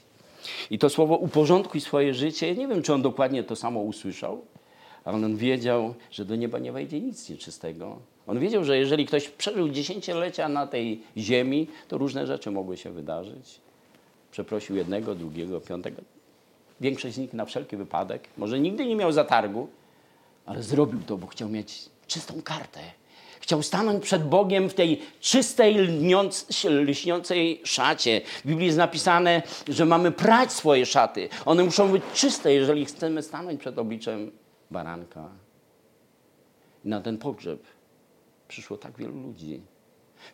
I 0.69 0.79
to 0.79 0.89
słowo 0.89 1.15
uporządkuj 1.17 1.81
swoje 1.81 2.13
życie, 2.13 2.55
nie 2.55 2.67
wiem, 2.67 2.81
czy 2.81 2.93
on 2.93 3.01
dokładnie 3.01 3.43
to 3.43 3.55
samo 3.55 3.79
usłyszał, 3.79 4.41
ale 5.05 5.15
on 5.15 5.37
wiedział, 5.37 5.93
że 6.11 6.25
do 6.25 6.35
nieba 6.35 6.59
nie 6.59 6.71
wejdzie 6.71 7.01
nic 7.01 7.29
nieczystego. 7.29 7.99
On 8.27 8.39
wiedział, 8.39 8.63
że 8.63 8.77
jeżeli 8.77 9.05
ktoś 9.05 9.29
przeżył 9.29 9.69
dziesięciolecia 9.69 10.49
na 10.49 10.67
tej 10.67 11.01
ziemi, 11.17 11.67
to 11.87 11.97
różne 11.97 12.27
rzeczy 12.27 12.51
mogły 12.51 12.77
się 12.77 12.89
wydarzyć. 12.89 13.59
Przeprosił 14.31 14.75
jednego, 14.75 15.15
drugiego, 15.15 15.61
piątego. 15.61 16.01
Większość 16.81 17.15
z 17.15 17.17
nich 17.17 17.33
na 17.33 17.45
wszelki 17.45 17.77
wypadek. 17.77 18.27
Może 18.37 18.59
nigdy 18.59 18.85
nie 18.85 18.95
miał 18.95 19.11
zatargu, 19.11 19.67
ale 20.45 20.63
zrobił 20.63 20.99
to, 21.07 21.17
bo 21.17 21.27
chciał 21.27 21.49
mieć 21.49 21.89
czystą 22.07 22.41
kartę. 22.41 22.79
Chciał 23.45 23.63
stanąć 23.63 24.03
przed 24.03 24.23
Bogiem 24.23 24.69
w 24.69 24.73
tej 24.73 25.01
czystej, 25.19 25.75
lśniącej 26.63 27.61
szacie. 27.63 28.21
W 28.43 28.47
Biblii 28.47 28.65
jest 28.65 28.77
napisane, 28.77 29.41
że 29.67 29.85
mamy 29.85 30.11
prać 30.11 30.51
swoje 30.51 30.85
szaty. 30.85 31.29
One 31.45 31.63
muszą 31.63 31.91
być 31.91 32.03
czyste, 32.13 32.53
jeżeli 32.53 32.85
chcemy 32.85 33.21
stanąć 33.21 33.59
przed 33.59 33.79
obliczem 33.79 34.31
baranka. 34.71 35.29
I 36.85 36.89
na 36.89 37.01
ten 37.01 37.17
pogrzeb 37.17 37.63
przyszło 38.47 38.77
tak 38.77 38.97
wielu 38.97 39.21
ludzi. 39.21 39.61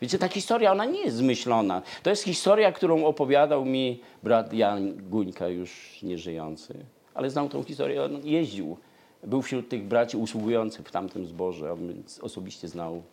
Wiecie, 0.02 0.18
ta 0.18 0.28
historia, 0.28 0.72
ona 0.72 0.86
nie 0.86 1.02
jest 1.02 1.18
zmyślona. 1.18 1.82
To 2.04 2.10
jest 2.10 2.24
historia, 2.24 2.72
którą 2.72 3.06
opowiadał 3.06 3.66
mi 3.66 4.02
brat 4.24 4.54
Jan 4.54 4.94
Guńka, 5.10 5.48
już 5.48 6.00
nieżyjący. 6.04 6.86
Ale 7.14 7.30
znał 7.30 7.50
tą 7.50 7.64
historię, 7.64 8.04
on 8.04 8.26
jeździł. 8.28 8.78
Był 9.24 9.42
wśród 9.42 9.70
tych 9.70 9.84
braci 9.84 10.18
usługujących 10.18 10.88
w 10.88 10.92
tamtym 10.92 11.26
zborze, 11.26 11.78
więc 11.80 12.20
osobiście 12.20 12.68
znał 12.68 13.04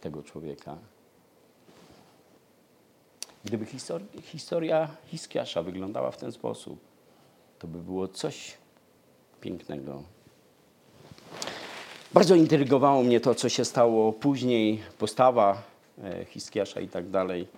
tego 0.00 0.22
człowieka. 0.22 0.76
Gdyby 3.44 3.66
historia, 3.66 4.06
historia 4.22 4.88
Hiskiasza 5.06 5.62
wyglądała 5.62 6.10
w 6.10 6.16
ten 6.16 6.32
sposób, 6.32 6.78
to 7.58 7.66
by 7.66 7.78
było 7.78 8.08
coś 8.08 8.58
pięknego. 9.40 10.02
Bardzo 12.14 12.34
intrygowało 12.34 13.02
mnie 13.02 13.20
to, 13.20 13.34
co 13.34 13.48
się 13.48 13.64
stało 13.64 14.12
później, 14.12 14.82
postawa 14.98 15.62
E, 16.04 16.24
Hiskiasza 16.24 16.80
i 16.80 16.88
tak 16.88 17.10
dalej. 17.10 17.48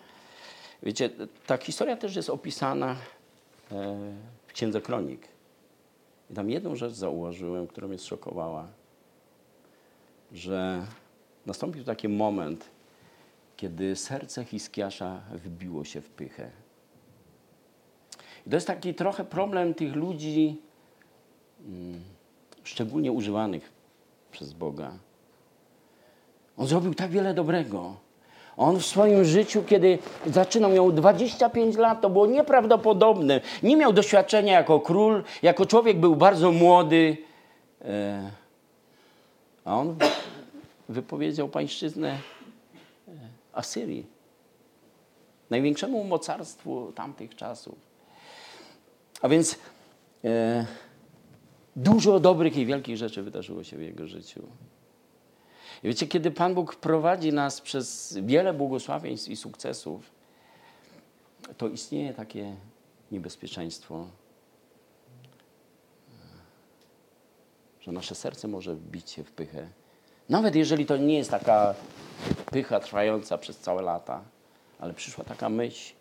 Wiecie, 0.83 1.11
ta 1.47 1.57
historia 1.57 1.97
też 1.97 2.17
jest 2.17 2.31
opisana 2.31 2.97
e, 3.73 3.97
w 4.47 4.53
Księdze 4.53 4.81
Kronik. 4.81 5.29
I 6.31 6.35
tam 6.35 6.51
jedną 6.51 6.77
rzecz 6.77 6.93
zauważyłem, 6.93 7.67
która 7.67 7.89
mnie 7.89 7.99
zszokowała, 7.99 8.69
że 10.33 10.87
nastąpił 11.47 11.85
taki 11.85 12.09
moment, 12.09 12.71
kiedy 13.57 13.97
serce 13.97 14.45
Hiskiasza 14.45 15.21
wbiło 15.33 15.85
się 15.85 16.01
w 16.01 16.11
pychę. 16.11 16.51
I 18.47 18.51
to 18.51 18.57
jest 18.57 18.67
taki 18.67 18.95
trochę 18.95 19.25
problem 19.25 19.75
tych 19.75 19.97
ludzi, 19.97 20.57
mm, 21.67 22.01
szczególnie 22.65 23.13
używanych 23.13 23.73
przez 24.31 24.53
Boga. 24.53 24.93
On 26.57 26.67
zrobił 26.67 26.95
tak 26.95 27.11
wiele 27.11 27.35
dobrego, 27.35 27.97
on 28.57 28.79
w 28.81 28.87
swoim 28.87 29.25
życiu, 29.25 29.63
kiedy 29.63 29.99
zaczynał, 30.27 30.71
miał 30.71 30.93
25 30.93 31.77
lat, 31.77 32.01
to 32.01 32.11
było 32.11 32.27
nieprawdopodobne. 32.27 33.41
Nie 33.63 33.77
miał 33.77 33.93
doświadczenia 33.93 34.53
jako 34.53 34.81
król, 34.81 35.25
jako 35.43 35.67
człowiek 35.67 36.01
był 36.01 36.17
bardzo 36.17 36.53
młody. 36.53 37.17
E, 37.85 38.31
a 39.65 39.77
on 39.77 39.97
wypowiedział 40.89 41.49
pańszczyznę 41.49 42.19
e, 43.09 43.13
Asyrii. 43.53 44.07
największemu 45.51 46.05
mocarstwu 46.05 46.93
tamtych 46.93 47.37
czasów. 47.37 47.75
A 49.23 49.29
więc 49.29 49.59
e, 50.25 50.67
dużo 51.77 52.21
dobrych 52.21 52.57
i 52.57 52.67
wielkich 52.67 52.97
rzeczy 52.97 53.23
wydarzyło 53.23 53.65
się 53.65 53.77
w 53.77 53.83
jego 53.83 54.07
życiu. 54.07 54.43
I 55.83 55.87
wiecie, 55.87 56.07
kiedy 56.07 56.31
Pan 56.31 56.55
Bóg 56.55 56.77
prowadzi 56.77 57.33
nas 57.33 57.61
przez 57.61 58.19
wiele 58.23 58.55
błogosławieństw 58.55 59.29
i 59.29 59.37
sukcesów, 59.37 60.11
to 61.57 61.69
istnieje 61.69 62.15
takie 62.15 62.57
niebezpieczeństwo, 63.13 64.07
że 67.81 67.93
nasze 67.93 68.15
serce 68.15 68.49
może 68.49 68.77
bić 68.77 69.11
się 69.11 69.25
w 69.25 69.33
pychę. 69.33 69.69
Nawet 70.29 70.55
jeżeli 70.55 70.87
to 70.87 70.97
nie 70.97 71.19
jest 71.19 71.31
taka 71.31 71.75
pycha 72.51 72.81
trwająca 72.81 73.39
przez 73.39 73.59
całe 73.59 73.83
lata, 73.83 74.23
ale 74.79 74.95
przyszła 74.95 75.25
taka 75.25 75.49
myśl. 75.49 75.95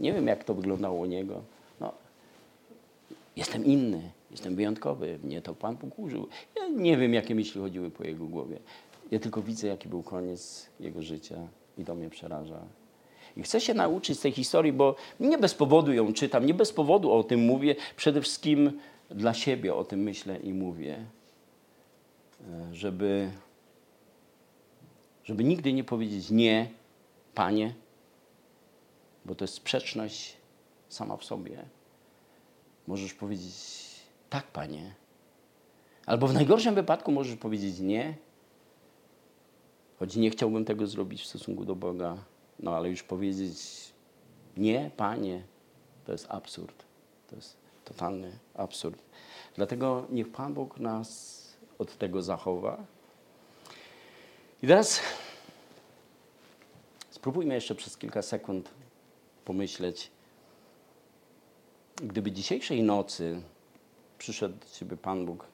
Nie 0.00 0.12
wiem, 0.12 0.26
jak 0.26 0.44
to 0.44 0.54
wyglądało 0.54 1.00
u 1.00 1.04
niego. 1.04 1.42
No, 1.80 1.92
jestem 3.36 3.64
inny, 3.64 4.10
jestem 4.30 4.56
wyjątkowy, 4.56 5.18
mnie 5.22 5.42
to 5.42 5.54
Pan 5.54 5.76
Bóg 5.76 5.98
użył. 5.98 6.28
Ja 6.56 6.68
nie 6.68 6.96
wiem, 6.96 7.14
jakie 7.14 7.34
myśli 7.34 7.60
chodziły 7.60 7.90
po 7.90 8.04
jego 8.04 8.24
głowie. 8.24 8.58
Ja 9.10 9.18
tylko 9.18 9.42
widzę, 9.42 9.66
jaki 9.66 9.88
był 9.88 10.02
koniec 10.02 10.66
jego 10.80 11.02
życia 11.02 11.36
i 11.78 11.84
to 11.84 11.94
mnie 11.94 12.10
przeraża. 12.10 12.60
I 13.36 13.42
chcę 13.42 13.60
się 13.60 13.74
nauczyć 13.74 14.18
z 14.18 14.20
tej 14.20 14.32
historii, 14.32 14.72
bo 14.72 14.94
nie 15.20 15.38
bez 15.38 15.54
powodu 15.54 15.92
ją 15.92 16.12
czytam, 16.12 16.46
nie 16.46 16.54
bez 16.54 16.72
powodu 16.72 17.12
o 17.12 17.24
tym 17.24 17.40
mówię. 17.40 17.76
Przede 17.96 18.20
wszystkim 18.20 18.80
dla 19.10 19.34
siebie 19.34 19.74
o 19.74 19.84
tym 19.84 20.00
myślę 20.00 20.36
i 20.36 20.52
mówię, 20.52 21.06
e, 22.40 22.74
żeby, 22.74 23.30
żeby 25.24 25.44
nigdy 25.44 25.72
nie 25.72 25.84
powiedzieć 25.84 26.30
nie, 26.30 26.70
Panie, 27.34 27.74
bo 29.24 29.34
to 29.34 29.44
jest 29.44 29.54
sprzeczność 29.54 30.36
sama 30.88 31.16
w 31.16 31.24
sobie. 31.24 31.64
Możesz 32.86 33.14
powiedzieć 33.14 33.86
tak, 34.30 34.46
Panie. 34.46 34.94
Albo 36.06 36.26
w 36.26 36.34
najgorszym 36.34 36.74
wypadku 36.74 37.12
możesz 37.12 37.36
powiedzieć 37.36 37.80
nie, 37.80 38.14
choć 39.98 40.16
nie 40.16 40.30
chciałbym 40.30 40.64
tego 40.64 40.86
zrobić 40.86 41.22
w 41.22 41.26
stosunku 41.26 41.64
do 41.64 41.74
Boga. 41.74 42.16
No 42.60 42.76
ale 42.76 42.90
już 42.90 43.02
powiedzieć 43.02 43.58
nie, 44.56 44.90
Panie, 44.96 45.42
to 46.04 46.12
jest 46.12 46.26
absurd. 46.28 46.84
To 47.30 47.36
jest 47.36 47.56
totalny 47.84 48.38
absurd. 48.54 49.02
Dlatego 49.54 50.06
niech 50.10 50.32
Pan 50.32 50.54
Bóg 50.54 50.80
nas 50.80 51.42
od 51.78 51.98
tego 51.98 52.22
zachowa. 52.22 52.84
I 54.62 54.66
teraz 54.66 55.00
spróbujmy 57.10 57.54
jeszcze 57.54 57.74
przez 57.74 57.96
kilka 57.96 58.22
sekund 58.22 58.70
pomyśleć, 59.44 60.10
gdyby 61.96 62.32
dzisiejszej 62.32 62.82
nocy 62.82 63.42
przyszedł 64.18 64.58
do 64.58 64.66
Ciebie 64.66 64.96
Pan 64.96 65.26
Bóg 65.26 65.46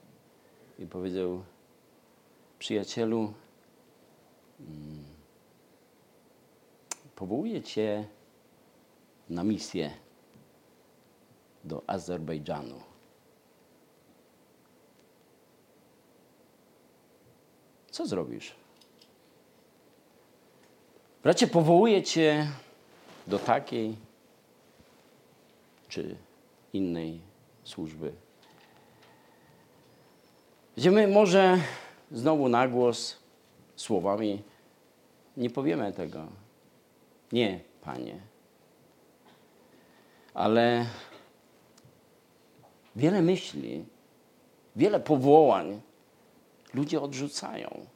i 0.78 0.86
powiedział, 0.86 1.44
przyjacielu, 2.58 3.32
hmm, 4.66 5.04
powołuję 7.16 7.62
Cię 7.62 8.06
na 9.28 9.44
misję 9.44 9.90
do 11.64 11.82
Azerbejdżanu. 11.86 12.80
Co 17.90 18.06
zrobisz? 18.06 18.54
Bracie, 21.22 21.46
powołuję 21.46 22.02
Cię 22.02 22.48
do 23.26 23.38
takiej 23.38 23.96
czy 25.88 26.16
innej 26.72 27.20
służby. 27.64 28.12
Gdzie 30.76 31.08
może 31.08 31.58
znowu 32.12 32.48
na 32.48 32.68
głos 32.68 33.16
słowami 33.76 34.42
nie 35.36 35.50
powiemy 35.50 35.92
tego. 35.92 36.26
Nie, 37.32 37.60
Panie. 37.80 38.14
Ale 40.34 40.86
wiele 42.96 43.22
myśli, 43.22 43.84
wiele 44.76 45.00
powołań 45.00 45.80
ludzie 46.74 47.00
odrzucają. 47.00 47.86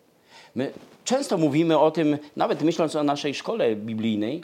My 0.55 0.73
często 1.05 1.39
mówimy 1.39 1.79
o 1.79 1.91
tym, 1.91 2.19
nawet 2.37 2.63
myśląc 2.63 2.97
o 2.97 3.03
naszej 3.03 3.35
szkole 3.35 3.77
biblijnej, 3.77 4.41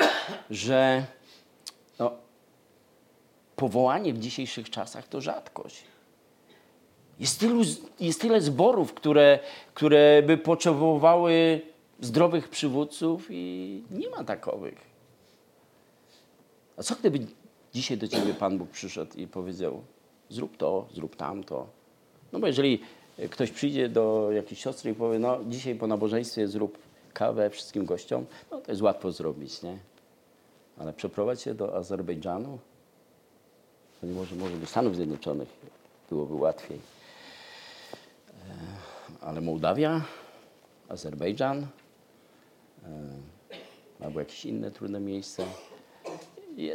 że 0.51 1.07
no, 1.99 2.13
powołanie 3.57 4.13
w 4.13 4.19
dzisiejszych 4.19 4.71
czasach 4.71 5.09
to 5.09 5.21
rzadkość. 5.21 5.85
Jest, 7.21 7.41
tylu, 7.41 7.63
jest 8.01 8.21
tyle 8.21 8.41
zborów, 8.41 8.95
które, 8.95 9.39
które 9.75 10.23
by 10.27 10.39
potrzebowały 10.39 11.61
zdrowych 12.03 12.49
przywódców 12.49 13.27
i 13.31 13.83
nie 13.91 14.11
ma 14.11 14.25
takowych. 14.25 14.93
A 16.77 16.83
co 16.83 16.95
gdyby 16.95 17.27
dzisiaj 17.75 17.99
do 17.99 18.09
ciebie 18.09 18.35
Pan 18.35 18.59
Bóg 18.59 18.71
przyszedł 18.71 19.17
i 19.17 19.27
powiedział: 19.27 19.83
Zrób 20.31 20.57
to, 20.57 20.89
zrób 20.95 21.17
tamto. 21.17 21.67
No 22.33 22.39
bo 22.39 22.47
jeżeli 22.47 22.81
ktoś 23.31 23.51
przyjdzie 23.51 23.89
do 23.89 24.29
jakiejś 24.33 24.61
siostry 24.61 24.91
i 24.91 24.95
powie: 24.95 25.19
No, 25.19 25.39
dzisiaj 25.49 25.75
po 25.75 25.87
nabożeństwie 25.87 26.49
zrób 26.49 26.79
kawę 27.13 27.51
wszystkim 27.51 27.85
gościom, 27.85 28.27
no 28.51 28.61
to 28.61 28.73
jest 28.73 28.83
łatwo 28.83 29.13
zrobić, 29.13 29.63
nie? 29.63 29.79
Ale 30.79 30.93
przeprowadź 30.93 31.43
się 31.43 31.55
do 31.55 31.77
Azerbejdżanu, 31.77 32.59
to 34.01 34.07
nie 34.07 34.13
może, 34.13 34.37
może 34.37 34.57
do 34.57 34.67
Stanów 34.67 34.97
Zjednoczonych 34.97 35.49
byłoby 36.11 36.35
łatwiej. 36.35 36.79
E, 38.29 39.21
ale 39.21 39.41
Mołdawia, 39.41 40.01
Azerbejdżan, 40.89 41.67
albo 44.01 44.21
jakieś 44.21 44.45
inne 44.45 44.71
trudne 44.71 45.01
miejsce. 45.01 45.45
Ja 46.57 46.75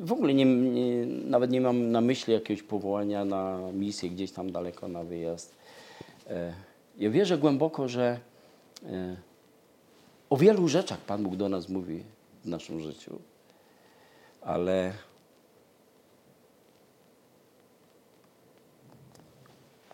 w 0.00 0.12
ogóle 0.12 0.34
nie, 0.34 0.44
nie, 0.44 1.06
nawet 1.06 1.50
nie 1.50 1.60
mam 1.60 1.90
na 1.90 2.00
myśli 2.00 2.34
jakiegoś 2.34 2.62
powołania 2.62 3.24
na 3.24 3.58
misję 3.72 4.10
gdzieś 4.10 4.32
tam 4.32 4.52
daleko 4.52 4.88
na 4.88 5.04
wyjazd. 5.04 5.54
E, 6.26 6.54
ja 6.98 7.10
wierzę 7.10 7.38
głęboko, 7.38 7.88
że 7.88 8.20
o 10.30 10.36
wielu 10.36 10.68
rzeczach 10.68 10.98
Pan 10.98 11.22
Bóg 11.22 11.36
do 11.36 11.48
nas 11.48 11.68
mówi 11.68 12.04
w 12.44 12.48
naszym 12.48 12.80
życiu, 12.80 13.18
ale 14.40 14.92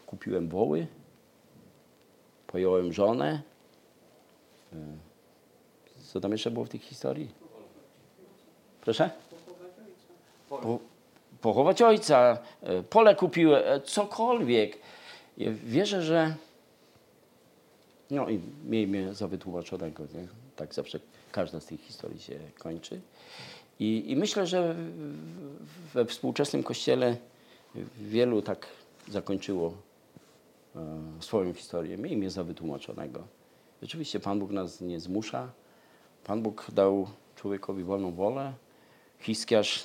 kupiłem 0.06 0.48
woły, 0.48 0.86
pojąłem 2.46 2.92
żonę. 2.92 3.42
Co 6.14 6.20
tam 6.20 6.32
jeszcze 6.32 6.50
było 6.50 6.64
w 6.64 6.68
tej 6.68 6.80
historii? 6.80 7.28
Proszę? 8.80 9.10
Po, 10.48 10.78
pochować 11.40 11.82
ojca, 11.82 12.38
e, 12.62 12.82
pole 12.82 13.14
kupiłem, 13.14 13.62
cokolwiek. 13.84 14.78
Ja 15.38 15.50
wierzę, 15.64 16.02
że 16.02 16.34
no 18.10 18.28
i 18.28 18.40
miejmy 18.64 19.14
za 19.14 19.28
wytłumaczonego, 19.28 20.02
nie? 20.14 20.28
tak 20.56 20.74
zawsze 20.74 21.00
każda 21.32 21.60
z 21.60 21.66
tych 21.66 21.80
historii 21.80 22.20
się 22.20 22.38
kończy. 22.58 23.00
I, 23.80 24.04
i 24.06 24.16
myślę, 24.16 24.46
że 24.46 24.74
we 25.94 26.04
współczesnym 26.04 26.62
kościele 26.62 27.16
wielu 27.96 28.42
tak 28.42 28.66
zakończyło 29.08 29.74
E, 30.76 31.22
swoją 31.22 31.52
historię. 31.52 31.98
Miejmy 31.98 32.30
za 32.30 32.44
wytłumaczonego. 32.44 33.22
Oczywiście 33.82 34.20
Pan 34.20 34.38
Bóg 34.38 34.50
nas 34.50 34.80
nie 34.80 35.00
zmusza. 35.00 35.52
Pan 36.24 36.42
Bóg 36.42 36.66
dał 36.72 37.08
człowiekowi 37.36 37.84
wolną 37.84 38.14
wolę. 38.14 38.52
Hiskiarz 39.20 39.84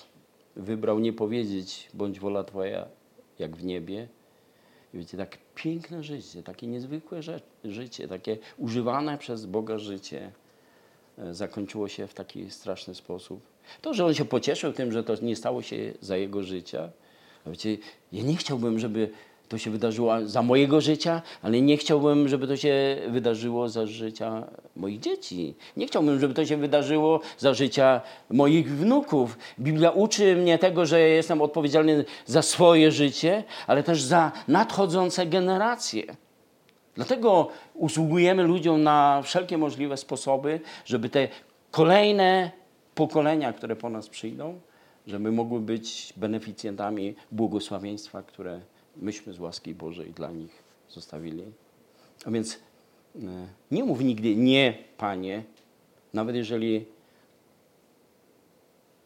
wybrał 0.56 1.00
nie 1.00 1.14
powiedzieć, 1.14 1.90
bądź 1.94 2.20
wola 2.20 2.44
Twoja 2.44 2.86
jak 3.40 3.56
w 3.56 3.64
niebie. 3.64 4.08
I 4.94 4.98
wiecie, 4.98 5.18
tak 5.18 5.38
piękne 5.56 6.04
życie, 6.04 6.44
takie 6.44 6.68
niezwykłe 6.68 7.20
życie, 7.64 8.08
takie 8.08 8.38
używane 8.58 9.18
przez 9.18 9.46
Boga 9.46 9.78
życie 9.78 10.32
e, 11.18 11.34
zakończyło 11.34 11.88
się 11.88 12.08
w 12.08 12.14
taki 12.14 12.52
straszny 12.52 12.96
sposób. 12.96 13.42
To, 13.82 13.94
że 13.94 14.06
on 14.06 14.14
się 14.14 14.26
pocieszył 14.26 14.74
tym, 14.74 14.92
że 14.92 15.04
to 15.04 15.16
nie 15.22 15.36
stało 15.36 15.62
się 15.62 15.94
za 16.02 16.18
jego 16.18 16.44
życia, 16.44 16.92
a 17.46 17.50
wiecie, 17.50 17.78
ja 18.12 18.24
nie 18.24 18.36
chciałbym, 18.36 18.80
żeby 18.80 19.10
to 19.50 19.58
się 19.58 19.72
wydarzyło 19.72 20.14
za 20.26 20.42
mojego 20.42 20.82
życia, 20.82 21.22
ale 21.42 21.62
nie 21.62 21.78
chciałbym, 21.78 22.28
żeby 22.28 22.48
to 22.48 22.58
się 22.58 22.98
wydarzyło 23.08 23.70
za 23.70 23.86
życia 23.88 24.48
moich 24.76 25.00
dzieci. 25.00 25.56
Nie 25.78 25.88
chciałbym, 25.88 26.20
żeby 26.20 26.34
to 26.34 26.46
się 26.46 26.58
wydarzyło 26.58 27.20
za 27.38 27.54
życia 27.54 28.02
moich 28.30 28.72
wnuków. 28.78 29.38
Biblia 29.60 29.92
uczy 29.92 30.36
mnie 30.36 30.58
tego, 30.58 30.86
że 30.86 31.00
jestem 31.00 31.42
odpowiedzialny 31.42 32.06
za 32.26 32.42
swoje 32.42 32.92
życie, 32.92 33.44
ale 33.68 33.84
też 33.84 34.02
za 34.02 34.32
nadchodzące 34.48 35.26
generacje. 35.26 36.04
Dlatego 36.96 37.48
usługujemy 37.74 38.44
ludziom 38.44 38.84
na 38.84 39.22
wszelkie 39.24 39.58
możliwe 39.58 39.98
sposoby, 39.98 40.60
żeby 40.86 41.10
te 41.10 41.28
kolejne 41.72 42.52
pokolenia, 42.96 43.54
które 43.54 43.76
po 43.76 43.90
nas 43.90 44.10
przyjdą, 44.10 44.60
żeby 45.08 45.32
mogły 45.32 45.60
być 45.60 46.14
beneficjentami 46.18 47.16
błogosławieństwa, 47.32 48.24
które 48.24 48.60
myśmy 49.00 49.34
z 49.34 49.40
łaski 49.40 49.76
Bożej 49.76 50.12
dla 50.12 50.32
nich 50.32 50.64
zostawili. 50.90 51.44
A 52.26 52.32
więc 52.32 52.60
e, 53.16 53.20
nie 53.72 53.84
mów 53.84 54.02
nigdy 54.02 54.36
nie, 54.36 54.78
Panie, 54.98 55.44
nawet 56.14 56.36
jeżeli 56.36 56.86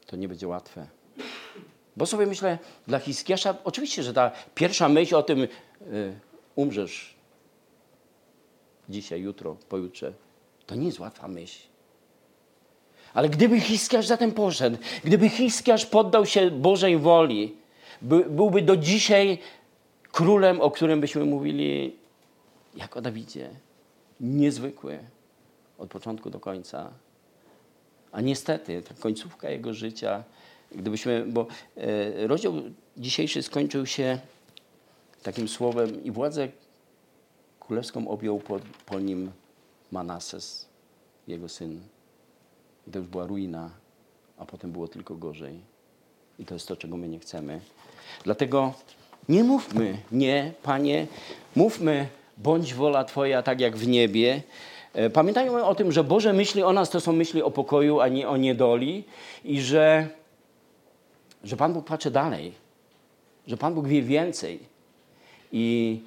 to 0.06 0.16
nie 0.16 0.28
będzie 0.28 0.48
łatwe. 0.48 0.88
Bo 1.98 2.06
sobie 2.06 2.26
myślę, 2.26 2.58
dla 2.88 3.00
Hiskiasza, 3.00 3.56
oczywiście, 3.64 4.04
że 4.04 4.14
ta 4.14 4.32
pierwsza 4.56 4.90
myśl 4.90 5.16
o 5.16 5.24
tym, 5.24 5.42
y, 5.42 5.48
umrzesz 6.56 7.16
dzisiaj, 8.90 9.22
jutro, 9.22 9.58
pojutrze, 9.70 10.14
to 10.66 10.76
nie 10.76 10.86
jest 10.86 11.00
łatwa 11.00 11.28
myśl. 11.28 11.60
Ale 13.14 13.30
gdyby 13.30 13.60
Hiskiasz 13.60 14.08
zatem 14.08 14.32
poszedł, 14.32 14.78
gdyby 15.04 15.30
Hiskiasz 15.30 15.86
poddał 15.86 16.26
się 16.26 16.52
Bożej 16.52 16.98
woli, 16.98 17.56
by, 18.02 18.26
byłby 18.30 18.62
do 18.62 18.78
dzisiaj 18.78 19.38
królem, 20.14 20.62
o 20.62 20.72
którym 20.72 21.02
byśmy 21.02 21.26
mówili, 21.26 21.96
jak 22.76 22.98
o 22.98 23.02
Dawidzie. 23.02 23.50
Niezwykły 24.20 25.00
od 25.78 25.90
początku 25.90 26.30
do 26.30 26.40
końca. 26.40 26.92
A 28.12 28.22
niestety, 28.22 28.82
ta 28.82 28.94
końcówka 28.94 29.50
jego 29.50 29.74
życia, 29.74 30.24
gdybyśmy, 30.72 31.26
bo 31.26 31.48
e, 31.78 32.28
rozdział 32.28 32.54
dzisiejszy 32.98 33.44
skończył 33.44 33.86
się 33.86 34.20
takim 35.24 35.48
słowem 35.48 36.04
i 36.04 36.12
władzę 36.12 36.48
królewską 37.60 38.08
objął 38.08 38.40
po, 38.40 38.60
po 38.86 39.00
nim 39.00 39.32
Manases, 39.92 40.70
jego 41.28 41.50
syn. 41.50 41.82
I 42.88 42.92
to 42.92 43.00
już 43.00 43.08
była 43.08 43.28
ruina, 43.28 43.70
a 44.38 44.46
potem 44.46 44.72
było 44.72 44.88
tylko 44.88 45.16
gorzej. 45.16 45.60
I 46.40 46.46
to 46.46 46.54
jest 46.54 46.68
to, 46.68 46.76
czego 46.76 46.98
my 46.98 47.10
nie 47.10 47.20
chcemy. 47.20 47.62
Dlatego 48.24 48.74
nie 49.30 49.44
mówmy 49.44 49.98
nie, 50.12 50.52
Panie, 50.64 51.08
mówmy 51.56 52.08
bądź 52.38 52.74
wola 52.74 53.04
Twoja 53.04 53.44
tak 53.44 53.60
jak 53.60 53.78
w 53.78 53.88
niebie. 53.88 54.42
E, 54.94 55.10
Pamiętajmy 55.10 55.64
o 55.64 55.76
tym, 55.76 55.92
że 55.92 56.04
Boże 56.04 56.34
myśli 56.34 56.64
o 56.64 56.74
nas 56.74 56.90
to 56.90 57.02
są 57.02 57.14
myśli 57.14 57.42
o 57.42 57.52
pokoju, 57.52 58.00
a 58.00 58.08
nie 58.08 58.30
o 58.30 58.38
niedoli 58.38 59.04
i 59.44 59.62
że, 59.62 60.08
że 61.44 61.58
Pan 61.58 61.74
Bóg 61.74 61.86
patrzy 61.86 62.12
dalej, 62.12 62.54
że 63.48 63.58
Pan 63.58 63.74
Bóg 63.74 63.88
wie 63.88 64.02
więcej. 64.02 64.60
I 65.52 66.00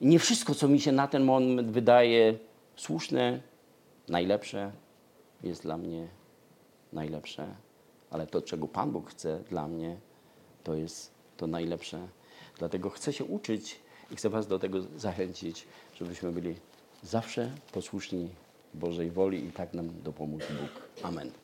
nie 0.00 0.18
wszystko, 0.18 0.54
co 0.54 0.68
mi 0.68 0.80
się 0.80 0.92
na 0.92 1.08
ten 1.08 1.24
moment 1.24 1.70
wydaje 1.70 2.34
słuszne, 2.76 3.40
najlepsze, 4.08 4.72
jest 5.42 5.62
dla 5.62 5.76
mnie 5.76 6.06
najlepsze, 6.92 7.46
ale 8.10 8.26
to, 8.26 8.42
czego 8.42 8.68
Pan 8.68 8.90
Bóg 8.90 9.10
chce 9.10 9.40
dla 9.50 9.68
mnie, 9.68 9.96
to 10.64 10.74
jest 10.74 11.10
to 11.36 11.46
najlepsze. 11.46 11.98
Dlatego 12.58 12.90
chcę 12.90 13.12
się 13.12 13.24
uczyć 13.24 13.78
i 14.10 14.16
chcę 14.16 14.28
Was 14.30 14.46
do 14.46 14.58
tego 14.58 14.82
zachęcić, 14.96 15.66
żebyśmy 15.94 16.32
byli 16.32 16.54
zawsze 17.02 17.50
posłuszni 17.72 18.28
Bożej 18.74 19.10
woli 19.10 19.44
i 19.44 19.52
tak 19.52 19.74
nam 19.74 20.02
dopomógł 20.02 20.44
Bóg. 20.60 21.04
Amen. 21.04 21.43